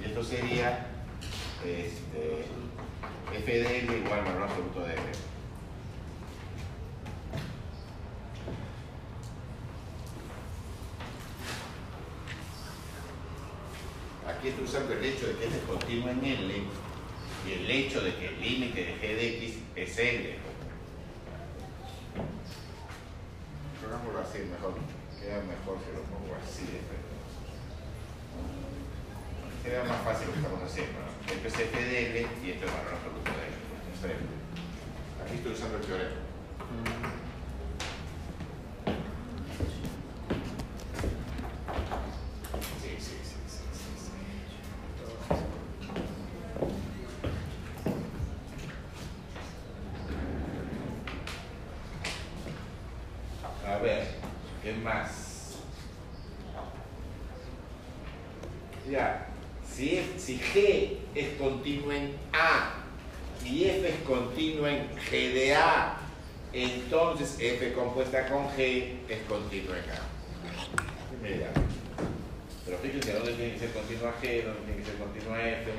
Y 0.00 0.06
esto 0.06 0.24
sería 0.24 0.86
este, 1.64 2.44
f 3.36 3.52
de 3.52 3.78
L 3.80 3.98
igual 3.98 4.20
al 4.20 4.24
valor 4.24 4.42
absoluto 4.44 4.80
de 4.80 4.94
L. 4.94 5.33
Aquí 14.26 14.48
estoy 14.48 14.64
usando 14.64 14.92
el 14.94 15.04
hecho 15.04 15.26
de 15.28 15.34
que 15.36 15.44
es 15.46 15.52
continuo 15.68 16.08
en 16.10 16.24
L 16.24 16.54
y 17.46 17.52
el 17.52 17.70
hecho 17.70 18.00
de 18.00 18.14
que 18.16 18.28
el 18.28 18.40
límite 18.40 18.84
de 18.84 18.94
g 18.96 19.00
de 19.16 19.36
x 19.38 19.58
es 19.76 19.98
L. 19.98 20.38
Pongámoslo 23.82 24.20
así 24.20 24.38
mejor, 24.50 24.74
queda 25.20 25.40
mejor 25.44 25.78
si 25.84 25.92
lo 25.94 26.02
pongo 26.08 26.34
así. 26.42 26.64
pero- 26.88 27.04
Queda 29.62 29.84
más 29.84 30.02
fácil 30.04 30.26
lo 30.28 30.32
que 30.34 30.38
estamos 30.40 30.62
haciendo. 30.62 30.98
¿no? 31.00 31.32
Esto 31.32 31.48
es 31.48 31.54
f 31.54 31.84
de 31.84 32.06
L 32.10 32.20
y 32.44 32.50
esto 32.50 32.66
es 32.66 32.72
valor 32.72 32.94
absoluto 32.94 33.30
de 33.30 33.44
L. 33.44 34.24
Aquí 35.24 35.34
estoy 35.36 35.52
usando 35.52 35.76
el 35.78 35.82
teorema. 35.84 36.20
Sí, 42.82 42.90
sí, 42.98 43.16
sí, 43.22 43.36
sí, 43.46 43.64
sí, 43.72 43.90
sí. 43.98 45.24
A 53.66 53.78
ver, 53.78 54.06
¿qué 54.74 54.80
más? 54.80 55.56
Ya, 58.90 59.28
si, 59.74 59.96
F- 59.96 60.18
si 60.18 60.38
G 60.38 60.98
es 61.14 61.36
continuo 61.38 61.92
en 61.92 62.14
A 62.32 62.74
y 63.44 63.64
F 63.64 63.88
es 63.88 63.96
continuo 64.06 64.66
en 64.68 64.88
G 64.96 65.32
de 65.32 65.54
A, 65.54 65.96
entonces 66.52 67.36
F 67.40 67.72
compuesta 67.72 68.28
con 68.28 68.48
G 68.50 68.96
es 69.08 69.22
continuo 69.26 69.74
en 69.74 69.90
A. 69.90 71.50
Pero 72.66 72.78
fíjense 72.78 73.12
dónde 73.14 73.32
tiene 73.34 73.52
que 73.54 73.58
ser 73.58 73.72
continua 73.72 74.14
G, 74.22 74.44
dónde 74.44 74.60
tiene 74.62 74.80
que 74.80 74.84
ser 74.86 74.96
continua 74.96 75.48
F, 75.48 75.70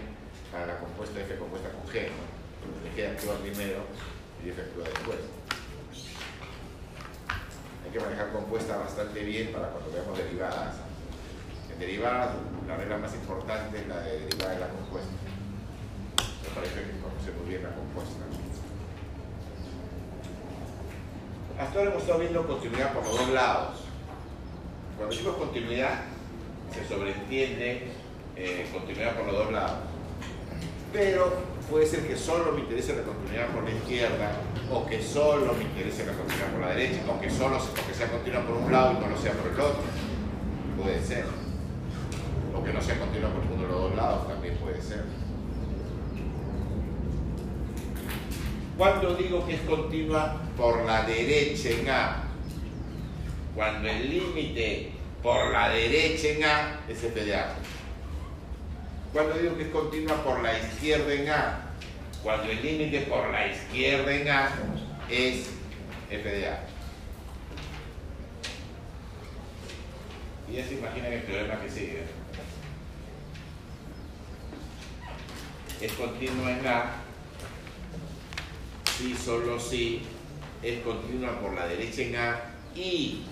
para 0.51 0.65
la 0.67 0.79
compuesta 0.79 1.19
F 1.21 1.35
compuesta 1.37 1.69
con 1.69 1.81
G, 1.93 2.07
¿no? 2.07 2.25
Porque 2.65 3.03
G 3.03 3.11
actúa 3.11 3.37
primero 3.37 3.85
y 4.43 4.49
F 4.49 4.61
actúa 4.61 4.83
después. 4.85 5.19
Que 7.95 8.01
manejar 8.01 8.29
compuesta 8.33 8.75
bastante 8.75 9.21
bien 9.21 9.53
para 9.53 9.69
cuando 9.69 9.89
veamos 9.89 10.17
derivadas. 10.17 10.75
En 11.71 11.79
derivadas, 11.79 12.31
la 12.67 12.75
regla 12.75 12.97
más 12.97 13.13
importante 13.13 13.77
es 13.77 13.87
la 13.87 14.01
de 14.01 14.19
derivada 14.19 14.53
de 14.53 14.59
la 14.59 14.67
compuesta. 14.67 15.11
Me 16.43 16.49
parece 16.53 16.73
que 16.75 16.99
conoce 16.99 17.31
muy 17.39 17.47
bien 17.47 17.63
la 17.63 17.69
compuesta. 17.69 18.19
Hasta 21.57 21.79
ahora 21.79 21.91
hemos 21.91 22.01
estado 22.03 22.19
viendo 22.19 22.45
continuidad 22.45 22.91
por 22.91 23.05
los 23.05 23.17
dos 23.17 23.29
lados. 23.29 23.77
Cuando 24.97 25.15
decimos 25.15 25.37
continuidad, 25.37 26.01
se 26.73 26.93
sobreentiende 26.93 27.91
eh, 28.35 28.69
continuidad 28.73 29.15
por 29.15 29.27
los 29.27 29.35
dos 29.37 29.53
lados. 29.53 29.79
Pero 30.91 31.31
puede 31.69 31.85
ser 31.85 32.07
que 32.07 32.15
solo 32.15 32.51
me 32.51 32.61
interese 32.61 32.95
la 32.95 33.03
continuidad 33.03 33.47
por 33.49 33.63
la 33.63 33.71
izquierda, 33.71 34.31
o 34.71 34.85
que 34.85 35.01
solo 35.01 35.53
me 35.53 35.63
interese 35.63 36.05
la 36.05 36.13
continuidad 36.13 36.51
por 36.51 36.61
la 36.61 36.69
derecha, 36.69 37.01
o 37.09 37.19
que 37.19 37.29
solo 37.29 37.57
o 37.57 37.87
que 37.87 37.93
sea 37.93 38.07
continua 38.07 38.41
por 38.41 38.57
un 38.57 38.71
lado 38.71 38.93
y 38.93 39.03
no 39.03 39.07
lo 39.09 39.17
sea 39.17 39.33
por 39.33 39.51
el 39.51 39.59
otro. 39.59 39.83
Puede 40.81 41.03
ser. 41.03 41.25
O 42.55 42.63
que 42.63 42.73
no 42.73 42.81
sea 42.81 42.99
continua 42.99 43.29
por 43.31 43.41
ninguno 43.41 43.63
de 43.63 43.69
los 43.69 43.81
dos 43.81 43.95
lados, 43.95 44.27
también 44.27 44.55
puede 44.57 44.81
ser. 44.81 45.03
Cuando 48.77 49.15
digo 49.15 49.45
que 49.45 49.55
es 49.55 49.61
continua 49.61 50.41
por 50.57 50.83
la 50.85 51.03
derecha 51.03 51.69
en 51.69 51.89
A, 51.89 52.23
cuando 53.55 53.87
el 53.87 54.09
límite 54.09 54.91
por 55.23 55.51
la 55.51 55.69
derecha 55.69 56.27
en 56.27 56.43
A 56.43 56.79
es 56.89 57.03
f 57.03 57.23
de 57.23 57.35
A. 57.35 57.55
Cuando 59.15 59.35
digo 59.35 59.55
que 59.55 59.63
es 59.63 59.69
continua 59.69 60.21
por 60.25 60.43
la 60.43 60.59
izquierda 60.59 61.13
en 61.13 61.29
A, 61.29 61.71
cuando 62.21 62.51
el 62.51 62.61
límite 62.61 62.99
por 63.03 63.29
la 63.31 63.47
izquierda 63.47 64.13
en 64.13 64.27
A 64.27 64.49
es 65.09 65.51
f 66.09 66.29
de 66.29 66.49
A. 66.49 66.67
Y 70.49 70.55
ya 70.57 70.67
se 70.67 70.73
imaginan 70.73 71.13
el 71.13 71.25
teorema 71.25 71.61
que 71.61 71.69
sigue. 71.69 72.03
Es 75.79 75.93
continua 75.93 76.51
en 76.51 76.67
A 76.67 76.95
si 78.97 79.15
solo 79.15 79.57
si 79.61 80.01
es 80.61 80.81
continua 80.81 81.39
por 81.39 81.53
la 81.53 81.67
derecha 81.67 82.01
en 82.01 82.15
A 82.17 82.41
y 82.75 83.23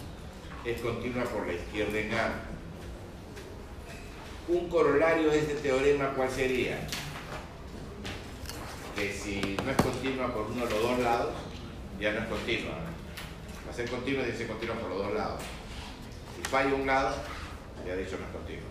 es 0.63 0.79
continua 0.79 1.25
por 1.25 1.45
la 1.45 1.55
izquierda 1.55 1.99
en 1.99 2.13
A. 2.13 2.52
Un 4.47 4.67
corolario 4.67 5.29
de 5.29 5.39
este 5.39 5.53
teorema, 5.55 6.13
¿cuál 6.15 6.29
sería? 6.29 6.77
Que 8.95 9.11
si 9.13 9.57
no 9.63 9.71
es 9.71 9.77
continua 9.77 10.33
por 10.33 10.47
uno 10.47 10.65
de 10.65 10.71
los 10.71 10.81
dos 10.81 10.99
lados, 10.99 11.33
ya 11.99 12.11
no 12.11 12.19
es 12.19 12.27
continua. 12.27 12.73
Va 13.65 13.71
a 13.71 13.73
ser 13.73 13.89
continua 13.89 14.25
que 14.25 14.33
ser 14.33 14.47
continua 14.47 14.75
por 14.75 14.89
los 14.89 15.05
dos 15.05 15.13
lados. 15.13 15.41
Si 16.35 16.41
falla 16.49 16.75
un 16.75 16.85
lado, 16.85 17.15
ya 17.87 17.95
dicho 17.95 18.17
no 18.19 18.25
es 18.25 18.31
continua. 18.33 18.69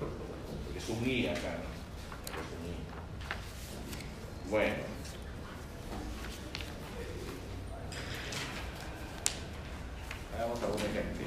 Porque 0.00 0.78
es 0.78 0.88
un 0.88 1.08
I 1.08 1.28
acá, 1.28 1.58
¿no? 1.58 2.40
Es. 2.40 2.48
Bueno. 4.50 4.74
Hagamos 10.36 10.60
algún 10.62 10.80
ejemplo. 10.80 11.24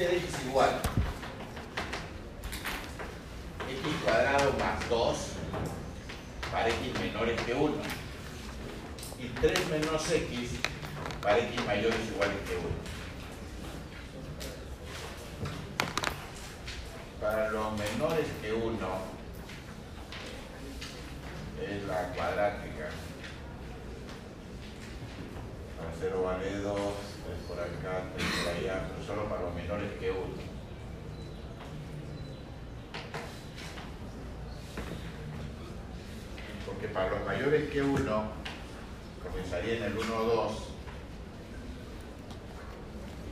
F 0.00 0.08
de 0.08 0.16
x 0.16 0.46
igual 0.46 0.80
x 3.68 3.94
cuadrado 4.04 4.52
más 4.58 4.88
2 4.88 5.16
para 6.50 6.68
x 6.68 7.00
menores 7.00 7.40
que 7.42 7.54
1 7.54 7.74
y 9.18 9.28
3 9.40 9.68
menos 9.68 10.10
x 10.10 10.50
para 11.22 11.38
x 11.38 11.66
mayores 11.66 11.98
o 11.98 12.14
iguales 12.14 12.36
que 12.46 12.56
1. 12.56 12.62
Para 17.20 17.50
los 17.50 17.72
menores 17.72 18.26
que 18.40 18.52
1 18.52 18.78
es 21.62 21.84
la 21.84 22.12
cuadrática. 22.14 22.88
Para 25.76 25.90
0 26.00 26.22
vale 26.24 26.56
2, 26.56 26.74
3 27.26 27.38
por 27.46 27.60
acá, 27.60 28.04
3 28.16 28.28
por 28.42 28.54
allá, 28.54 28.88
pero 28.88 29.06
solo 29.06 29.28
para 29.28 29.42
los 29.42 29.54
menores 29.54 29.90
que 30.00 30.10
1. 30.10 30.50
para 36.94 37.10
los 37.10 37.20
mayores 37.40 37.70
que 37.70 37.80
1 37.80 38.22
comenzaría 39.22 39.78
en 39.78 39.82
el 39.84 39.96
1, 39.96 40.06
2 40.06 40.52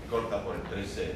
y 0.07 0.11
corta 0.11 0.43
por 0.43 0.57
el 0.57 0.63
3, 0.63 0.93
0. 0.95 1.13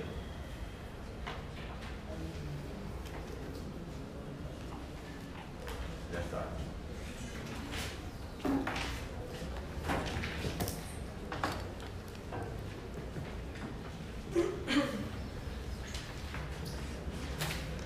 Ya 6.13 6.21
está. 6.21 6.45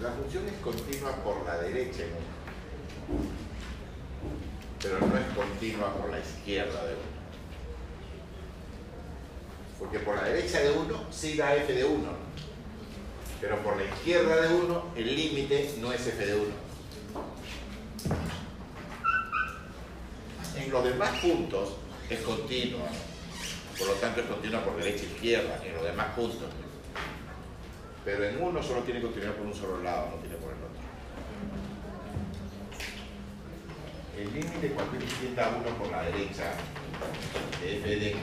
La 0.02 0.10
función 0.10 0.48
es 0.48 0.54
continua 0.54 1.12
por 1.22 1.46
la 1.46 1.58
derecha 1.58 2.02
uno, 3.08 3.26
pero 4.82 4.98
no 5.00 5.16
es 5.16 5.26
continua 5.56 5.90
por 5.94 6.10
la 6.10 6.18
izquierda 6.18 6.84
de 6.84 6.92
uno. 6.92 7.16
Porque 9.78 9.98
por 10.00 10.16
la 10.16 10.24
derecha 10.24 10.60
de 10.60 10.70
uno 10.70 11.04
sí 11.10 11.34
da 11.34 11.54
f 11.56 11.72
de 11.72 11.84
1, 11.84 12.08
pero 13.40 13.62
por 13.62 13.76
la 13.76 13.84
izquierda 13.84 14.42
de 14.42 14.54
uno 14.54 14.84
el 14.96 15.16
límite 15.16 15.74
no 15.80 15.92
es 15.92 16.06
f 16.06 16.26
de 16.26 16.34
1. 16.34 16.44
En 20.58 20.70
los 20.70 20.84
demás 20.84 21.18
puntos 21.20 21.76
es 22.10 22.20
continua, 22.20 22.88
por 23.78 23.88
lo 23.88 23.94
tanto 23.94 24.20
es 24.20 24.26
continua 24.26 24.62
por 24.62 24.76
derecha 24.76 25.04
e 25.04 25.06
izquierda, 25.06 25.60
en 25.64 25.74
los 25.74 25.84
demás 25.84 26.08
puntos. 26.14 26.48
Pero 28.04 28.24
en 28.24 28.42
uno 28.42 28.62
solo 28.62 28.82
tiene 28.82 29.00
continuidad 29.00 29.34
por 29.34 29.46
un 29.46 29.54
solo 29.54 29.82
lado, 29.82 30.10
no 30.10 30.16
tiene 30.16 30.36
por 30.36 30.52
el 30.52 30.58
otro. 30.58 30.75
El 34.26 34.34
límite 34.42 34.70
cuando 34.70 34.96
x 34.96 35.14
tiende 35.20 35.40
a 35.40 35.48
1 35.50 35.78
por 35.78 35.90
la 35.90 36.02
derecha 36.02 36.52
de 37.60 37.78
f 37.78 37.88
de 37.88 38.08
x, 38.08 38.18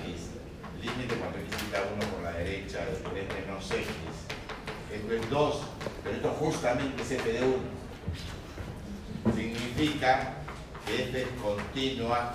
límite 0.82 1.16
cuando 1.16 1.38
x 1.40 1.58
tiende 1.58 1.78
a 1.78 1.82
1 1.82 2.12
por 2.12 2.24
la 2.24 2.32
derecha 2.34 2.86
de 2.86 2.92
f 2.92 3.04
menos 3.42 3.72
x, 3.72 3.88
esto 4.92 5.14
es 5.14 5.30
2, 5.30 5.62
pero 6.04 6.16
esto 6.16 6.30
justamente 6.32 7.02
es 7.02 7.12
f 7.12 7.32
de 7.32 7.42
1. 7.42 7.56
Significa 9.36 10.34
que 10.86 11.04
f 11.04 11.22
es 11.22 11.28
continua 11.42 12.34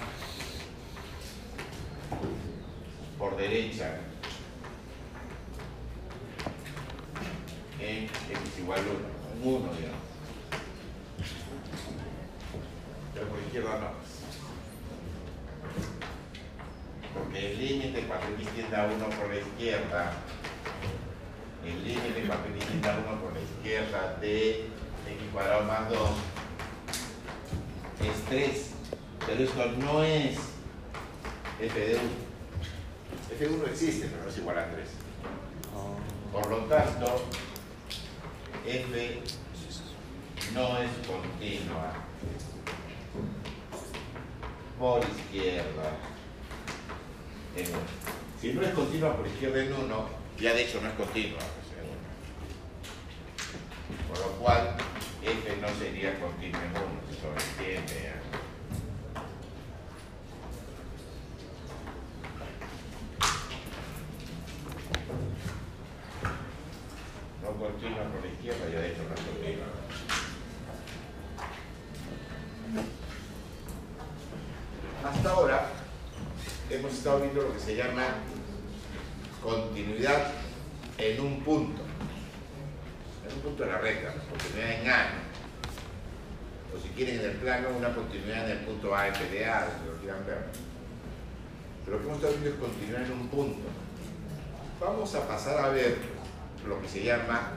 por 3.19 3.37
derecha 3.37 3.99
en 7.81 8.05
x 8.05 8.11
igual 8.59 8.81
a 8.81 8.83
1, 9.45 9.57
1 9.57 9.75
digamos. 9.75 9.99
Pero 13.15 13.31
por 13.31 13.41
izquierda 13.41 13.79
no. 13.81 13.91
Porque 17.15 17.51
el 17.51 17.59
límite 17.59 18.03
cuando 18.07 18.27
x 18.29 18.49
tiende 18.55 18.77
a 18.77 18.87
1 18.87 19.11
por 19.11 19.29
la 19.29 19.41
izquierda, 19.41 20.13
el 21.65 21.85
límite 21.85 22.27
cuando 22.29 22.49
x 22.49 22.67
tiende 22.67 22.89
a 22.89 22.99
1 22.99 23.21
por 23.21 23.33
la 23.33 23.41
izquierda 23.41 24.17
de 24.21 24.51
x 24.61 24.69
cuadrado 25.33 25.65
más 25.65 25.89
2 25.89 26.11
es 28.03 28.25
3. 28.29 28.71
Pero 29.27 29.43
esto 29.43 29.67
no 29.79 30.05
es 30.05 30.37
f 31.61 31.81
de 31.81 31.95
1. 31.95 32.03
f 33.33 33.49
de 33.49 33.53
1 33.53 33.67
existe, 33.67 34.07
pero 34.07 34.23
no 34.23 34.31
es 34.31 34.39
igual 34.39 34.59
a 34.59 34.71
3. 34.71 34.89
Por 36.33 36.51
lo 36.51 36.59
tanto, 36.67 37.25
f 38.65 39.23
no 40.55 40.79
es 40.79 40.91
continua 41.05 41.95
por 44.79 45.03
izquierda 45.03 45.91
en 47.59 47.69
1. 47.69 47.79
Si 48.41 48.53
no 48.53 48.63
es 48.63 48.73
continua 48.73 49.17
por 49.17 49.27
izquierda 49.27 49.61
en 49.63 49.73
1, 49.73 50.09
ya 50.39 50.55
de 50.55 50.63
hecho 50.63 50.81
no 50.81 50.89
es 50.89 50.95
continua 50.95 51.39
pues, 51.39 51.73
en 51.77 51.85
1. 51.91 51.99
Por 54.09 54.19
lo 54.19 54.29
cual, 54.39 54.77
f 55.23 55.57
no 55.61 55.69
sería 55.79 56.19
continua 56.21 56.63
en 56.63 56.71
1, 56.71 56.81
se 57.11 57.21
sobreentiende. 57.21 58.13
No 67.43 67.49
continua 67.57 68.05
por 68.13 68.25
la 68.25 68.31
izquierda, 68.33 68.69
ya 68.73 68.81
de 68.81 68.89
hecho 68.89 69.03
no 69.03 69.15
es 69.15 69.21
continua. 69.21 69.67
Hasta 75.05 75.31
ahora 75.31 75.71
hemos 76.71 76.93
estado 76.93 77.21
viendo 77.21 77.43
lo 77.43 77.55
que 77.55 77.61
se 77.61 77.77
llama 77.77 78.05
continuidad 79.43 80.33
en 80.99 81.21
un 81.21 81.41
punto. 81.41 81.83
En 83.27 83.33
un 83.37 83.41
punto 83.41 83.65
de 83.65 83.73
la 83.73 83.79
recta, 83.79 84.13
continuidad 84.29 84.83
en 84.83 84.91
A. 84.91 85.07
O 86.75 86.79
si 86.83 86.89
quieren 86.91 87.21
en 87.21 87.27
el 87.31 87.37
plano, 87.37 87.69
una 87.77 87.95
continuidad 87.95 88.51
en 88.51 88.59
el 88.59 88.65
punto 88.79 88.95
A, 88.95 89.09
F 89.09 89.29
de 89.29 89.45
A, 89.45 89.67
si 89.67 89.87
lo 89.87 89.97
quieran 90.01 90.25
ver. 90.25 90.47
Pero 91.85 91.97
lo 91.97 92.03
que 92.03 92.09
hemos 92.09 92.19
estado 92.19 92.35
viendo 92.35 92.51
es 92.51 92.61
continuidad 92.61 93.03
en 93.03 93.13
un 93.13 93.29
punto. 93.29 93.69
Vamos 94.81 95.15
a 95.15 95.27
pasar 95.27 95.65
a 95.65 95.69
ver 95.71 95.99
lo 96.67 96.81
que 96.81 96.89
se 96.89 97.03
llama 97.03 97.53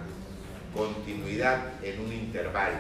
continuidad 0.76 1.84
en 1.84 2.02
un 2.02 2.12
intervalo. 2.12 2.80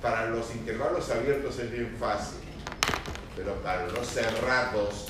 Para 0.00 0.30
los 0.30 0.54
intervalos 0.54 1.10
abiertos 1.10 1.58
es 1.58 1.70
bien 1.70 1.94
fácil, 2.00 2.38
pero 3.36 3.56
para 3.56 3.86
los 3.86 4.06
cerrados 4.06 5.08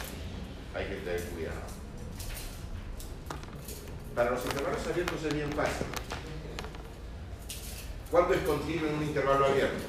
hay 0.74 0.86
que 0.86 0.96
tener 0.96 1.22
cuidado. 1.26 1.60
Para 4.16 4.30
los 4.32 4.44
intervalos 4.44 4.84
abiertos 4.88 5.22
es 5.24 5.34
bien 5.34 5.52
fácil. 5.52 5.86
¿Cuándo 8.10 8.34
es 8.34 8.40
continua 8.40 8.90
en 8.90 8.96
un 8.96 9.02
intervalo 9.04 9.46
abierto? 9.46 9.84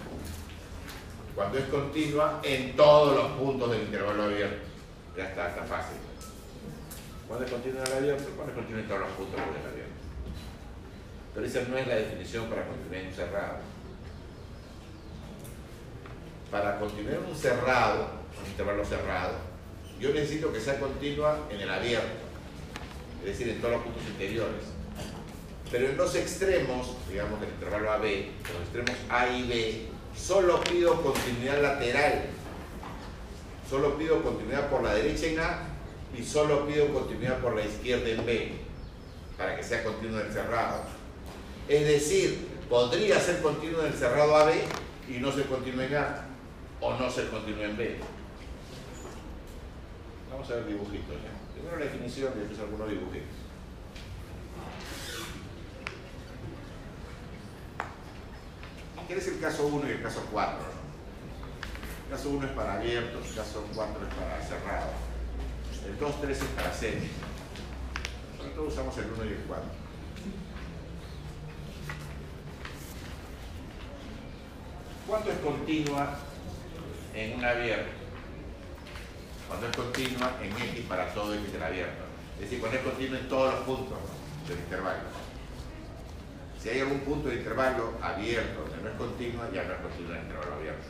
Cuando 1.36 1.58
es 1.58 1.66
continua 1.66 2.40
en 2.44 2.76
todos 2.76 3.16
los 3.16 3.32
puntos 3.32 3.72
del 3.72 3.82
intervalo 3.82 4.24
abierto. 4.24 4.68
Ya 5.18 5.30
está, 5.30 5.50
está 5.50 5.64
fácil. 5.64 5.98
¿Cuándo 7.28 7.46
es 7.46 7.52
continua 7.52 7.82
en 7.82 7.88
el 7.88 7.98
abierto? 7.98 8.30
Cuando 8.36 8.52
es 8.52 8.58
continua 8.58 8.82
en 8.82 8.88
todos 8.88 9.02
los 9.02 9.10
puntos 9.12 9.36
del 9.40 9.72
abierto. 9.72 9.92
Pero 11.34 11.46
esa 11.48 11.62
no 11.64 11.78
es 11.78 11.88
la 11.88 11.96
definición 11.96 12.46
para 12.48 12.68
continuar 12.68 13.02
en 13.02 13.08
un 13.08 13.14
cerrado. 13.14 13.56
Para 16.52 16.80
continuar 16.80 17.16
en 17.16 17.26
un 17.26 17.36
cerrado, 17.36 18.08
un 18.40 18.52
intervalo 18.52 18.86
cerrado, 18.86 19.34
yo 20.00 20.14
necesito 20.14 20.52
que 20.52 20.60
sea 20.60 20.80
continua 20.80 21.40
en 21.50 21.62
el 21.62 21.70
abierto, 21.70 22.08
es 23.22 23.26
decir, 23.26 23.50
en 23.50 23.62
todos 23.62 23.76
los 23.76 23.84
puntos 23.84 24.04
interiores. 24.10 24.81
Pero 25.72 25.88
en 25.88 25.98
los 25.98 26.14
extremos, 26.16 26.98
digamos 27.10 27.40
del 27.40 27.50
intervalo 27.50 27.92
AB, 27.94 28.04
los 28.04 28.62
extremos 28.62 28.92
A 29.10 29.30
y 29.30 29.48
B, 29.48 29.86
solo 30.16 30.62
pido 30.62 31.02
continuidad 31.02 31.62
lateral. 31.62 32.26
Solo 33.70 33.98
pido 33.98 34.22
continuidad 34.22 34.70
por 34.70 34.84
la 34.84 34.94
derecha 34.94 35.28
en 35.28 35.40
A 35.40 35.60
y 36.18 36.24
solo 36.24 36.68
pido 36.68 36.94
continuidad 36.94 37.40
por 37.40 37.56
la 37.56 37.66
izquierda 37.66 38.10
en 38.10 38.26
B, 38.26 38.52
para 39.38 39.56
que 39.56 39.64
sea 39.64 39.82
continuo 39.82 40.20
en 40.20 40.28
el 40.28 40.34
cerrado. 40.34 40.84
Es 41.70 41.88
decir, 41.88 42.50
podría 42.70 43.18
ser 43.22 43.42
continuo 43.42 43.80
en 43.82 43.94
el 43.94 43.94
cerrado 43.94 44.36
AB 44.36 44.56
y 45.08 45.20
no 45.20 45.32
ser 45.32 45.46
continuo 45.46 45.84
en 45.84 45.96
A, 45.96 46.26
o 46.82 46.94
no 46.96 47.10
ser 47.10 47.30
continuo 47.30 47.64
en 47.64 47.78
B. 47.78 47.96
Vamos 50.30 50.52
a 50.52 50.56
ver 50.56 50.68
dibujitos 50.68 51.16
ya. 51.16 51.54
Primero 51.54 51.80
la 51.80 51.86
definición 51.86 52.34
y 52.36 52.40
después 52.40 52.60
algunos 52.60 52.90
dibujitos. 52.90 53.41
¿Qué 59.12 59.18
es 59.18 59.28
el 59.28 59.42
caso 59.42 59.68
1 59.68 59.90
y 59.90 59.92
el 59.92 60.02
caso 60.02 60.26
4? 60.32 60.58
El 62.06 62.16
caso 62.16 62.30
1 62.30 62.48
es 62.48 62.54
para 62.54 62.76
abiertos, 62.76 63.28
el 63.28 63.36
caso 63.36 63.68
4 63.76 64.08
es 64.08 64.14
para 64.14 64.42
cerrado. 64.42 64.92
El 65.86 66.00
2, 66.00 66.22
3 66.22 66.38
es 66.38 66.48
para. 66.48 66.74
Sobre 66.74 68.50
todo 68.56 68.68
usamos 68.68 68.98
el 69.00 69.12
1 69.12 69.26
y 69.26 69.28
el 69.28 69.44
4. 69.50 69.66
¿Cuánto 75.08 75.30
es 75.30 75.40
continua 75.40 76.18
en 77.14 77.38
un 77.38 77.44
abierto? 77.44 77.92
Cuando 79.50 79.68
es 79.68 79.76
continua 79.76 80.38
en 80.42 80.52
X 80.70 80.86
para 80.88 81.14
todo 81.14 81.34
X 81.34 81.52
del 81.52 81.64
abierto. 81.64 82.04
Es 82.36 82.44
decir, 82.44 82.62
cuando 82.62 82.78
es 82.78 82.84
continua 82.86 83.20
en 83.20 83.28
todos 83.28 83.56
los 83.56 83.64
puntos 83.66 84.00
del 84.48 84.58
intervalo. 84.58 85.21
Si 86.62 86.70
hay 86.70 86.82
algún 86.82 87.00
punto 87.00 87.28
de 87.30 87.38
intervalo 87.38 87.94
abierto 88.04 88.62
donde 88.62 88.84
no 88.84 88.90
es 88.90 88.96
continua, 88.96 89.50
ya 89.52 89.64
no 89.64 89.74
es 89.74 89.80
continua 89.80 90.18
el 90.18 90.24
intervalo 90.24 90.56
abierto. 90.58 90.86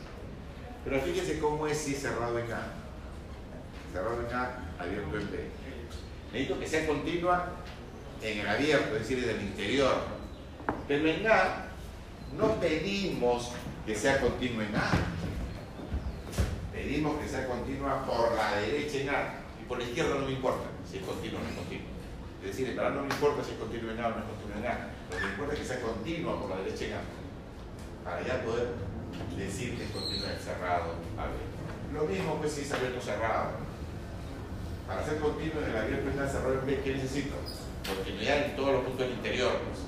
Pero 0.84 1.00
fíjense 1.00 1.38
cómo 1.38 1.66
es 1.66 1.78
si 1.78 1.94
cerrado 1.94 2.38
en 2.38 2.52
A. 2.52 2.66
Cerrado 3.90 4.20
en 4.20 4.34
A, 4.34 4.50
abierto 4.78 5.16
en 5.16 5.30
B. 5.30 5.38
Necesito 6.30 6.60
que 6.60 6.66
sea 6.66 6.86
continua 6.86 7.52
en 8.20 8.40
el 8.40 8.48
abierto, 8.48 8.96
es 8.96 9.08
decir, 9.08 9.24
en 9.24 9.30
el 9.30 9.42
interior. 9.42 9.96
Pero 10.86 11.08
en 11.08 11.26
A 11.26 11.68
no 12.36 12.60
pedimos 12.60 13.52
que 13.86 13.94
sea 13.94 14.20
continua 14.20 14.64
en 14.64 14.76
A. 14.76 14.90
Pedimos 16.70 17.18
que 17.18 17.28
sea 17.28 17.46
continua 17.46 18.04
por 18.04 18.34
la 18.34 18.60
derecha 18.60 18.98
en 18.98 19.08
A. 19.08 19.34
Y 19.62 19.64
por 19.64 19.78
la 19.78 19.84
izquierda 19.84 20.16
no 20.16 20.26
me 20.26 20.32
importa 20.32 20.68
si 20.90 20.98
es 20.98 21.04
continua 21.04 21.40
o 21.40 21.44
no 21.44 21.48
es 21.48 21.56
continua. 21.56 22.01
Es 22.42 22.48
decir, 22.50 22.68
en 22.70 22.76
verdad 22.76 22.90
no 22.90 23.02
me 23.02 23.14
importa 23.14 23.44
si 23.44 23.52
es 23.52 23.58
continua 23.58 23.92
en 23.92 24.00
A 24.00 24.06
o 24.08 24.10
no 24.10 24.18
es 24.18 24.24
continua 24.34 24.58
en 24.58 24.66
A. 24.66 24.90
Lo 25.10 25.16
que 25.16 25.24
me 25.24 25.30
importa 25.30 25.52
es 25.54 25.60
que 25.60 25.66
sea 25.66 25.80
continua 25.80 26.40
por 26.40 26.50
la 26.50 26.56
derecha 26.56 26.84
en 26.86 26.92
A. 26.98 27.02
Para 28.02 28.18
ya 28.26 28.42
poder 28.42 28.74
decir 29.38 29.78
que 29.78 29.84
es 29.84 29.90
continua 29.90 30.32
en 30.32 30.40
cerrado 30.42 30.98
A, 31.14 31.30
B. 31.30 31.38
Lo 31.94 32.02
mismo 32.04 32.42
pues 32.42 32.52
si 32.52 32.62
es 32.62 32.72
abierto 32.72 33.00
cerrado. 33.00 33.62
Para 34.88 35.06
ser 35.06 35.20
continuo 35.22 35.62
en 35.62 35.70
el 35.70 35.76
abierto 35.76 36.10
en 36.10 36.18
A, 36.18 36.26
cerrado 36.26 36.58
en 36.58 36.66
B, 36.66 36.80
¿qué 36.82 36.94
necesito? 36.94 37.36
Continuidad 37.86 38.50
en 38.50 38.56
todos 38.56 38.72
los 38.74 38.82
puntos 38.90 39.06
del 39.06 39.14
interior. 39.22 39.62
Pues. 39.62 39.86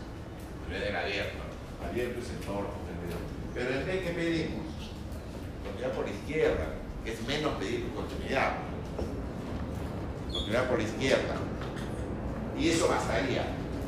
Continuidad 0.63 0.87
del 0.87 0.97
abierto. 0.97 1.43
Abierto 1.83 2.21
es 2.23 2.31
en 2.31 2.41
todos 2.47 2.63
los 2.63 2.71
puntos 2.71 2.87
del 2.87 2.99
interior. 3.03 3.23
Pero 3.51 3.69
en 3.75 3.83
B, 3.83 3.91
¿qué 3.99 4.11
pedimos? 4.15 4.67
Continuidad 5.67 5.93
por 5.93 6.09
izquierda, 6.09 6.67
es 7.05 7.19
menos 7.27 7.53
pedir 7.59 7.91
continuidad. 7.91 8.63
Continuidad 10.31 10.71
por 10.71 10.81
izquierda. 10.81 11.35
Y 12.59 12.69
eso 12.69 12.89
bastaría, 12.89 13.45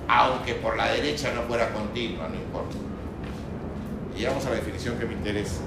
aunque 0.08 0.54
por 0.54 0.76
la 0.76 0.88
derecha 0.92 1.32
no 1.34 1.42
fuera 1.42 1.72
continua, 1.72 2.28
no 2.28 2.34
importa. 2.34 2.76
Y 4.16 4.24
vamos 4.24 4.44
a 4.46 4.50
la 4.50 4.56
definición 4.56 4.98
que 4.98 5.06
me 5.06 5.14
interesa. 5.14 5.60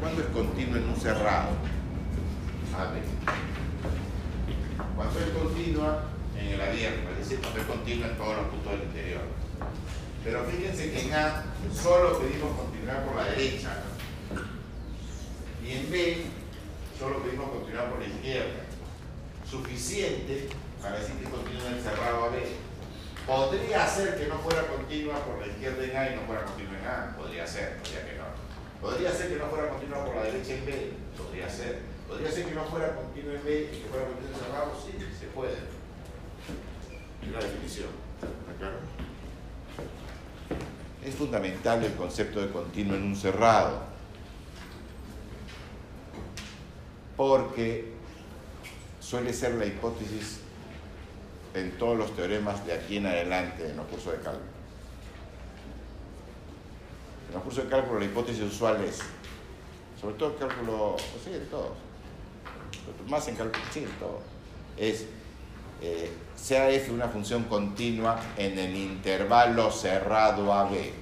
¿Cuándo 0.00 0.22
es 0.22 0.28
continuo 0.28 0.76
en 0.76 0.88
un 0.88 0.96
cerrado? 0.96 1.50
Ver. 2.72 3.02
Cuando 4.96 5.20
es 5.20 5.28
continua 5.30 6.04
en 6.38 6.46
el 6.48 6.60
abierto, 6.60 7.10
es 7.12 7.18
decir, 7.18 7.38
cuando 7.40 7.60
es 7.60 7.66
continua 7.66 8.08
en 8.08 8.16
todos 8.16 8.36
los 8.36 8.46
puntos 8.46 8.72
del 8.72 8.82
interior. 8.82 9.22
Pero 10.24 10.44
fíjense 10.44 10.90
que 10.90 11.00
en 11.00 11.14
A 11.14 11.44
solo 11.72 12.18
pedimos 12.18 12.56
continuar 12.56 13.04
por 13.04 13.16
la 13.16 13.24
derecha. 13.24 13.82
Y 15.64 15.72
en 15.72 15.90
B 15.90 16.24
solo 17.02 17.18
pedimos 17.18 17.50
continuar 17.50 17.90
por 17.90 17.98
la 17.98 18.06
izquierda. 18.06 18.62
Suficiente 19.42 20.48
para 20.80 21.00
decir 21.00 21.16
que 21.16 21.24
continúa 21.24 21.74
el 21.74 21.82
cerrado 21.82 22.24
a 22.24 22.28
B. 22.28 22.38
Podría 23.26 23.86
ser 23.86 24.16
que 24.16 24.26
no 24.26 24.38
fuera 24.38 24.66
continua 24.68 25.18
por 25.24 25.40
la 25.40 25.48
izquierda 25.48 25.82
en 25.82 25.96
A 25.96 26.10
y 26.12 26.16
no 26.16 26.22
fuera 26.22 26.44
continua 26.44 26.78
en 26.78 26.86
A. 26.86 27.16
Podría 27.16 27.46
ser, 27.46 27.78
podría 27.78 28.06
que 28.06 28.16
no. 28.18 28.30
Podría 28.80 29.10
ser 29.10 29.28
que 29.28 29.36
no 29.36 29.46
fuera 29.46 29.68
continua 29.68 30.04
por 30.04 30.14
la 30.14 30.22
derecha 30.22 30.54
en 30.54 30.66
B. 30.66 30.92
Podría 31.18 31.50
ser. 31.50 31.80
Podría 32.06 32.30
ser 32.30 32.46
que 32.46 32.54
no 32.54 32.64
fuera 32.64 32.94
continua 32.94 33.34
en 33.34 33.44
B 33.44 33.68
y 33.72 33.78
que 33.82 33.88
fuera 33.90 34.06
continua 34.06 34.38
en 34.38 34.44
cerrado. 34.44 34.72
Sí, 34.78 34.92
se 35.18 35.26
puede. 35.26 35.58
Es 37.22 37.32
la 37.32 37.38
definición. 37.38 37.90
¿Está 38.22 38.58
claro? 38.58 38.78
Es 41.04 41.14
fundamental 41.16 41.82
el 41.82 41.94
concepto 41.94 42.40
de 42.40 42.52
continuo 42.52 42.96
en 42.96 43.02
un 43.02 43.16
cerrado. 43.16 43.91
Porque 47.16 47.92
suele 49.00 49.32
ser 49.32 49.54
la 49.54 49.66
hipótesis 49.66 50.40
en 51.54 51.76
todos 51.78 51.98
los 51.98 52.14
teoremas 52.16 52.64
de 52.66 52.72
aquí 52.72 52.96
en 52.96 53.06
adelante 53.06 53.68
en 53.68 53.76
los 53.76 53.86
cursos 53.86 54.12
de 54.12 54.18
cálculo. 54.18 54.52
En 57.28 57.34
los 57.34 57.42
cursos 57.42 57.64
de 57.64 57.70
cálculo 57.70 58.00
la 58.00 58.06
hipótesis 58.06 58.42
usual 58.42 58.82
es, 58.82 59.00
sobre 60.00 60.14
todo 60.16 60.30
el 60.30 60.36
cálculo, 60.36 60.96
sí, 61.22 61.32
en 61.34 61.46
todos, 61.46 61.72
más 63.08 63.26
en 63.28 63.36
cálculo, 63.36 63.64
sí, 63.72 63.80
en 63.80 63.90
todo, 63.98 64.20
es 64.76 65.06
eh, 65.82 66.12
sea 66.36 66.70
f 66.70 66.92
una 66.92 67.08
función 67.08 67.44
continua 67.44 68.20
en 68.36 68.58
el 68.58 68.74
intervalo 68.76 69.70
cerrado 69.70 70.52
a 70.52 70.70
b. 70.70 70.92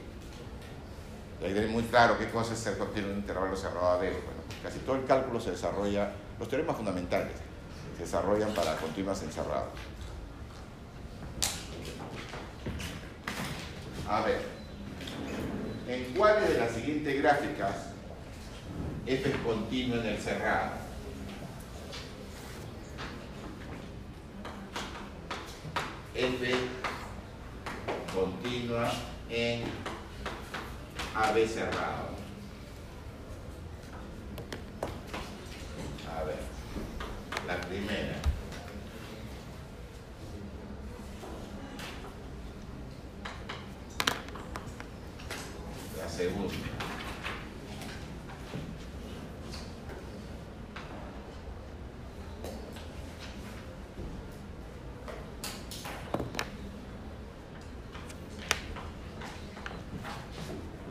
Hay 1.43 1.49
que 1.49 1.55
tener 1.55 1.69
muy 1.69 1.83
claro 1.85 2.19
qué 2.19 2.31
cosa 2.31 2.55
es 2.55 2.61
ser 2.61 2.79
continuo 2.79 3.11
en 3.11 3.17
un 3.17 3.21
intervalo 3.21 3.57
cerrado 3.57 3.91
a 3.91 3.97
b. 3.99 4.11
Bueno, 4.11 4.40
casi 4.63 4.79
todo 4.81 4.97
el 4.97 5.05
cálculo 5.05 5.41
se 5.41 5.53
desarrolla, 5.53 6.13
los 6.39 6.49
teoremas 6.49 6.77
fundamentales 6.77 7.33
se 7.97 8.03
desarrollan 8.05 8.53
para 8.55 8.77
continuas 8.77 9.23
encerradas. 9.23 9.69
A 14.09 14.23
ver, 14.23 14.41
¿en 15.89 16.13
cuáles 16.15 16.49
de 16.49 16.59
las 16.59 16.73
siguientes 16.73 17.23
gráficas 17.23 17.75
f 19.07 19.31
es 19.31 19.37
continuo 19.39 19.99
en 20.01 20.07
el 20.07 20.19
cerrado? 20.19 20.81
f 26.15 26.55
continua 28.13 28.93
en 29.31 29.63
AB 31.15 31.47
cerrado. 31.47 32.20
A 36.17 36.23
ver, 36.25 36.39
la 37.47 37.61
primera. 37.63 38.17
La 45.99 46.09
segunda. 46.09 46.55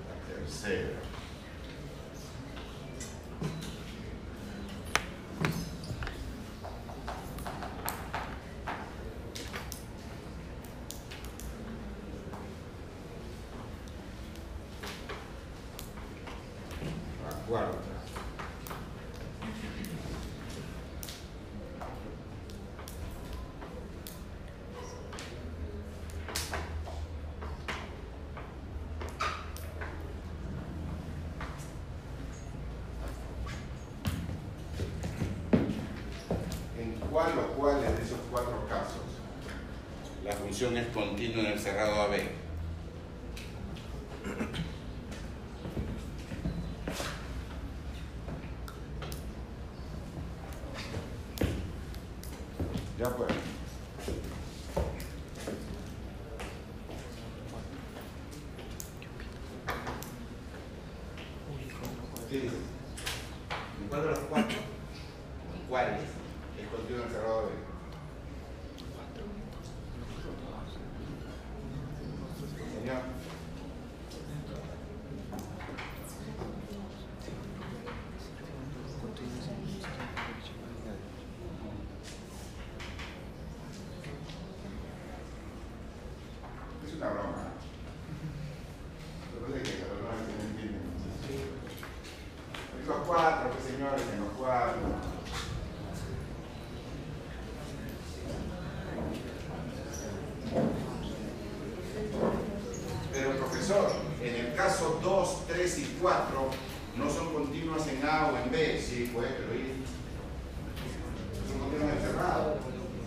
La 0.08 0.36
tercera. 0.36 1.00
La 17.26 17.36
cuarta. 17.48 17.78
¿En 36.78 36.94
cuál 37.12 37.32
o 37.40 37.48
cuáles 37.58 37.98
de 37.98 38.04
esos 38.04 38.20
cuatro 38.32 38.66
casos 38.70 39.02
la 40.24 40.34
función 40.60 40.78
es 40.78 40.88
continua 40.88 41.40
en 41.40 41.54
el 41.54 41.60
cerrado 41.60 42.02
AB? 42.02 42.18
Ya 52.98 53.10
pues. 53.16 53.32
Sí. 62.30 62.50
¿En 63.82 63.88
cuál 63.88 64.02
de 64.02 64.10
los 64.10 64.20
cuatro? 64.20 64.58
¿En 64.58 65.68
cuáles? 65.70 66.02
Es 66.02 66.68
continuo 66.70 67.04
en 67.04 67.08
el 67.08 67.14
cerrado 67.14 67.40
AB. 67.40 67.70
Señor. 72.80 73.02
Es 86.88 86.94
una 86.96 87.10
broma. 87.10 87.44
Lo 89.34 89.46
que 89.46 89.52
pasa 89.52 89.58
es 89.58 89.64
que 89.64 89.86
los 89.86 89.98
demás 89.98 90.20
no 90.26 90.34
entienden. 90.50 90.88
En 92.80 92.88
los 92.88 93.00
cuatro, 93.06 93.50
pues 93.52 93.64
señores, 93.66 94.04
en 94.14 94.20
los 94.22 94.34
cuatro. 94.38 94.80
Pero 103.12 103.36
profesor, 103.38 103.92
en 104.22 104.36
el 104.36 104.56
caso 104.56 105.00
2, 105.04 105.48
3 105.48 105.80
y 105.80 105.98
4 106.02 106.50
no 106.96 107.10
son 107.10 107.34
continuas 107.34 107.86
en 107.88 108.06
A 108.08 108.28
o 108.28 108.38
en 108.38 108.50
B, 108.50 108.82
sí, 108.82 109.12
pues, 109.14 109.28
pero 109.38 109.54
¿y? 109.60 109.84
Son 111.50 111.60
continuas 111.60 111.98
en 111.98 112.02
cerrado. 112.02 112.58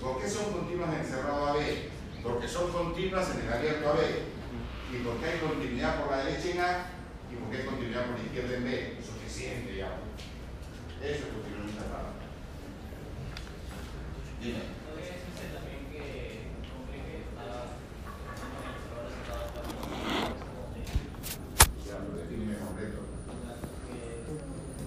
¿Por 0.03 0.21
qué 0.21 0.29
son 0.29 0.53
continuas 0.53 0.95
en 0.95 1.05
cerrado 1.05 1.47
A 1.47 1.53
B? 1.55 1.89
Porque 2.23 2.47
son 2.47 2.71
continuas 2.73 3.31
en 3.31 3.47
el 3.47 3.53
abierto 3.53 3.89
a 3.89 3.93
B. 3.95 4.01
Y 4.93 4.97
porque 5.03 5.27
hay 5.27 5.39
continuidad 5.39 6.01
por 6.03 6.11
la 6.11 6.25
derecha 6.25 6.51
en 6.51 6.61
A 6.61 6.87
y 7.33 7.37
porque 7.37 7.57
hay 7.57 7.65
continuidad 7.65 8.07
por 8.07 8.19
la 8.19 8.25
izquierda 8.25 8.57
en 8.57 8.65
B. 8.65 8.97
Suficiente, 9.03 9.77
ya. 9.77 9.82
Eso 11.03 11.27
es 11.27 11.33
continuidad 11.33 11.83
cerrada. 11.83 12.13
Dime. 14.41 14.63
¿Podría 14.87 15.13
decirse 15.13 15.45
también 15.55 15.83
que 15.91 16.07
complique 16.71 17.15
está 17.31 17.45
cerrado 19.13 19.47
para 19.55 19.71
Ya, 21.87 21.95
lo 21.99 22.11
define 22.19 22.55
completo. 22.59 23.01
que 23.87 23.99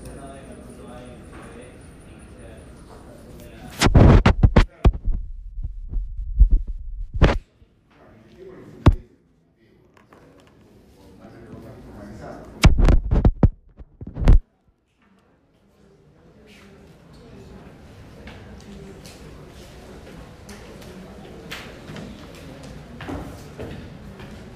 cerrado 0.04 0.36
en 0.36 0.48
el 0.52 0.58
punto 0.64 0.84
A 0.92 0.96
y 1.00 1.06
en 1.06 1.12
el 1.12 1.24
punto 1.24 1.52
B 1.56 1.68
y 2.08 2.20
que 2.20 2.36
sea 2.36 2.64
una 3.06 3.56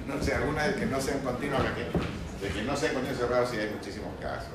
No 0.07 0.23
sé, 0.23 0.33
alguna 0.33 0.63
de 0.67 0.73
que 0.75 0.85
no 0.87 0.99
sean 0.99 1.19
continuas, 1.19 1.63
de 1.63 1.69
que, 1.75 1.83
de 2.47 2.53
que 2.53 2.58
no 2.69 2.77
sean 2.77 2.93
continuos 2.93 3.19
cerrados, 3.19 3.49
sí 3.49 3.57
hay 3.57 3.69
muchísimos 3.71 4.09
casos. 4.21 4.49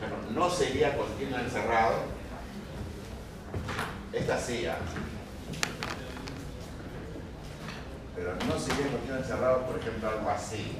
Pero 0.00 0.16
no 0.34 0.50
sería 0.50 0.94
continuo 0.96 1.38
encerrado. 1.38 1.94
Esta 4.12 4.34
¿ah? 4.34 4.76
Pero 8.14 8.34
no 8.46 8.58
sería 8.58 8.90
continuo 8.90 9.16
encerrado, 9.16 9.66
por 9.66 9.78
ejemplo, 9.78 10.10
algo 10.10 10.28
así. 10.28 10.76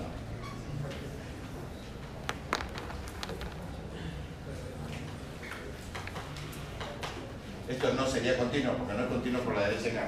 Esto 7.66 7.94
no 7.94 8.06
sería 8.06 8.36
continuo, 8.36 8.74
porque 8.74 8.92
no 8.92 9.04
es 9.04 9.08
continuo 9.08 9.40
por 9.40 9.54
la 9.54 9.68
derecha 9.68 9.88
en 9.88 9.98
A. 9.98 10.02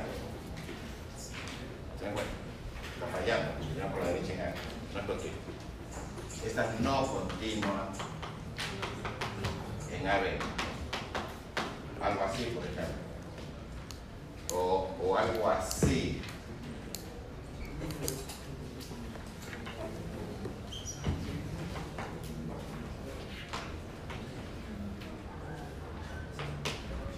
¿Se? 1.98 2.04
Está 2.06 3.06
fallando, 3.10 3.52
continúa 3.58 3.90
por 3.90 4.00
la 4.02 4.08
derecha 4.08 4.32
en. 4.34 4.73
No 4.94 5.00
es 5.00 5.06
continuo. 5.06 5.38
Esta 6.46 6.72
es 6.72 6.80
no 6.80 7.06
continua 7.06 7.88
en 9.90 10.06
AB. 10.06 10.24
Algo 12.00 12.22
así, 12.22 12.44
por 12.54 12.62
ejemplo. 12.64 12.94
O, 14.54 14.88
o 15.02 15.16
algo 15.16 15.50
así. 15.50 16.22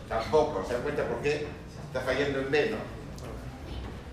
Tampoco, 0.08 0.64
¿se 0.66 0.72
dan 0.72 0.82
cuenta 0.82 1.06
por 1.06 1.20
qué? 1.20 1.46
Está 1.88 2.00
fallando 2.00 2.38
en 2.38 2.50
B. 2.50 2.95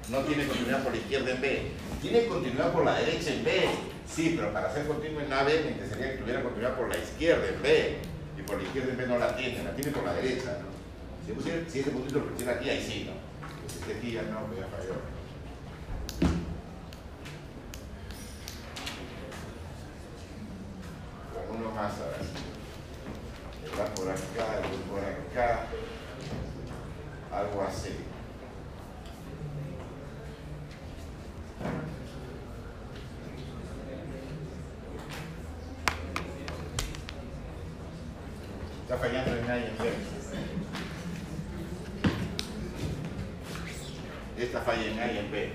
No 0.10 0.20
tiene 0.20 0.48
continuidad 0.48 0.84
por 0.84 0.92
la 0.92 0.98
izquierda 0.98 1.32
en 1.32 1.42
B. 1.42 1.72
Tiene 2.02 2.26
continuidad 2.26 2.74
por 2.74 2.84
la 2.86 2.96
derecha 2.96 3.34
en 3.34 3.44
B. 3.44 3.70
Sí, 4.08 4.34
pero 4.36 4.52
para 4.52 4.74
ser 4.74 4.86
continuo 4.86 5.22
en 5.22 5.32
AB 5.32 5.48
me 5.48 5.72
interesaría 5.72 6.12
que 6.12 6.18
tuviera 6.18 6.44
continuidad 6.44 6.76
por 6.76 6.90
la 6.90 6.98
izquierda 6.98 7.48
en 7.48 7.62
B. 7.62 7.98
Y 8.38 8.42
por 8.42 8.58
la 8.58 8.64
izquierda 8.64 8.92
en 8.92 8.98
B 8.98 9.08
no 9.08 9.18
la 9.18 9.36
tiene, 9.36 9.64
la 9.64 9.72
tiene 9.74 9.92
por 9.92 10.04
la 10.04 10.14
derecha, 10.14 10.60
¿no? 10.60 10.74
Si, 11.26 11.32
pusiera, 11.32 11.70
si 11.70 11.80
ese 11.80 11.92
puntito 11.92 12.20
lo 12.20 12.26
pusiera 12.26 12.54
aquí, 12.54 12.70
ahí 12.70 12.84
sí, 12.86 13.10
¿no? 13.10 13.14
Pues 13.62 13.78
este 13.78 13.94
aquí 13.98 14.12
ya 14.12 14.24
no, 14.24 14.42
ya 14.56 14.68
falló. 14.68 15.00
Uno 21.50 21.72
más 21.72 21.94
ahora. 21.94 22.18
El 23.64 23.80
va 23.80 23.86
por 23.94 24.10
acá, 24.10 24.60
el 24.60 24.80
por 24.90 25.00
acá. 25.00 25.68
Algo 27.32 27.62
así. 27.62 27.90
Está 38.84 38.98
fallando 38.98 39.36
en 39.36 39.50
A 39.50 39.58
y 39.58 39.64
en 39.64 39.78
B. 39.78 39.84
Esta 44.38 44.52
falla 44.64 44.86
en 44.86 45.00
A 45.00 45.12
y 45.12 45.18
en 45.18 45.32
B. 45.32 45.52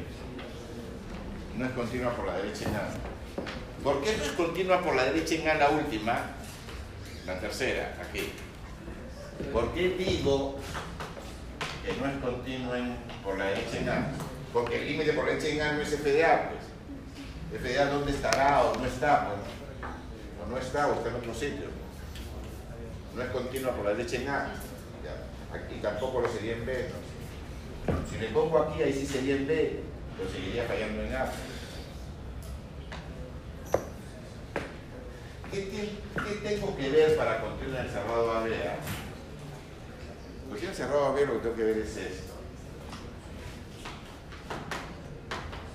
No 1.56 1.66
es 1.66 1.72
continua 1.72 2.14
por 2.14 2.26
la 2.26 2.36
derecha 2.36 2.68
en 2.68 2.76
A. 2.76 2.82
¿Por 3.82 4.02
qué 4.02 4.16
no 4.16 4.24
es 4.24 4.32
continua 4.32 4.82
por 4.82 4.94
la 4.94 5.05
derecha 5.05 5.35
en 5.35 5.48
A 5.48 5.55
la 5.55 5.70
última? 5.70 6.20
La 7.26 7.40
tercera, 7.40 7.97
aquí. 8.01 8.32
¿Por 9.52 9.72
qué 9.72 9.90
digo 9.90 10.56
que 11.85 11.93
no 12.01 12.06
es 12.06 12.16
continua 12.18 12.78
por 13.24 13.39
la 13.39 13.47
derecha 13.47 13.78
en 13.78 13.89
A? 13.89 14.06
Porque 14.52 14.80
el 14.80 14.89
límite 14.89 15.12
por 15.12 15.26
la 15.26 15.32
derecha 15.32 15.48
en 15.48 15.60
A 15.62 15.72
no 15.72 15.82
es 15.82 15.93
f 15.93 16.10
de 16.10 16.24
A, 16.24 16.51
pues. 16.51 17.60
f 17.60 17.68
de 17.68 17.78
A 17.78 17.86
dónde 17.86 18.12
estará 18.12 18.64
o 18.64 18.76
no 18.76 18.86
está. 18.86 19.28
O 20.43 20.51
no 20.51 20.59
está 20.59 20.86
o 20.89 20.94
está 20.94 21.09
en 21.09 21.14
otro 21.16 21.35
sitio. 21.35 21.66
No 23.14 23.22
es 23.22 23.30
continua 23.30 23.72
por 23.72 23.85
la 23.85 23.94
derecha 23.94 24.16
en 24.16 24.28
A. 24.28 24.52
Aquí 25.52 25.76
tampoco 25.80 26.20
lo 26.20 26.28
sería 26.28 26.52
en 26.55 26.66
B. 26.66 26.90
¿no? 26.90 27.07
Si 28.10 28.19
le 28.19 28.28
pongo 28.28 28.59
aquí, 28.59 28.82
ahí 28.82 28.93
sí 28.93 29.06
sería 29.06 29.36
en 29.36 29.47
B, 29.47 29.81
pero 30.16 30.31
seguiría 30.31 30.65
fallando 30.65 31.02
en 31.02 31.15
A. 31.15 31.31
¿Qué, 35.51 35.60
te- 35.62 36.23
qué 36.24 36.35
tengo 36.48 36.77
que 36.77 36.90
ver 36.90 37.16
para 37.16 37.40
continuar 37.40 37.86
encerrado 37.86 38.32
a 38.32 38.43
B? 38.43 38.55
ah? 38.69 38.77
Pues 40.48 40.62
yo 40.62 40.69
encerrado 40.69 41.06
a 41.06 41.12
B 41.12 41.27
lo 41.27 41.32
que 41.35 41.39
tengo 41.40 41.56
que 41.56 41.65
ver 41.65 41.78
es 41.78 41.97
esto. 41.97 42.32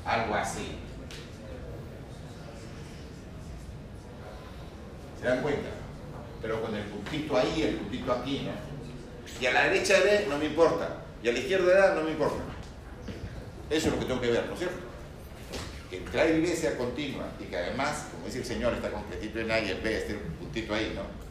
Algo 0.06 0.36
así. 0.36 0.78
¿Se 5.20 5.28
dan 5.28 5.42
cuenta? 5.42 5.70
Pero 6.42 6.62
con 6.62 6.76
el 6.76 6.84
puntito 6.84 7.38
ahí, 7.38 7.64
el 7.64 7.76
puntito 7.76 8.12
aquí, 8.12 8.42
¿no? 8.46 8.52
Y 9.42 9.46
a 9.46 9.54
la 9.54 9.64
derecha 9.66 9.96
de 10.00 10.04
B 10.04 10.26
no 10.30 10.38
me 10.38 10.46
importa. 10.46 11.03
Y 11.24 11.30
a 11.30 11.32
la 11.32 11.40
izquierda 11.40 11.74
de 11.74 11.88
A 11.88 11.96
no 11.96 12.04
me 12.04 12.12
importa. 12.12 12.44
Eso 13.70 13.88
es 13.88 13.94
lo 13.94 14.00
que 14.00 14.06
tengo 14.06 14.20
que 14.20 14.32
ver, 14.32 14.46
¿no 14.46 14.54
es 14.54 14.60
cierto? 14.60 14.78
Que 15.90 15.98
entre 15.98 16.22
A 16.22 16.30
y 16.30 16.42
B 16.42 16.48
sea 16.56 16.78
continua 16.78 17.26
y 17.40 17.46
que 17.46 17.58
además, 17.58 18.08
como 18.12 18.26
dice 18.26 18.40
el 18.40 18.46
señor, 18.46 18.74
está 18.74 18.92
completito 18.92 19.40
en 19.40 19.50
A 19.50 19.60
y 19.60 19.72
en 19.72 19.82
B, 19.82 19.98
este 19.98 20.16
puntito 20.16 20.74
ahí, 20.74 20.92
¿no? 20.94 21.24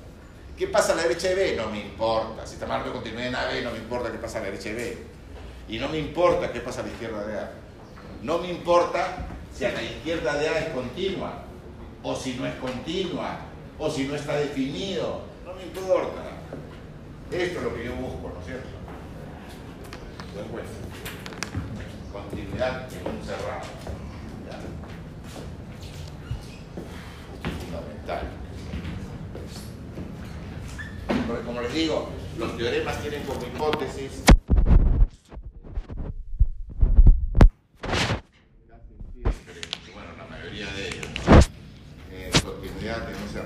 ¿Qué 0.57 0.67
pasa 0.69 0.93
a 0.93 0.97
la 0.97 1.03
derecha 1.03 1.29
de 1.29 1.35
B? 1.35 1.57
No 1.57 1.69
me 1.69 1.81
importa. 1.81 2.47
Si 2.47 2.55
está 2.55 2.67
mal 2.67 2.85
de 2.85 2.91
continuidad 2.91 3.29
en 3.29 3.35
AB, 3.35 3.65
no 3.65 3.71
me 3.73 3.79
importa 3.79 4.11
qué 4.11 4.19
pasa 4.19 4.39
a 4.39 4.41
la 4.43 4.47
derecha 4.47 4.71
de 4.71 4.75
B. 4.75 4.99
Y 5.69 5.79
no 5.79 5.89
me 5.89 5.99
importa 5.99 6.53
qué 6.53 6.61
pasa 6.61 6.81
a 6.81 6.85
la 6.85 6.91
izquierda 6.91 7.27
de 7.27 7.39
A. 7.39 7.53
No 8.23 8.39
me 8.39 8.51
importa 8.51 9.27
si 9.57 9.65
a 9.65 9.73
la 9.73 9.83
izquierda 9.83 10.37
de 10.37 10.49
A 10.49 10.59
es 10.59 10.69
continua, 10.71 11.43
o 12.03 12.15
si 12.15 12.35
no 12.35 12.47
es 12.47 12.55
continua, 12.57 13.41
o 13.79 13.91
si 13.91 14.05
no 14.05 14.15
está 14.15 14.37
definido. 14.37 15.23
No 15.45 15.55
me 15.55 15.65
importa. 15.65 16.23
Esto 17.31 17.59
es 17.59 17.65
lo 17.65 17.75
que 17.75 17.85
yo 17.85 17.95
busco, 17.97 18.31
¿no 18.35 18.41
es 18.41 18.47
cierto? 18.47 18.82
¿Se 20.33 20.39
dan 20.39 20.49
cuenta? 20.49 20.71
Continuidad 22.13 22.89
en 22.93 23.07
un 23.07 23.25
cerrado. 23.25 23.61
Fundamental. 27.61 28.29
Como 31.45 31.61
les 31.61 31.75
digo, 31.75 32.09
los 32.39 32.57
teoremas 32.57 33.01
tienen 33.03 33.23
como 33.25 33.45
hipótesis 33.47 34.23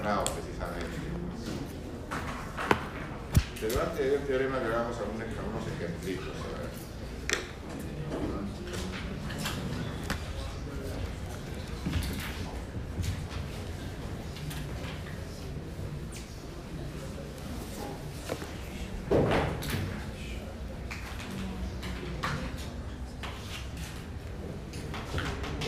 un. 0.07 0.25
Pero 3.61 3.83
antes 3.83 3.99
de 3.99 4.15
el 4.15 4.23
teorema, 4.23 4.59
le 4.61 4.69
damos 4.69 4.97
algunos, 4.99 5.23
algunos 5.39 5.67
ejemplitos. 5.67 6.27
a 6.27 6.59
ver. 6.59 6.67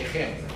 Ejemplo. 0.01 0.49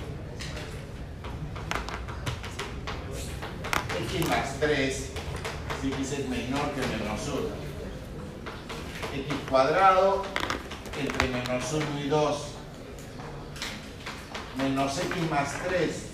X 4.09 4.27
más 4.29 4.59
3, 4.59 5.09
si 5.81 5.87
x 5.87 6.11
es 6.11 6.29
menor 6.29 6.71
que 6.71 6.81
menos 6.81 7.27
1. 7.27 7.63
X 9.13 9.33
cuadrado 9.53 10.23
entre 10.99 11.27
menos 11.27 11.71
1 11.71 11.85
y 12.03 12.09
2 12.09 12.47
menos 14.57 14.97
x 14.97 15.29
más 15.29 15.61
3 15.67 16.05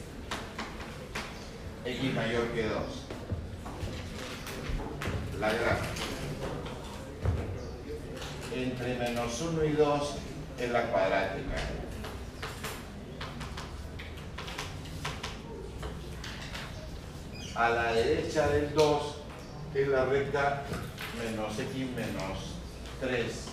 x 1.86 2.14
mayor 2.14 2.48
que 2.50 2.68
2 2.68 2.82
la 5.40 5.54
gráfica 5.54 5.88
entre 8.54 8.98
menos 8.98 9.42
1 9.42 9.64
y 9.64 9.72
2 9.72 10.16
es 10.60 10.70
la 10.72 10.84
cuadrática 10.88 11.56
a 17.56 17.70
la 17.70 17.94
derecha 17.94 18.50
del 18.50 18.74
2 18.74 19.16
recta 20.30 20.64
menos 21.18 21.58
x 21.58 21.74
menos 21.96 22.38
3 23.02 23.46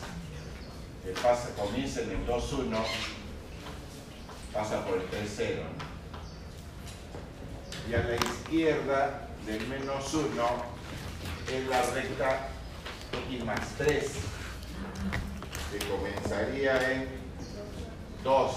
que 1.05 1.13
pasa, 1.23 1.55
comienza 1.57 2.03
en 2.03 2.11
el 2.11 2.27
2, 2.27 2.53
1 2.53 2.85
pasa 4.53 4.85
por 4.85 4.99
el 4.99 5.05
3, 5.07 5.35
0 5.37 5.63
y 7.89 7.95
a 7.95 7.99
la 7.99 8.17
izquierda 8.17 9.29
del 9.47 9.67
menos 9.69 10.13
1 10.13 10.27
es 11.53 11.69
la 11.69 11.83
recta 11.83 12.49
x 13.31 13.45
más 13.45 13.61
3 13.79 14.13
que 15.73 15.79
comenzaría 15.87 16.93
en 16.93 17.09
2 18.23 18.53
¿no? 18.53 18.57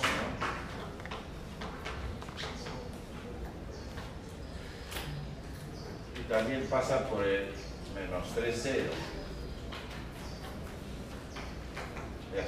y 6.19 6.23
también 6.27 6.67
pasa 6.69 7.07
por 7.07 7.23
el 7.23 7.68
menos 7.99 8.33
3, 8.33 8.59
0 8.63 8.83
ya. 12.35 12.43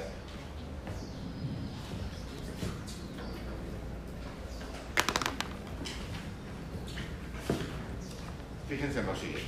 Fíjense 8.68 9.00
en 9.00 9.06
lo 9.06 9.16
siguiente. 9.16 9.42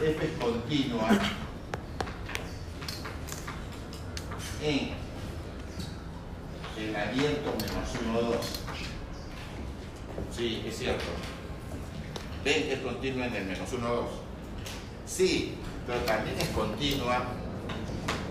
F 0.00 0.24
es 0.24 0.38
continua 0.38 1.10
en 4.62 4.90
el 6.76 6.96
abierto 6.96 7.54
menos 7.60 7.88
1, 8.06 8.20
2. 8.20 8.46
Sí, 10.36 10.64
es 10.68 10.78
cierto. 10.78 11.37
Es 12.48 12.78
continua 12.78 13.26
en 13.26 13.34
el 13.34 13.44
menos 13.44 13.70
1, 13.70 13.86
2. 13.86 14.06
Sí, 15.06 15.54
pero 15.86 15.98
también 16.00 16.34
es 16.40 16.48
continua 16.48 17.24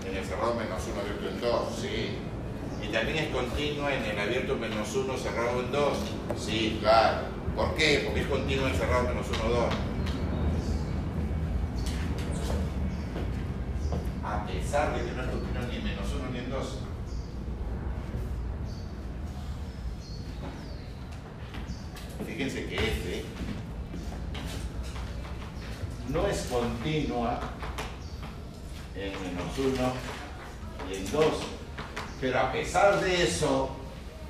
en 0.04 0.16
el 0.16 0.24
cerrado 0.24 0.56
menos 0.56 0.82
1 0.90 1.00
abierto 1.00 1.28
en 1.28 1.40
2. 1.40 1.76
Sí. 1.80 2.16
Y 2.82 2.88
también 2.92 3.18
es 3.18 3.28
continua 3.28 3.94
en 3.94 4.04
el 4.04 4.18
abierto 4.18 4.56
menos 4.56 4.92
1 4.92 5.16
cerrado 5.16 5.60
en 5.60 5.70
2. 5.70 5.98
Sí, 6.36 6.78
claro. 6.80 7.28
¿Por 7.54 7.76
qué? 7.76 8.02
Porque 8.06 8.22
es 8.22 8.26
continua 8.26 8.68
en 8.68 8.74
cerrado 8.74 9.04
menos 9.04 9.26
1, 9.28 9.54
2. 9.54 9.64
A 14.24 14.46
pesar 14.46 14.96
de 14.96 15.04
que 15.04 15.12
no 15.12 15.22
es 15.22 15.28
continua 15.28 15.62
ni 15.70 15.76
en 15.76 15.84
menos 15.84 16.12
1 16.12 16.30
ni 16.32 16.38
en 16.38 16.50
2. 16.50 16.78
Fíjense 22.26 22.66
que 22.66 22.74
F 22.74 23.24
no 26.08 26.26
es 26.26 26.46
continua 26.50 27.40
en 28.94 29.12
menos 29.22 29.58
1 29.58 29.92
y 30.90 30.96
en 30.96 31.12
2. 31.12 31.24
Pero 32.20 32.38
a 32.38 32.52
pesar 32.52 33.00
de 33.00 33.22
eso, 33.22 33.70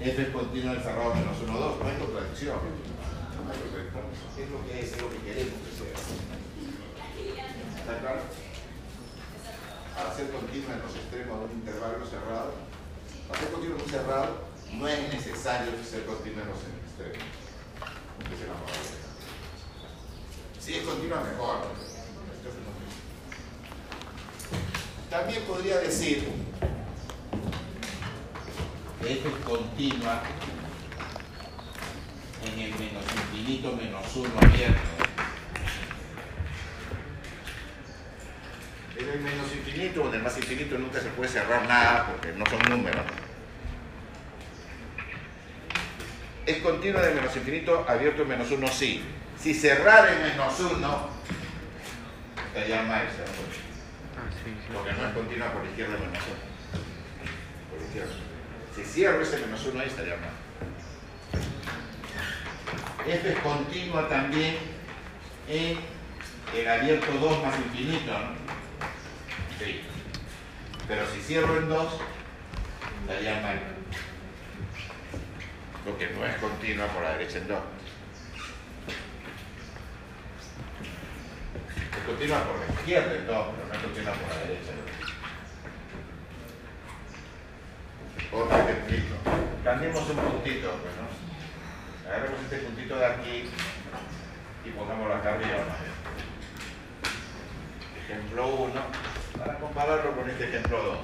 F 0.01 0.23
es 0.23 0.29
continua 0.31 0.75
en 0.75 0.83
cerrado 0.83 1.15
menos 1.15 1.37
1, 1.43 1.59
2. 1.59 1.79
No 1.79 1.89
hay 1.89 1.97
contradicción. 1.97 2.59
Es 4.39 4.51
lo 4.51 4.67
que 4.67 4.81
es, 4.81 4.93
es 4.93 5.03
lo 5.03 5.11
que 5.11 5.19
queremos 5.19 5.55
que 5.65 5.73
sea. 5.75 5.95
¿Está 7.81 7.99
claro? 8.01 8.21
Para 9.97 10.15
ser 10.15 10.31
continua 10.31 10.75
en 10.75 10.83
los 10.83 10.95
extremos 10.95 11.39
de 11.39 11.45
un 11.47 11.53
intervalo 11.53 12.07
cerrado, 12.07 12.53
para 13.27 13.41
ser 13.41 13.51
continua 13.51 13.77
en 13.77 13.83
un 13.83 13.91
cerrado, 13.91 14.49
no 14.73 14.89
es 14.89 15.13
necesario 15.13 15.73
ser 15.83 16.05
continua 16.05 16.43
en 16.43 16.49
los 16.49 16.59
extremos. 16.59 17.27
Esa 18.19 18.35
es 18.35 18.49
la 18.49 18.55
modalidad. 18.55 19.09
Si 20.69 20.75
es 20.75 20.83
continua, 20.83 21.23
mejor. 21.23 21.63
También 25.09 25.43
podría 25.45 25.79
decir 25.79 26.29
que 29.01 29.13
f 29.13 29.29
es 29.29 29.45
continua 29.47 30.23
en 32.45 32.61
el 32.61 32.71
menos 32.73 33.05
infinito 33.17 33.73
menos 33.73 34.15
1 34.15 34.31
abierto. 34.43 34.81
En 38.99 39.09
el 39.09 39.21
menos 39.21 39.47
infinito 39.55 40.03
o 40.03 40.09
en 40.09 40.15
el 40.17 40.23
más 40.23 40.37
infinito 40.37 40.77
nunca 40.77 41.01
se 41.01 41.09
puede 41.09 41.31
cerrar 41.31 41.67
nada 41.67 42.09
porque 42.09 42.37
no 42.37 42.45
son 42.45 42.59
números. 42.69 43.07
Es 46.45 46.59
continua 46.59 47.01
en 47.05 47.09
el 47.09 47.15
menos 47.15 47.35
infinito 47.35 47.87
abierto 47.89 48.21
en 48.21 48.29
menos 48.29 48.51
1, 48.51 48.69
sí. 48.69 49.03
Si 49.41 49.55
cerrar 49.55 50.09
en 50.09 50.23
menos 50.23 50.59
1, 50.59 51.09
estaría 52.49 52.83
mal, 52.83 53.07
¿sabes? 53.17 53.31
Porque 54.73 54.93
no 54.93 55.07
es 55.07 55.15
continua 55.15 55.53
por 55.53 55.63
la 55.63 55.71
izquierda 55.71 55.97
menos 55.97 56.13
1. 56.13 56.21
Por 57.71 57.83
izquierda. 57.87 58.13
Si 58.75 58.85
cierro 58.85 59.23
ese 59.23 59.39
menos 59.39 59.65
1 59.65 59.81
ahí 59.81 59.87
estaría 59.87 60.17
mal. 60.17 60.31
F 63.07 63.31
es 63.31 63.39
continua 63.39 64.09
también 64.09 64.57
en 65.49 65.79
el 66.55 66.69
abierto 66.69 67.13
2 67.13 67.43
más 67.43 67.57
infinito, 67.59 68.13
¿no? 68.13 68.35
Sí. 69.59 69.83
Pero 70.89 71.07
si 71.07 71.21
cierro 71.21 71.59
en 71.59 71.69
2, 71.69 72.01
estaría 73.03 73.41
mal. 73.41 73.61
Porque 75.85 76.09
no 76.09 76.25
es 76.27 76.37
continua 76.37 76.87
por 76.89 77.03
la 77.05 77.13
derecha 77.13 77.39
en 77.39 77.49
2. 77.49 77.59
Es 81.99 82.05
continua 82.05 82.45
por 82.45 82.61
la 82.61 82.67
izquierda 82.81 83.13
en 83.13 83.27
2, 83.27 83.47
pero 83.57 83.67
no 83.67 83.75
es 83.75 83.83
continua 83.83 84.13
por 84.13 84.29
la 84.29 84.41
derecha. 84.43 84.73
Otro 88.33 88.59
ejemplito. 88.59 89.15
Cambiemos 89.65 90.09
un 90.09 90.17
puntito, 90.17 90.71
pues, 90.81 90.95
¿no? 90.95 92.09
Agarremos 92.09 92.41
este 92.43 92.59
puntito 92.59 92.97
de 92.97 93.07
aquí 93.07 93.51
y 94.65 94.71
pongámoslo 94.71 95.15
acá 95.15 95.35
arriba. 95.35 95.59
Ejemplo 98.05 98.47
1, 98.47 98.73
para 99.39 99.59
compararlo 99.59 100.13
con 100.15 100.31
este 100.31 100.45
ejemplo 100.49 100.83
2. 100.83 100.99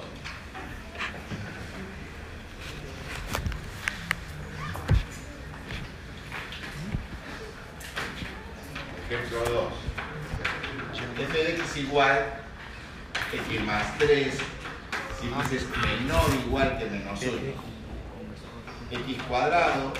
Ejemplo 9.10 9.38
2. 9.44 9.93
F 11.18 11.38
de 11.38 11.50
x 11.56 11.76
igual 11.76 12.34
x 13.32 13.64
más 13.64 13.98
3 13.98 14.34
si 15.20 15.26
x 15.26 15.52
es 15.52 15.66
menor 15.76 16.30
o 16.30 16.46
igual 16.46 16.78
que 16.78 16.86
menos 16.86 17.20
1 17.22 17.30
x 18.90 19.22
cuadrado 19.28 19.92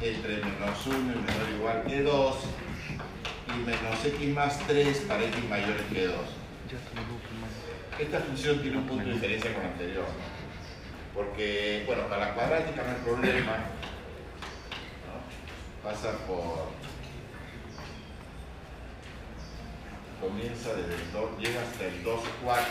entre 0.00 0.36
menos 0.36 0.86
1 0.86 0.96
y 0.96 1.02
menor 1.02 1.46
o 1.46 1.56
igual 1.56 1.82
que 1.86 2.02
2 2.02 2.36
y 3.48 3.58
menos 3.64 4.04
x 4.04 4.34
más 4.34 4.58
3 4.66 4.98
para 5.08 5.24
x 5.24 5.48
mayor 5.48 5.76
que 5.92 6.06
2 6.06 6.16
esta 7.98 8.20
función 8.20 8.60
tiene 8.60 8.78
un 8.78 8.86
punto 8.86 9.04
de 9.04 9.14
diferencia 9.14 9.54
con 9.54 9.62
la 9.62 9.68
anterior 9.70 10.04
¿no? 10.04 10.36
porque, 11.14 11.82
bueno, 11.86 12.02
para 12.08 12.26
la 12.26 12.34
cuadrática 12.34 12.82
no 12.82 12.88
hay 12.90 13.02
problema 13.02 13.56
¿no? 15.06 15.88
pasa 15.88 16.12
por 16.26 16.85
comienza 20.20 20.74
desde 20.74 20.94
el 20.94 21.12
2, 21.12 21.38
llega 21.38 21.62
hasta 21.62 21.84
el 21.84 22.02
2, 22.02 22.20
4. 22.44 22.66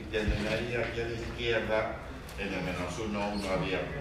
Y 0.00 0.04
terminaría 0.10 0.80
aquí 0.80 1.00
a 1.00 1.04
la 1.04 1.14
izquierda 1.14 1.96
en 2.38 2.52
el 2.52 2.62
menos 2.62 2.98
1, 2.98 3.28
1 3.34 3.50
abierto. 3.50 4.00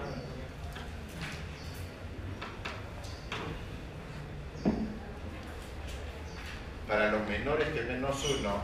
Para 6.88 7.12
los 7.12 7.28
menores 7.28 7.68
que 7.70 7.82
menos 7.82 8.24
1, 8.40 8.56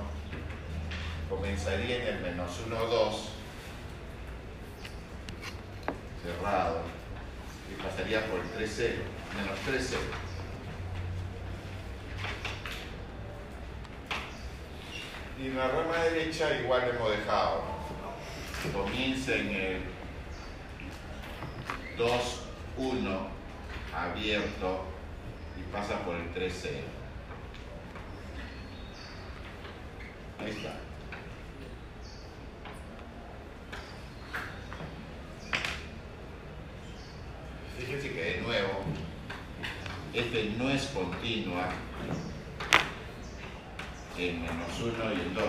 comenzaría 1.29 1.97
en 1.97 2.15
el 2.15 2.21
menos 2.21 2.51
1, 2.67 2.75
2, 2.75 3.29
cerrado 6.23 7.00
pasaría 7.83 8.25
por 8.27 8.39
el 8.39 8.49
3 8.51 8.73
0, 8.75 8.93
menos 9.37 9.59
3 9.65 9.87
0. 9.89 10.01
Y 15.41 15.49
la 15.49 15.67
rama 15.69 15.97
derecha 16.03 16.59
igual 16.61 16.89
hemos 16.89 17.11
dejado. 17.11 17.63
Comienza 18.73 19.33
en 19.33 19.49
el 19.49 19.81
2-1 21.97 23.27
abierto 23.93 24.85
y 25.57 25.63
pasa 25.73 25.99
por 26.05 26.15
el 26.15 26.31
3-0. 26.33 26.69
Ahí 30.39 30.51
está. 30.51 30.80
Continua 41.31 41.69
en 44.17 44.41
menos 44.41 44.79
1 44.81 45.13
y 45.13 45.21
en 45.21 45.33
2. 45.33 45.43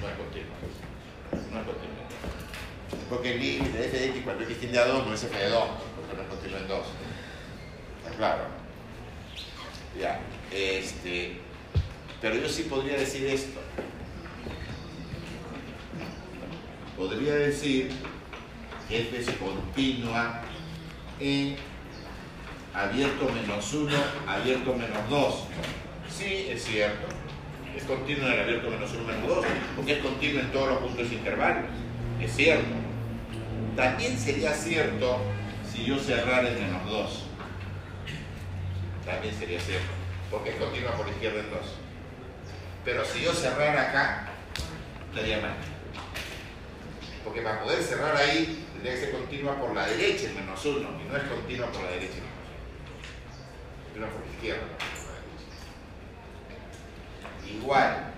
No 0.00 0.08
es 0.08 0.14
continua. 0.16 0.56
No 1.30 1.60
es 1.60 1.66
continua. 1.66 2.04
Porque 3.08 3.34
el 3.34 3.40
límite 3.40 3.78
de 3.78 3.86
f 3.86 3.98
de 3.98 4.06
x 4.06 4.22
cuando 4.24 4.42
x 4.44 4.58
tiende 4.58 4.78
a 4.80 4.86
2 4.86 5.06
no 5.06 5.14
es 5.14 5.22
f 5.22 5.38
de 5.38 5.48
2, 5.48 5.64
porque 5.96 6.16
no 6.16 6.22
es 6.22 6.28
continuo 6.28 6.58
en 6.58 6.68
2. 6.68 6.86
¿Está 8.04 8.16
claro? 8.16 8.44
Ya. 10.00 10.20
Este, 10.50 11.38
pero 12.20 12.34
yo 12.34 12.48
sí 12.48 12.64
podría 12.64 12.96
decir 12.96 13.26
esto. 13.26 13.60
Podría 16.96 17.34
decir 17.34 17.92
que 18.88 19.02
f 19.02 19.16
es 19.16 19.30
continua 19.36 20.42
en 21.20 21.56
abierto 22.74 23.28
menos 23.28 23.72
1, 23.72 23.90
abierto 24.26 24.74
menos 24.74 25.08
2. 25.08 25.34
Sí, 26.10 26.48
es 26.50 26.64
cierto. 26.64 27.06
Es 27.76 27.84
continuo 27.84 28.26
en 28.26 28.32
el 28.34 28.40
abierto 28.40 28.70
menos 28.70 28.90
1, 28.92 29.04
menos 29.04 29.28
2, 29.28 29.46
porque 29.76 29.92
es 29.92 29.98
continuo 29.98 30.40
en 30.40 30.52
todos 30.52 30.68
los 30.68 30.78
puntos 30.78 31.12
intervalos. 31.12 31.64
Es 32.20 32.34
cierto. 32.34 32.74
También 33.76 34.18
sería 34.18 34.52
cierto 34.52 35.18
si 35.70 35.84
yo 35.84 35.98
cerrara 35.98 36.48
en 36.48 36.60
menos 36.60 36.86
2. 36.88 37.24
También 39.06 39.34
sería 39.34 39.60
cierto, 39.60 39.88
porque 40.30 40.50
es 40.50 40.56
continua 40.56 40.92
por 40.92 41.08
izquierda 41.08 41.40
en 41.40 41.50
2. 41.50 41.60
Pero 42.84 43.04
si 43.04 43.22
yo 43.22 43.32
cerrara 43.32 43.88
acá, 43.88 44.28
estaría 45.10 45.40
mal. 45.40 45.54
Porque 47.24 47.40
para 47.40 47.62
poder 47.62 47.82
cerrar 47.82 48.16
ahí, 48.16 48.66
tendría 48.72 48.94
que 48.94 49.00
ser 49.00 49.12
continua 49.12 49.56
por 49.56 49.74
la 49.74 49.86
derecha 49.86 50.26
en 50.26 50.34
menos 50.36 50.64
1, 50.64 50.78
y 50.78 51.08
no 51.08 51.16
es 51.16 51.22
continua 51.24 51.68
por 51.68 51.82
la 51.84 51.90
derecha 51.90 52.18
en 54.02 54.10
menos 54.10 54.10
1. 54.10 54.10
Continua 54.10 54.10
por 54.10 54.34
izquierda. 54.34 54.62
Igual, 57.48 58.12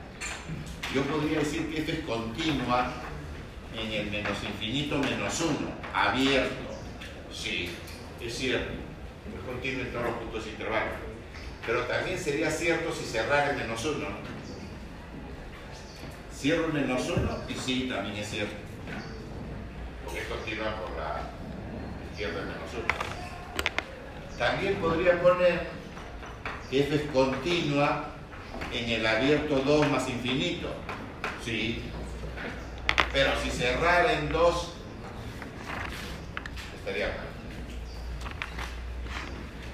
yo 0.95 1.03
podría 1.03 1.39
decir 1.41 1.71
que 1.71 1.81
esto 1.81 1.93
es 1.93 2.01
continua 2.01 2.93
en 3.77 3.93
el 3.93 4.11
menos 4.11 4.43
infinito 4.45 4.99
menos 4.99 5.41
1, 5.41 5.57
abierto. 5.93 6.55
Sí, 7.33 7.71
es 8.21 8.35
cierto. 8.37 8.73
Es 8.73 9.45
continuo 9.45 9.83
en 9.83 9.93
todos 9.93 10.05
los 10.05 10.15
puntos 10.17 10.47
intervalos. 10.47 10.95
Pero 11.67 11.83
también 11.85 12.19
sería 12.19 12.51
cierto 12.51 12.93
si 12.93 13.05
cerrara 13.05 13.51
en 13.51 13.57
menos 13.59 13.85
1. 13.85 14.07
Cierro 16.39 16.67
en 16.67 16.75
menos 16.75 17.09
1 17.09 17.39
y 17.49 17.55
sí, 17.55 17.89
también 17.89 18.17
es 18.17 18.29
cierto. 18.29 18.55
Porque 20.05 20.21
es 20.21 20.27
continua 20.29 20.77
por 20.77 20.97
la 20.97 21.31
izquierda 22.13 22.41
en 22.43 22.49
menos 22.49 22.71
1. 22.73 23.24
También 24.39 24.77
podría 24.77 25.21
poner 25.23 25.69
que 26.71 26.81
f 26.81 26.95
es 26.95 27.03
continua 27.13 28.07
en 28.73 28.91
el 28.91 29.07
abierto 29.07 29.57
2 29.61 29.91
más 29.91 30.09
infinito. 30.09 30.69
Sí. 31.45 31.85
Pero 33.13 33.31
si 33.41 33.51
cerrara 33.51 34.13
en 34.13 34.33
2, 34.33 34.73
estaría 36.79 37.07
mal. 37.09 37.17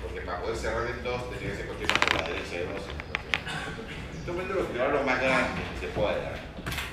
Porque 0.02 0.20
para 0.20 0.42
poder 0.42 0.56
cerrar 0.56 0.86
en 0.86 1.02
2, 1.02 1.30
tendría 1.30 1.50
que 1.50 1.56
ser 1.56 1.68
continua 1.68 1.94
por 1.94 2.20
la 2.20 2.28
derecha 2.28 2.52
de 2.52 2.66
2. 2.66 2.74
Estoy 4.18 4.34
viendo 4.34 4.54
los 4.54 4.66
intervalos 4.66 5.06
más 5.06 5.20
grandes 5.22 5.64
que 5.80 5.86
se 5.86 5.92
pueda. 5.92 6.34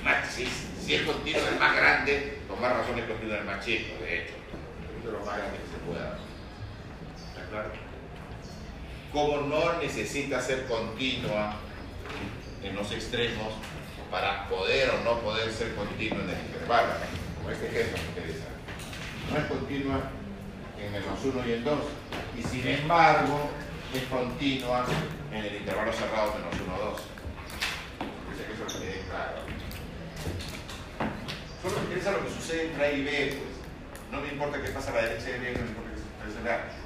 Más, 0.02 0.26
si, 0.32 0.48
si 0.80 0.94
es 0.94 1.02
continuo 1.02 1.42
el 1.48 1.58
más 1.58 1.76
grande, 1.76 2.38
con 2.48 2.60
más 2.60 2.72
razón 2.72 2.98
es 2.98 3.04
continuo 3.04 3.36
el 3.36 3.44
más 3.44 3.62
chico, 3.62 4.02
de 4.02 4.22
hecho. 4.22 4.34
Estoy 4.80 4.94
viendo 4.94 5.18
los 5.18 5.26
más 5.26 5.36
grandes 5.36 5.60
que 5.60 5.68
se 5.68 5.84
pueda. 5.84 6.27
¿Está 7.48 7.62
claro? 7.62 7.70
Como 9.10 9.48
no 9.48 9.80
necesita 9.80 10.40
ser 10.42 10.66
continua 10.66 11.56
en 12.62 12.76
los 12.76 12.92
extremos 12.92 13.54
para 14.10 14.46
poder 14.48 14.90
o 14.90 15.04
no 15.04 15.20
poder 15.20 15.50
ser 15.50 15.74
continua 15.74 16.24
en 16.24 16.30
el 16.30 16.40
intervalo, 16.46 16.92
como 17.38 17.50
este 17.50 17.68
ejemplo 17.68 17.98
que 18.14 18.20
saben. 18.20 18.58
No 19.30 19.38
es 19.38 19.44
continua 19.46 20.10
en 20.78 20.92
menos 20.92 21.24
1 21.24 21.48
y 21.48 21.52
en 21.52 21.64
2, 21.64 21.78
y 22.38 22.42
sin 22.42 22.68
embargo 22.68 23.48
es 23.94 24.02
continua 24.04 24.84
en 25.32 25.44
el 25.44 25.56
intervalo 25.56 25.92
cerrado 25.92 26.34
menos 26.34 26.54
1 26.54 26.74
o 26.74 26.90
2. 26.90 27.00
Dice 28.30 28.44
que 28.44 28.52
eso 28.52 28.64
claro. 29.08 29.38
Solo 31.62 31.76
me 31.76 31.82
interesa 31.84 32.10
lo 32.12 32.24
que 32.24 32.30
sucede 32.30 32.66
entre 32.66 32.84
A 32.84 32.92
y 32.92 33.04
B, 33.04 33.38
pues. 33.38 34.12
No 34.12 34.20
me 34.20 34.28
importa 34.28 34.62
qué 34.62 34.68
pasa 34.68 34.90
a 34.90 34.94
la 34.96 35.02
derecha 35.02 35.30
de 35.30 35.38
B, 35.38 35.52
no 35.52 35.60
me 35.60 35.68
importa 35.68 35.87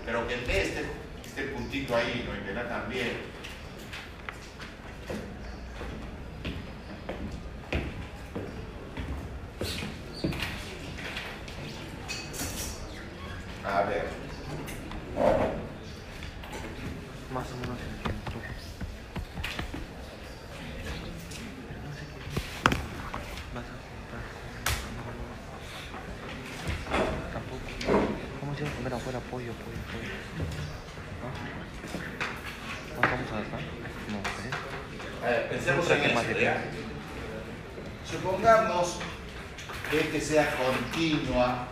Pero 0.04 0.26
que 0.28 0.34
en 0.34 0.46
B 0.46 0.62
esté, 0.62 0.84
esté 1.24 1.42
el 1.42 1.50
puntito 1.50 1.96
ahí, 1.96 2.24
¿no? 2.26 2.34
En 2.50 2.58
A 2.58 2.68
también. 2.68 3.32
A 13.64 13.82
ver. 13.82 14.06
Más 17.32 17.46
o 17.50 17.56
menos 17.56 17.78
entiendo. 17.80 18.42
Vas 23.54 23.64
a 23.64 23.66
juntar. 23.80 24.22
Tampoco. 27.32 27.66
¿Cómo 28.40 28.50
se 28.54 28.60
llama? 28.64 28.76
Comer 28.76 28.94
afuera 28.94 29.20
pollo, 29.30 29.52
pollo, 29.52 29.82
pollo. 29.90 30.14
¿No? 31.22 31.28
¿Cuánto 32.96 33.16
vamos 33.16 33.32
a 33.32 33.34
gastar? 33.40 33.60
No 34.10 34.18
sé. 34.36 34.46
A 35.24 35.26
ver, 35.30 35.42
pensemos 35.48 35.84
en 35.86 35.88
Saque 35.88 36.06
esto, 36.08 36.18
material. 36.20 36.56
¿ya? 36.56 36.60
Supongamos 38.10 38.86
que 39.90 39.96
este 40.00 40.20
sea 40.20 40.54
continua 40.56 41.68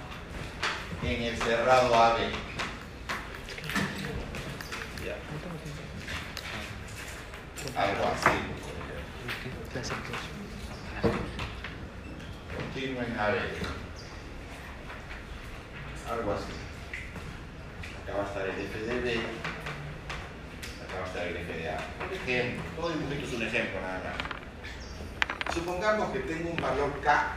en 1.02 1.22
el 1.22 1.36
cerrado 1.38 1.94
AB. 1.94 2.18
Ya. 5.04 5.16
Algo 7.80 8.04
así. 8.04 8.36
¿Qué 9.42 9.48
clase 9.72 9.94
de 9.94 10.00
Continua 12.56 13.02
en 13.04 13.18
AB. 13.18 13.36
Algo 16.10 16.32
así. 16.32 16.52
Acá 18.02 18.12
va 18.18 18.22
a 18.24 18.26
estar 18.26 18.44
el 18.48 18.60
F 18.60 18.78
de 18.78 19.00
B. 19.00 19.06
Acá 20.82 20.94
va 20.98 21.04
a 21.04 21.06
estar 21.06 21.26
el 21.26 21.36
F 21.36 21.52
de 21.52 21.70
A. 21.70 21.78
Por 21.98 22.12
ejemplo, 22.12 22.62
todo 22.76 22.90
dibujito 22.90 23.24
es 23.24 23.32
un 23.34 23.42
ejemplo 23.42 23.80
nada 23.80 24.00
más. 24.04 25.54
Supongamos 25.54 26.10
que 26.12 26.18
tengo 26.20 26.50
un 26.50 26.56
valor 26.60 27.00
K 27.00 27.36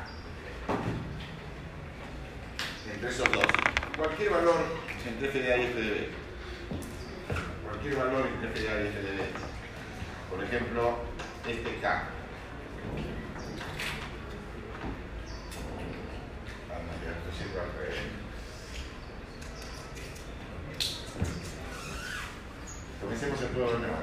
entre 2.93 3.09
esos 3.09 3.31
dos. 3.31 3.45
Cualquier 3.97 4.29
valor 4.31 4.65
entre 5.05 5.29
F 5.29 5.39
de 5.39 5.53
A 5.53 5.57
y 5.57 5.63
F 5.65 5.81
de 5.81 5.91
B. 5.91 6.09
Cualquier 7.63 7.95
valor 7.95 8.27
entre 8.27 8.49
F 8.49 8.59
de 8.59 8.69
A 8.69 8.81
y 8.81 8.87
F 8.87 9.01
de 9.01 9.11
B. 9.11 9.23
Por 10.29 10.43
ejemplo, 10.43 10.99
este 11.47 11.79
K. 11.79 12.09
Vamos 16.69 16.89
a 16.89 17.05
ver, 17.05 17.13
esto 17.17 17.29
sirve 17.37 17.59
al 17.59 17.71
revés. 17.77 17.99
Comencemos 23.01 23.41
el 23.41 23.47
juego 23.49 23.71
de 23.73 23.79
nuevo. 23.79 23.97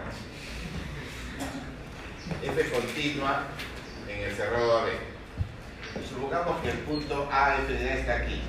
F 2.43 2.71
continua 2.71 3.45
en 4.09 4.19
el 4.21 4.37
cerrado 4.37 4.79
AB. 4.81 4.89
Supongamos 6.09 6.61
que 6.61 6.71
el 6.71 6.79
punto 6.79 7.29
A, 7.33 7.57
F 7.63 7.73
de 7.73 7.91
A 7.91 7.95
está 7.95 8.17
aquí. 8.17 8.43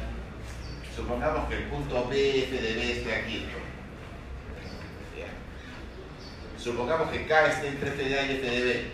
Supongamos 0.94 1.48
que 1.48 1.56
el 1.56 1.64
punto 1.64 2.08
B, 2.10 2.44
F 2.44 2.62
de 2.62 2.74
B 2.74 2.91
esté 2.91 3.16
aquí. 3.16 3.48
Bien. 5.16 5.30
Que 7.32 7.38
K 7.38 7.48
esté 7.48 7.68
entre 7.70 7.90
F 7.91 8.03
de 8.03 8.20
A 8.20 8.24
y 8.24 8.32
F 8.32 8.49
de 8.49 8.62
B. 8.62 8.91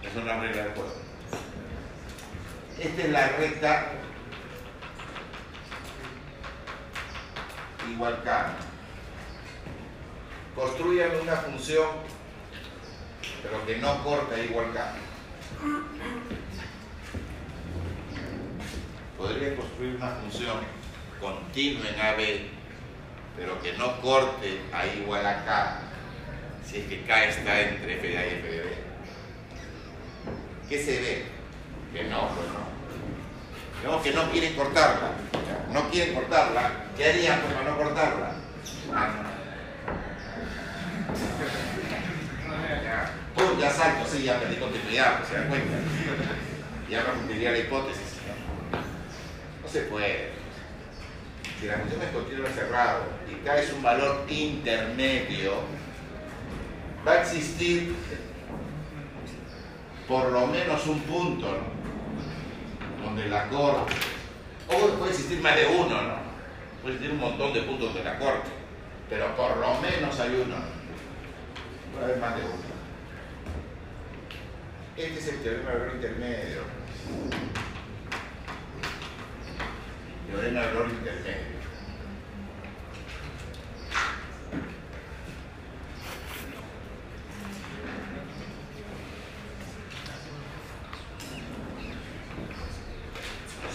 Esa 0.00 0.08
es 0.08 0.16
una 0.16 0.40
regla 0.40 0.62
del 0.62 0.72
juego. 0.72 0.94
Esta 2.78 3.02
es 3.02 3.10
la 3.10 3.28
recta 3.28 3.92
igual 7.92 8.22
K. 8.24 8.54
Construyan 10.54 11.10
una 11.20 11.36
función, 11.36 11.88
pero 13.42 13.66
que 13.66 13.76
no 13.76 14.02
corta 14.02 14.38
igual 14.38 14.72
K. 14.72 14.92
Podría 19.18 19.54
construir 19.54 19.96
una 19.96 20.12
función 20.12 20.60
continua 21.20 21.90
en 21.90 22.00
AB, 22.00 22.38
pero 23.36 23.60
que 23.60 23.74
no 23.74 24.00
corte 24.00 24.62
a 24.72 24.86
igual 24.86 25.26
a 25.26 25.44
K, 25.44 25.80
si 26.66 26.78
es 26.78 26.86
que 26.88 27.04
K 27.04 27.24
está 27.26 27.60
entre 27.60 27.96
f 27.96 28.08
de 28.08 28.18
A 28.18 28.26
y 28.26 28.30
f 28.30 28.48
de 28.48 28.60
B. 28.60 28.76
¿Qué 30.68 30.82
se 30.82 31.00
ve? 31.00 31.24
Que 31.92 32.04
no, 32.04 32.28
pues 32.28 32.48
no. 32.48 32.66
Digamos 33.80 34.02
que 34.02 34.12
no 34.12 34.25
quieren 34.38 34.54
cortarla. 34.54 35.12
No 35.72 35.90
quieren 35.90 36.14
cortarla. 36.14 36.70
¿Qué 36.96 37.06
harían 37.06 37.40
para 37.40 37.70
no 37.70 37.76
cortarla? 37.78 38.32
Pum, 43.34 43.58
ya 43.58 43.70
salto, 43.70 44.06
sí, 44.10 44.24
ya 44.24 44.38
perdí 44.38 44.56
continuidad, 44.56 45.24
¿se 45.26 45.34
dan 45.34 45.48
cuenta? 45.48 45.76
Ya 46.90 47.02
no 47.02 47.14
cumpliría 47.14 47.52
la 47.52 47.58
hipótesis. 47.58 48.16
¿no? 49.62 49.68
Se 49.68 49.82
puede. 49.82 50.30
Si 51.60 51.66
la 51.66 51.78
función 51.78 52.02
es 52.02 52.10
continua 52.10 52.50
cerrado 52.50 53.04
y 53.30 53.44
K 53.44 53.58
es 53.58 53.72
un 53.72 53.82
valor 53.82 54.26
intermedio, 54.28 55.52
va 57.06 57.12
a 57.12 57.22
existir 57.22 57.94
por 60.06 60.30
lo 60.30 60.46
menos 60.46 60.86
un 60.86 61.00
punto. 61.00 61.46
Donde 63.02 63.28
la 63.28 63.48
corte. 63.48 63.94
O 64.68 64.98
puede 64.98 65.12
existir 65.12 65.40
más 65.40 65.56
de 65.56 65.66
uno, 65.66 66.02
¿no? 66.02 66.16
Puede 66.82 66.96
existir 66.96 67.12
un 67.12 67.20
montón 67.20 67.52
de 67.52 67.62
puntos 67.62 67.94
donde 67.94 68.04
la 68.04 68.18
corte. 68.18 68.50
Pero 69.08 69.36
por 69.36 69.56
lo 69.56 69.80
menos 69.80 70.18
hay 70.18 70.42
uno. 70.44 70.56
Puede 71.92 72.04
haber 72.04 72.18
más 72.18 72.36
de 72.36 72.42
uno. 72.42 72.76
Este 74.96 75.18
es 75.18 75.28
el 75.28 75.42
teorema 75.42 75.70
del 75.70 75.78
valor 75.78 75.94
intermedio. 75.94 76.62
Teorema 80.26 80.60
del 80.60 80.74
valor 80.74 80.90
intermedio. 80.90 81.55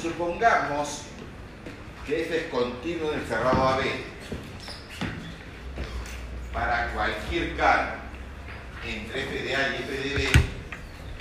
Supongamos 0.01 1.03
que 2.07 2.21
f 2.23 2.37
es 2.37 2.43
continuo 2.51 3.11
del 3.11 3.21
cerrado 3.25 3.67
AB. 3.67 3.81
Para 6.51 6.91
cualquier 6.93 7.55
k 7.55 7.95
entre 8.85 9.23
f 9.23 9.43
de 9.43 9.55
A 9.55 9.69
y 9.69 9.75
f 9.83 9.91
de 9.91 10.15
B, 10.15 10.29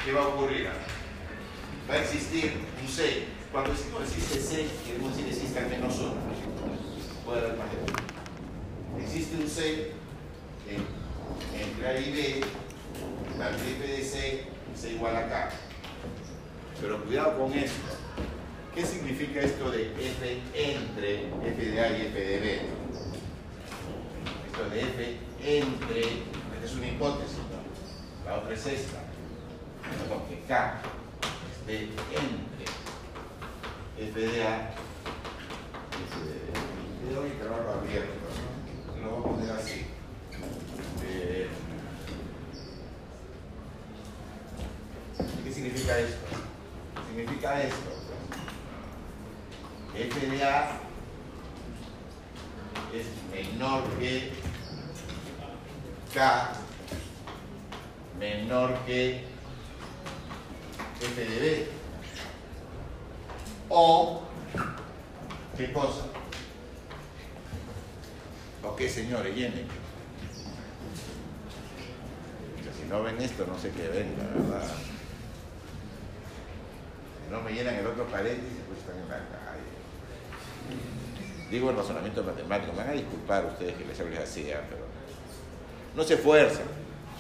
¿qué 0.05 0.13
va 0.13 0.23
a 0.23 0.29
ocurrir? 0.29 0.69
Va 1.89 1.95
a 1.95 1.99
existir 1.99 2.55
un 2.81 2.89
C. 2.89 3.25
Cuando 3.53 3.73
decimos 3.73 4.03
existe 4.03 4.41
C, 4.41 4.67
queremos 4.87 5.11
decir 5.11 5.27
que 5.27 5.33
existe 5.33 5.59
al 5.59 5.69
menos 5.69 5.99
uno. 5.99 6.15
Puede 7.25 7.41
haber 7.41 7.57
más 7.59 7.67
de. 7.71 9.03
Existe 9.05 9.37
un 9.37 9.49
C 9.49 9.93
en- 10.69 11.61
entre 11.61 11.87
A 11.89 11.99
y 12.01 12.13
B, 12.13 12.41
la 13.39 13.51
f 13.51 13.87
de 13.87 14.03
C 14.03 14.47
es 14.75 14.85
igual 14.91 15.17
a 15.17 15.29
K. 15.29 15.51
Pero 16.81 17.05
cuidado 17.05 17.39
con 17.39 17.53
esto. 17.53 17.77
¿Qué 18.75 18.87
significa 18.87 19.41
esto 19.41 19.71
de 19.71 19.93
f 19.93 20.41
entre 20.55 21.27
f 21.27 21.71
de 21.71 21.81
A 21.81 21.91
y 21.91 22.07
f 22.07 22.21
de 22.21 22.39
B? 22.39 22.61
Esto 24.47 24.71
de 24.71 24.81
f 24.81 25.17
entre, 25.43 26.01
esta 26.01 26.65
es 26.65 26.75
una 26.75 26.87
hipótesis, 26.87 27.39
¿no? 27.39 28.31
la 28.31 28.39
otra 28.39 28.55
es 28.55 28.67
esta. 28.67 29.01
Con 30.09 30.25
que 30.29 30.41
K 30.47 30.81
esté 31.61 31.89
entre 32.15 32.65
f 33.99 34.21
de 34.21 34.43
A 34.47 34.75
y 35.91 36.03
f 36.07 36.15
de 36.27 36.35
B. 36.47 37.15
Doy 37.15 37.31
el 37.31 37.39
trabajo 37.39 37.81
abierto, 37.81 38.15
¿no? 39.01 39.05
Lo 39.05 39.11
voy 39.17 39.21
a 39.21 39.37
poner 39.37 39.51
así. 39.51 39.87
¿Qué 45.45 45.53
significa 45.53 45.99
esto? 45.99 46.27
Significa 47.09 47.63
esto. 47.63 48.10
F 49.97 50.27
de 50.27 50.45
A 50.45 50.71
es 52.95 53.07
menor 53.33 53.83
que 53.99 54.33
K 56.15 56.53
menor 58.19 58.75
que 58.87 59.25
f 61.01 61.25
de 61.25 61.41
B 61.41 61.69
o 63.69 64.23
¿qué 65.57 65.73
cosa? 65.73 66.05
¿o 68.63 68.77
qué 68.77 68.89
señores? 68.89 69.35
Llenen 69.35 69.67
si 72.81 72.87
no 72.89 73.03
ven 73.03 73.21
esto 73.21 73.47
no 73.47 73.59
sé 73.59 73.71
qué 73.71 73.89
ven 73.89 74.15
la 74.19 74.25
verdad 74.25 74.69
si 77.25 77.31
no 77.31 77.41
me 77.43 77.53
llenan 77.53 77.75
el 77.75 77.87
otro 77.87 78.07
paréntesis 78.07 78.59
pues 78.67 78.79
están 78.81 78.99
en 78.99 79.09
la 79.09 79.40
digo 81.51 81.71
el 81.71 81.77
razonamiento 81.77 82.23
matemático, 82.23 82.73
me 82.73 82.79
van 82.79 82.91
a 82.91 82.93
disculpar 82.93 83.47
ustedes 83.47 83.75
que 83.75 83.85
les 83.85 83.99
hables 84.01 84.21
así, 84.21 84.51
¿ah? 84.53 84.61
pero 84.69 84.83
no 85.97 86.05
se 86.05 86.15
esfuerzan, 86.15 86.67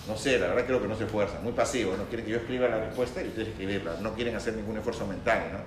no 0.07 0.16
sé, 0.16 0.39
la 0.39 0.47
verdad 0.48 0.66
creo 0.66 0.81
que 0.81 0.89
no 0.89 0.97
se 0.97 1.05
esfuerzan, 1.05 1.43
muy 1.43 1.52
pasivos, 1.52 1.98
no 1.98 2.05
quieren 2.05 2.24
que 2.24 2.32
yo 2.32 2.39
escriba 2.39 2.69
la 2.69 2.78
respuesta 2.78 3.23
y 3.23 3.28
ustedes 3.28 3.48
escribirla, 3.48 3.97
no 4.01 4.15
quieren 4.15 4.36
hacer 4.36 4.55
ningún 4.55 4.77
esfuerzo 4.77 5.07
mental, 5.07 5.43
¿no? 5.52 5.59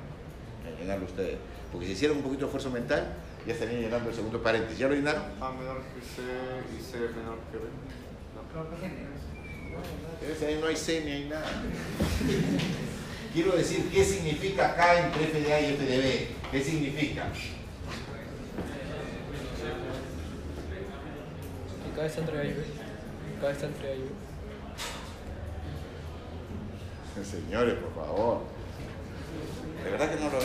En 0.69 0.77
llenarlo 0.77 1.05
ustedes, 1.05 1.37
porque 1.71 1.87
si 1.87 1.93
hicieran 1.93 2.17
un 2.17 2.23
poquito 2.23 2.41
de 2.41 2.45
esfuerzo 2.45 2.71
mental, 2.71 3.13
ya 3.45 3.53
estarían 3.53 3.81
llenando 3.81 4.09
el 4.09 4.15
segundo 4.15 4.41
paréntesis, 4.41 4.79
¿ya 4.79 4.87
lo 4.87 4.95
llenaron? 4.95 5.23
A 5.41 5.51
menor 5.51 5.81
que 5.93 6.01
C 6.01 6.21
y 6.77 6.81
C 6.81 6.97
menor 6.97 7.37
que 7.51 7.57
B. 7.57 7.63
No. 8.33 8.41
Ahí 10.47 10.57
no 10.61 10.67
hay 10.67 10.75
C 10.75 11.01
ni 11.03 11.11
hay 11.11 11.25
nada. 11.25 11.51
Quiero 13.33 13.55
decir, 13.55 13.89
¿qué 13.91 14.05
significa 14.05 14.75
K 14.75 15.07
entre 15.07 15.23
f 15.23 15.41
de 15.41 15.53
A 15.53 15.59
y 15.59 15.73
f 15.73 15.85
de 15.85 15.97
B? 15.97 16.27
¿Qué 16.51 16.63
significa? 16.63 17.27
Y 22.03 22.05
K 22.05 22.09
está 22.09 22.19
entre 22.19 22.39
A 22.39 22.43
y 22.43 22.53
B. 22.53 22.63
K 23.39 23.49
está 23.49 23.65
entre 23.65 23.87
A 23.87 23.95
y 23.95 24.01
B. 24.01 24.09
Señores, 27.23 27.75
por 27.75 27.95
favor. 27.95 28.41
¿De 29.83 29.89
verdad 29.89 30.09
que 30.09 30.19
no 30.19 30.29
lo? 30.29 30.39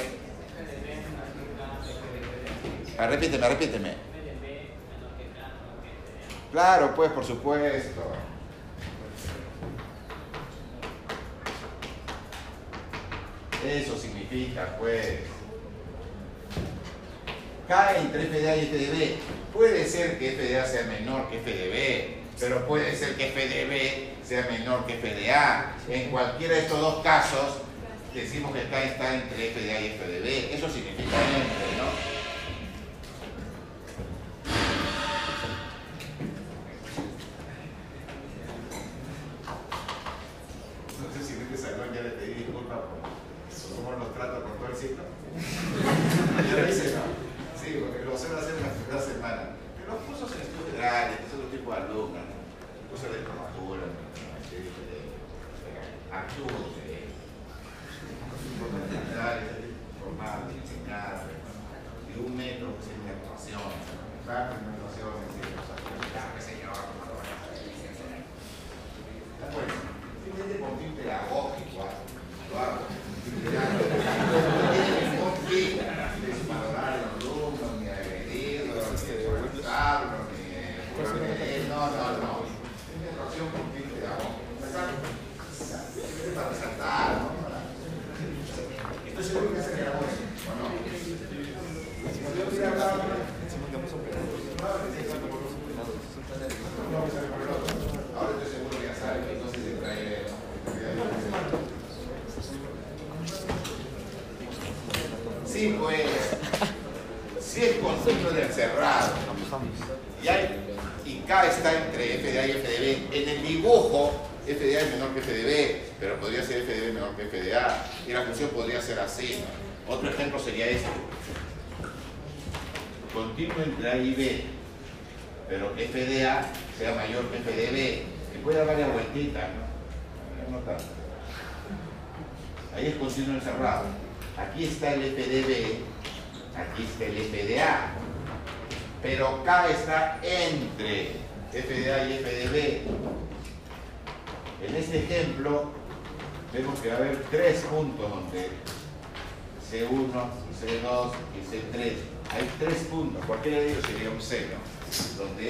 Ah, 2.96 3.06
repíteme, 3.08 3.48
repíteme. 3.48 3.94
Claro, 6.52 6.94
pues, 6.94 7.10
por 7.10 7.24
supuesto. 7.24 8.02
Eso 13.66 13.98
significa, 13.98 14.76
pues. 14.78 15.22
K 17.68 17.98
entre 17.98 18.22
f 18.22 18.40
de 18.40 18.50
A 18.50 18.56
y 18.56 18.60
f 18.60 18.78
de 18.78 18.90
B. 18.90 19.16
Puede 19.52 19.84
ser 19.86 20.18
que 20.18 20.28
f 20.28 20.42
de 20.42 20.58
A 20.58 20.64
sea 20.64 20.84
menor 20.84 21.28
que 21.28 21.36
f 21.36 21.52
de 21.52 21.68
B, 21.68 22.14
pero 22.40 22.66
puede 22.66 22.96
ser 22.96 23.14
que 23.14 23.28
f 23.28 23.48
de 23.48 23.64
B 23.66 24.08
sea 24.26 24.48
menor 24.50 24.86
que 24.86 24.94
f 24.94 25.14
de 25.14 25.30
A. 25.30 25.76
En 25.88 26.10
cualquiera 26.10 26.54
de 26.54 26.60
estos 26.60 26.80
dos 26.80 27.02
casos, 27.02 27.58
decimos 28.14 28.54
que 28.54 28.62
K 28.68 28.84
está 28.84 29.14
entre 29.14 29.50
f 29.50 29.60
de 29.60 29.72
A 29.72 29.80
y 29.82 29.86
f 29.88 30.06
de 30.06 30.20
B. 30.20 30.54
Eso 30.54 30.68
significa 30.70 31.16
entre, 31.20 31.67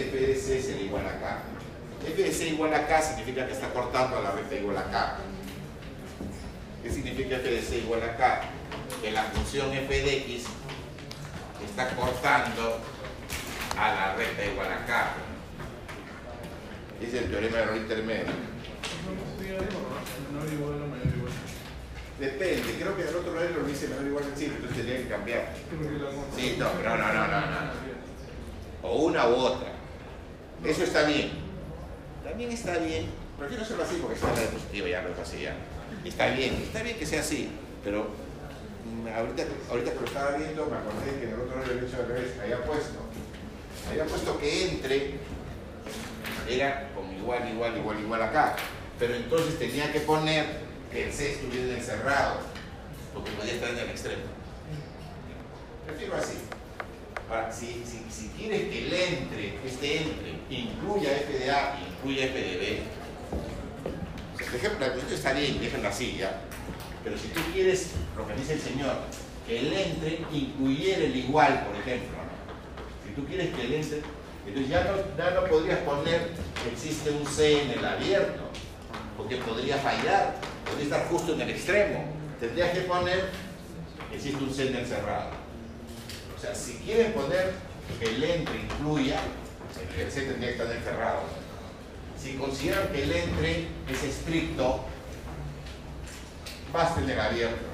FDC 0.09 0.63
sería 0.63 0.83
igual 0.85 1.07
a 1.07 1.21
K. 1.21 1.43
FDC 2.03 2.53
igual 2.53 2.73
a 2.75 2.87
K 2.87 3.03
significa 3.03 3.47
que 3.47 3.53
está 3.53 3.69
cortando 3.73 4.19
a 4.19 4.21
la 4.23 4.31
recta 4.33 4.55
igual 4.55 4.79
a 4.79 4.85
K. 4.85 5.17
¿Qué 6.83 6.91
significa 6.91 7.37
FDC 7.39 7.85
igual 7.85 8.03
a 8.03 8.17
K? 8.17 8.41
Que 9.03 9.11
la 9.11 9.25
función 9.25 9.73
f 9.73 10.03
de 10.03 10.17
x 10.17 10.45
está 11.65 11.91
cortando 11.95 12.81
a 13.77 13.95
la 13.95 14.15
recta 14.15 14.45
igual 14.47 14.73
a 14.73 14.87
K. 14.87 15.13
Es 17.03 17.15
el 17.15 17.31
teorema 17.31 17.59
de 17.59 17.63
error 17.63 17.77
intermedio. 17.77 18.27
Depende, 22.19 22.75
creo 22.81 22.97
que 22.97 23.03
el 23.03 23.15
otro 23.15 23.35
lado 23.35 23.49
lo 23.61 23.65
dice 23.65 23.87
menor 23.87 24.07
igual 24.07 24.25
que 24.25 24.37
sí, 24.37 24.45
entonces 24.47 24.77
tendría 24.77 24.99
que 24.99 25.09
cambiar. 25.09 25.55
Sí, 26.35 26.57
no, 26.59 26.65
no, 26.83 26.97
no, 26.97 27.13
no, 27.13 27.27
no. 27.27 27.49
O 28.83 28.97
una 29.05 29.29
u 29.29 29.35
otra. 29.35 29.78
Eso 30.65 30.85
está 30.85 31.05
bien. 31.05 31.31
También 32.25 32.51
está 32.51 32.79
bien. 32.79 33.07
Prefiero 33.39 33.63
hacerlo 33.63 33.85
así 33.85 33.99
porque 34.01 34.17
está 34.17 34.29
en 34.29 34.35
la 34.35 34.41
diapositiva, 34.41 34.89
ya 34.89 35.03
lo 35.03 35.23
es 35.23 35.41
ya. 35.41 35.57
Está 36.05 36.29
bien, 36.31 36.55
está 36.55 36.83
bien 36.83 36.99
que 36.99 37.07
sea 37.07 37.21
así, 37.21 37.49
pero 37.85 38.09
mm, 38.85 39.09
ahorita, 39.17 39.45
ahorita 39.71 39.93
que 39.93 40.01
lo 40.01 40.07
estaba 40.07 40.37
viendo 40.37 40.67
me 40.67 40.77
acordé 40.77 41.21
que 41.21 41.35
otro 41.35 41.57
lado 41.61 41.75
derecho 41.75 41.97
al 41.99 42.09
revés 42.09 42.33
había 42.43 42.65
puesto, 42.65 42.99
había 43.91 44.05
puesto 44.05 44.39
que 44.39 44.71
entre 44.71 45.15
era 46.49 46.91
como 46.95 47.13
igual, 47.13 47.49
igual, 47.49 47.77
igual, 47.77 48.01
igual 48.01 48.23
acá. 48.23 48.57
Pero 48.99 49.15
entonces 49.15 49.59
tenía 49.59 49.93
que 49.93 50.01
poner 50.01 50.45
que 50.91 51.05
el 51.07 51.13
C 51.13 51.33
estuviera 51.33 51.77
encerrado, 51.77 52.41
porque 53.15 53.31
podía 53.33 53.55
estar 53.55 53.71
en 53.71 53.79
el 53.79 53.91
extremo. 53.91 54.23
Prefiero 55.87 56.17
así. 56.17 56.39
Si, 57.53 57.85
si, 58.11 58.29
quieres 58.29 58.71
que 58.71 58.87
el 58.87 58.93
entre, 58.93 59.59
este 59.63 59.99
entre, 59.99 60.39
incluya 60.49 61.11
FDA, 61.11 61.79
incluya 61.87 62.27
FDB, 62.29 62.99
por 64.49 64.57
ejemplo, 64.57 64.87
la 64.87 64.93
cuestión 64.95 65.15
está 65.15 65.33
bien, 65.35 65.61
déjenla 65.61 65.91
así 65.91 66.17
ya. 66.19 66.41
Pero 67.05 67.19
si 67.19 67.29
tú 67.29 67.41
quieres, 67.53 67.91
lo 68.17 68.27
que 68.27 68.35
dice 68.35 68.55
el 68.55 68.61
Señor, 68.61 68.97
que 69.47 69.59
el 69.59 69.73
entre 69.75 70.21
incluyera 70.33 71.05
el 71.05 71.17
igual, 71.17 71.67
por 71.67 71.77
ejemplo, 71.77 72.17
¿no? 72.17 73.07
si 73.07 73.15
tú 73.15 73.27
quieres 73.27 73.55
que 73.55 73.63
el 73.63 73.75
entre, 73.75 74.03
entonces 74.47 74.71
ya 74.71 74.85
no, 74.85 74.97
ya 75.19 75.31
no 75.33 75.45
podrías 75.49 75.81
poner 75.81 76.31
que 76.63 76.71
existe 76.73 77.11
un 77.11 77.27
C 77.27 77.63
en 77.63 77.71
el 77.73 77.85
abierto, 77.85 78.41
porque 79.19 79.37
podría 79.37 79.77
fallar, 79.77 80.37
podría 80.65 80.85
estar 80.85 81.09
justo 81.09 81.35
en 81.35 81.43
el 81.43 81.51
extremo. 81.51 82.05
Tendrías 82.41 82.71
que 82.71 82.81
poner 82.81 83.29
que 84.09 84.17
existe 84.17 84.43
un 84.43 84.55
C 84.55 84.69
en 84.69 84.77
el 84.77 84.87
cerrado. 84.87 85.38
O 86.39 86.41
sea, 86.41 86.55
si 86.55 86.75
quieren 86.75 87.13
poner 87.15 87.53
que 87.99 88.15
el 88.15 88.23
entre 88.23 88.61
incluya, 88.61 89.19
el 89.99 90.13
C 90.13 90.23
tendría 90.23 90.55
que 90.55 90.63
estar 90.63 90.77
en 90.77 90.83
cerrado. 90.85 91.23
Si 92.17 92.35
consideran 92.37 92.89
que 92.93 93.03
el 93.03 93.11
entre 93.11 93.67
es 93.91 94.05
estricto, 94.05 94.85
basta 96.73 97.01
en 97.01 97.11
el 97.11 97.19
abierto. 97.19 97.65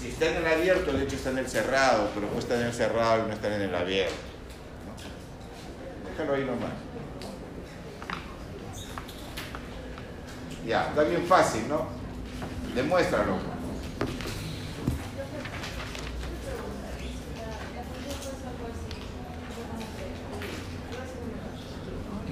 Si 0.00 0.10
está 0.10 0.26
en 0.26 0.36
el 0.36 0.46
abierto, 0.46 0.92
el 0.92 1.02
hecho 1.02 1.16
está 1.16 1.30
en 1.30 1.38
el 1.38 1.48
cerrado, 1.48 2.08
pero 2.14 2.30
no 2.30 2.38
está 2.38 2.54
en 2.54 2.66
el 2.66 2.72
cerrado 2.72 3.24
y 3.24 3.28
no 3.28 3.34
está 3.34 3.56
en 3.56 3.62
el 3.62 3.74
abierto. 3.74 4.14
Déjalo 6.08 6.34
ahí 6.34 6.44
nomás. 6.44 6.70
Ya, 10.64 10.88
está 10.88 11.02
bien 11.02 11.26
fácil, 11.26 11.66
¿no? 11.68 11.88
Demuéstralo. 12.76 13.53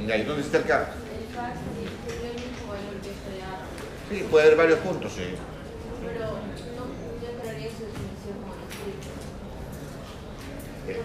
Ya, 0.07 0.16
¿y 0.16 0.24
dónde 0.24 0.43
está 0.43 0.59
el 0.59 0.65
carro? 0.65 0.87
El 0.87 1.35
fax 1.35 1.57
el 1.57 1.87
que 4.11 4.16
Sí, 4.16 4.27
puede 4.31 4.47
haber 4.47 4.59
varios 4.59 4.79
puntos, 4.81 5.12
sí. 5.12 5.23
pero 6.05 6.27
no, 6.27 7.23
yo 7.23 7.31
entraría 7.31 7.66
en 7.69 7.73
su 7.73 7.85
definición. 7.87 8.37
El 10.89 10.97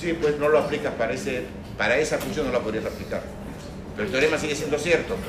sí, 0.00 0.18
pues 0.20 0.38
no 0.38 0.48
lo 0.48 0.58
aplicas 0.58 0.94
para, 0.94 1.12
ese, 1.12 1.44
para 1.76 1.98
esa 1.98 2.18
función, 2.18 2.46
no 2.46 2.52
la 2.52 2.60
podrías 2.60 2.86
aplicar. 2.86 3.22
Pero 3.94 4.06
el 4.06 4.12
teorema 4.12 4.38
sigue 4.38 4.56
siendo 4.56 4.78
cierto. 4.78 5.16
pues. 5.16 5.26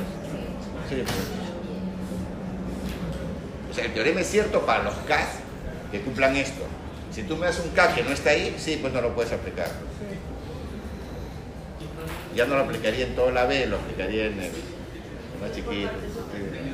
Sí, 0.89 1.03
pues. 1.03 1.15
O 3.69 3.73
sea, 3.73 3.85
el 3.85 3.93
teorema 3.93 4.21
es 4.21 4.27
cierto 4.27 4.65
para 4.65 4.83
los 4.83 4.93
K 5.07 5.27
que 5.91 6.01
cumplan 6.01 6.35
esto. 6.37 6.63
Si 7.13 7.23
tú 7.23 7.35
me 7.35 7.45
das 7.47 7.59
un 7.59 7.71
K 7.71 7.93
que 7.93 8.03
no 8.03 8.11
está 8.11 8.29
ahí, 8.29 8.55
sí, 8.57 8.77
pues 8.81 8.93
no 8.93 9.01
lo 9.01 9.13
puedes 9.13 9.33
aplicar. 9.33 9.67
Ya 12.35 12.45
no 12.45 12.55
lo 12.55 12.61
aplicaría 12.61 13.07
en 13.07 13.15
toda 13.15 13.31
la 13.31 13.45
B, 13.45 13.65
lo 13.67 13.77
aplicaría 13.77 14.27
en 14.27 14.39
el 14.39 14.51
más 15.41 15.51
chiquito. 15.53 15.89
sí. 15.89 16.71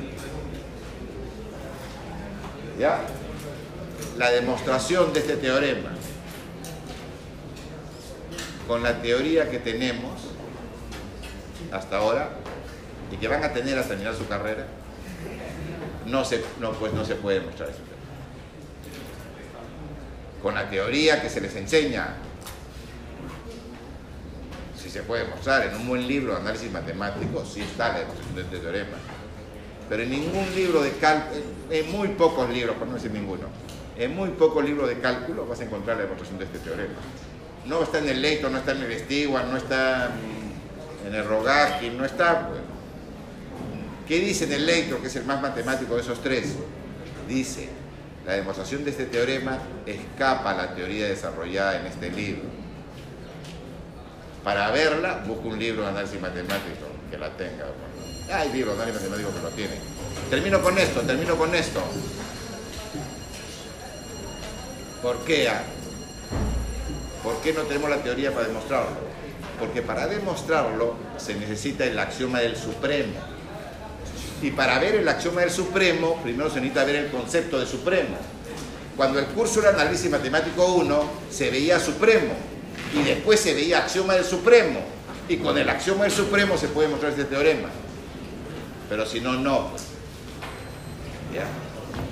¿Ya? 2.78 3.00
La 4.16 4.30
demostración 4.30 5.12
de 5.12 5.20
este 5.20 5.36
teorema 5.36 5.90
con 8.68 8.82
la 8.82 9.00
teoría 9.00 9.50
que 9.50 9.58
tenemos 9.58 10.12
hasta 11.72 11.96
ahora 11.96 12.30
y 13.10 13.16
que 13.16 13.26
van 13.26 13.42
a 13.42 13.52
tener 13.52 13.78
hasta 13.78 13.90
terminar 13.90 14.14
su 14.14 14.28
carrera, 14.28 14.66
no 16.06 16.24
se, 16.24 16.44
no, 16.60 16.72
pues 16.72 16.92
no 16.92 17.04
se 17.04 17.14
puede 17.14 17.40
mostrar 17.40 17.70
eso. 17.70 17.80
Con 20.42 20.54
la 20.54 20.68
teoría 20.68 21.20
que 21.22 21.30
se 21.30 21.40
les 21.40 21.56
enseña, 21.56 22.14
si 24.78 24.90
se 24.90 25.02
puede 25.02 25.24
mostrar 25.24 25.66
en 25.66 25.74
un 25.74 25.88
buen 25.88 26.06
libro 26.06 26.34
de 26.34 26.40
análisis 26.40 26.70
matemático, 26.70 27.44
sí 27.44 27.60
está 27.60 27.92
la 27.92 27.98
demostración 28.00 28.36
de 28.36 28.42
este 28.42 28.58
teorema. 28.58 28.96
Pero 29.88 30.02
en 30.02 30.10
ningún 30.10 30.54
libro 30.54 30.82
de 30.82 30.92
cálculo, 30.92 31.40
en 31.70 31.90
muy 31.90 32.08
pocos 32.08 32.48
libros, 32.50 32.76
por 32.76 32.86
no 32.86 32.94
decir 32.94 33.10
ninguno, 33.10 33.48
en 33.96 34.14
muy 34.14 34.30
pocos 34.30 34.64
libros 34.64 34.88
de 34.88 35.00
cálculo 35.00 35.46
vas 35.46 35.60
a 35.60 35.64
encontrar 35.64 35.96
la 35.96 36.02
demostración 36.04 36.38
de 36.38 36.44
este 36.44 36.58
teorema. 36.58 36.94
No 37.66 37.82
está 37.82 37.98
en 37.98 38.08
el 38.08 38.22
Leito, 38.22 38.48
no 38.48 38.58
está 38.58 38.72
en 38.72 38.82
el 38.82 38.98
Stewart, 39.00 39.46
no 39.46 39.56
está 39.56 40.10
en 41.06 41.14
el 41.14 41.24
Rogaski, 41.24 41.90
no 41.90 42.04
está. 42.04 42.50
¿Qué 44.06 44.20
dice 44.20 44.44
en 44.44 44.52
el 44.52 44.66
Leito, 44.66 45.00
que 45.00 45.08
es 45.08 45.16
el 45.16 45.24
más 45.24 45.42
matemático 45.42 45.96
de 45.96 46.02
esos 46.02 46.22
tres? 46.22 46.54
Dice, 47.28 47.68
la 48.24 48.34
demostración 48.34 48.84
de 48.84 48.90
este 48.90 49.06
teorema 49.06 49.58
escapa 49.84 50.52
a 50.52 50.54
la 50.54 50.74
teoría 50.74 51.08
desarrollada 51.08 51.80
en 51.80 51.86
este 51.86 52.10
libro. 52.10 52.57
Para 54.48 54.70
verla, 54.70 55.22
busca 55.26 55.46
un 55.46 55.58
libro 55.58 55.82
de 55.82 55.88
análisis 55.88 56.18
matemático 56.18 56.86
que 57.10 57.18
la 57.18 57.28
tenga. 57.36 57.66
Hay 58.32 58.50
libros 58.50 58.78
de 58.78 58.82
análisis 58.82 59.02
matemático 59.02 59.36
que 59.36 59.42
lo 59.42 59.50
tienen. 59.50 59.78
Termino 60.30 60.62
con 60.62 60.78
esto, 60.78 61.02
termino 61.02 61.36
con 61.36 61.54
esto. 61.54 61.82
¿Por 65.02 65.18
qué? 65.26 65.50
¿Por 67.22 67.42
qué 67.42 67.52
no 67.52 67.60
tenemos 67.64 67.90
la 67.90 67.98
teoría 67.98 68.32
para 68.32 68.46
demostrarlo? 68.46 68.96
Porque 69.58 69.82
para 69.82 70.06
demostrarlo 70.06 70.96
se 71.18 71.34
necesita 71.34 71.84
el 71.84 71.98
axioma 71.98 72.40
del 72.40 72.56
supremo. 72.56 73.20
Y 74.40 74.52
para 74.52 74.78
ver 74.78 74.94
el 74.94 75.08
axioma 75.08 75.42
del 75.42 75.50
supremo, 75.50 76.22
primero 76.22 76.48
se 76.48 76.62
necesita 76.62 76.84
ver 76.84 76.96
el 76.96 77.10
concepto 77.10 77.60
de 77.60 77.66
supremo. 77.66 78.16
Cuando 78.96 79.18
el 79.18 79.26
curso 79.26 79.60
era 79.60 79.78
análisis 79.78 80.10
matemático 80.10 80.64
1, 80.74 81.02
se 81.28 81.50
veía 81.50 81.78
supremo 81.78 82.57
y 82.94 83.02
después 83.02 83.40
se 83.40 83.54
veía 83.54 83.78
axioma 83.78 84.14
del 84.14 84.24
supremo. 84.24 84.80
Y 85.28 85.36
con 85.36 85.58
el 85.58 85.68
axioma 85.68 86.04
del 86.04 86.12
supremo 86.12 86.56
se 86.56 86.68
puede 86.68 86.88
mostrar 86.88 87.12
este 87.12 87.24
teorema. 87.24 87.68
Pero 88.88 89.04
si 89.04 89.20
no, 89.20 89.34
no. 89.34 89.70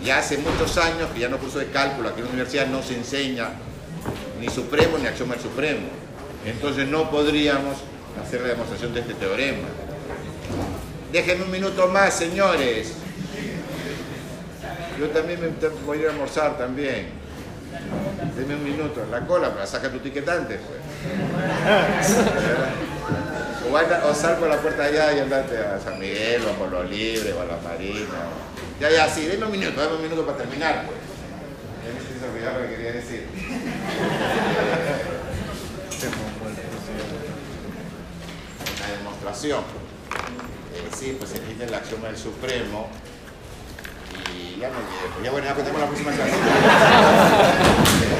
¿Ya? 0.04 0.18
Hace 0.18 0.38
muchos 0.38 0.76
años 0.78 1.08
que 1.12 1.20
ya 1.20 1.28
no 1.28 1.38
curso 1.38 1.58
de 1.58 1.66
cálculo, 1.66 2.10
aquí 2.10 2.20
en 2.20 2.26
la 2.26 2.30
universidad 2.30 2.66
no 2.66 2.82
se 2.82 2.94
enseña 2.94 3.50
ni 4.40 4.48
supremo 4.48 4.98
ni 4.98 5.06
axioma 5.06 5.34
del 5.34 5.42
supremo. 5.42 5.88
Entonces 6.44 6.86
no 6.86 7.10
podríamos 7.10 7.78
hacer 8.22 8.42
la 8.42 8.48
demostración 8.48 8.94
de 8.94 9.00
este 9.00 9.14
teorema. 9.14 9.66
Déjenme 11.10 11.44
un 11.44 11.50
minuto 11.50 11.88
más, 11.88 12.14
señores. 12.14 12.92
Yo 15.00 15.08
también 15.08 15.40
me 15.40 15.68
voy 15.84 16.04
a 16.04 16.10
almorzar 16.10 16.56
también. 16.56 17.25
Deme 18.36 18.54
un 18.54 18.64
minuto 18.64 19.02
en 19.02 19.10
la 19.10 19.26
cola, 19.26 19.52
pero 19.52 19.66
saca 19.66 19.90
tu 19.90 19.98
ticket 19.98 20.24
pues. 20.24 20.60
O, 24.04 24.14
sal 24.14 24.36
por 24.38 24.48
la 24.48 24.58
puerta 24.58 24.84
allá 24.84 25.12
y 25.12 25.20
andate 25.20 25.58
a 25.58 25.80
San 25.80 25.98
Miguel, 25.98 26.42
o 26.44 26.50
a 26.50 26.52
Polo 26.54 26.84
Libre, 26.84 27.32
o 27.32 27.40
a 27.40 27.44
La 27.46 27.56
Marina. 27.56 28.28
Ya, 28.80 28.90
ya, 28.90 29.08
sí, 29.08 29.26
deme 29.26 29.46
un 29.46 29.52
minuto, 29.52 29.80
dame 29.80 29.96
un 29.96 30.02
minuto 30.02 30.24
para 30.24 30.38
terminar, 30.38 30.84
pues. 30.86 31.06
Ya 32.42 32.52
me 32.52 32.60
lo 32.60 32.68
que 32.68 32.76
quería 32.76 32.92
decir. 32.92 33.26
La 38.80 38.96
demostración. 38.98 39.60
Eh, 40.74 40.88
sí, 40.96 41.16
pues 41.18 41.32
necesita 41.32 41.64
el 41.64 41.74
axioma 41.74 42.08
del 42.08 42.16
Supremo. 42.16 42.88
Y 44.34 44.60
ya 44.60 44.68
olvidé. 44.68 45.08
Pues 45.12 45.24
ya 45.24 45.30
bueno, 45.30 45.46
ya 45.46 45.54
contemos 45.54 45.80
la 45.80 45.86
próxima 45.86 46.12
clase. 46.12 46.32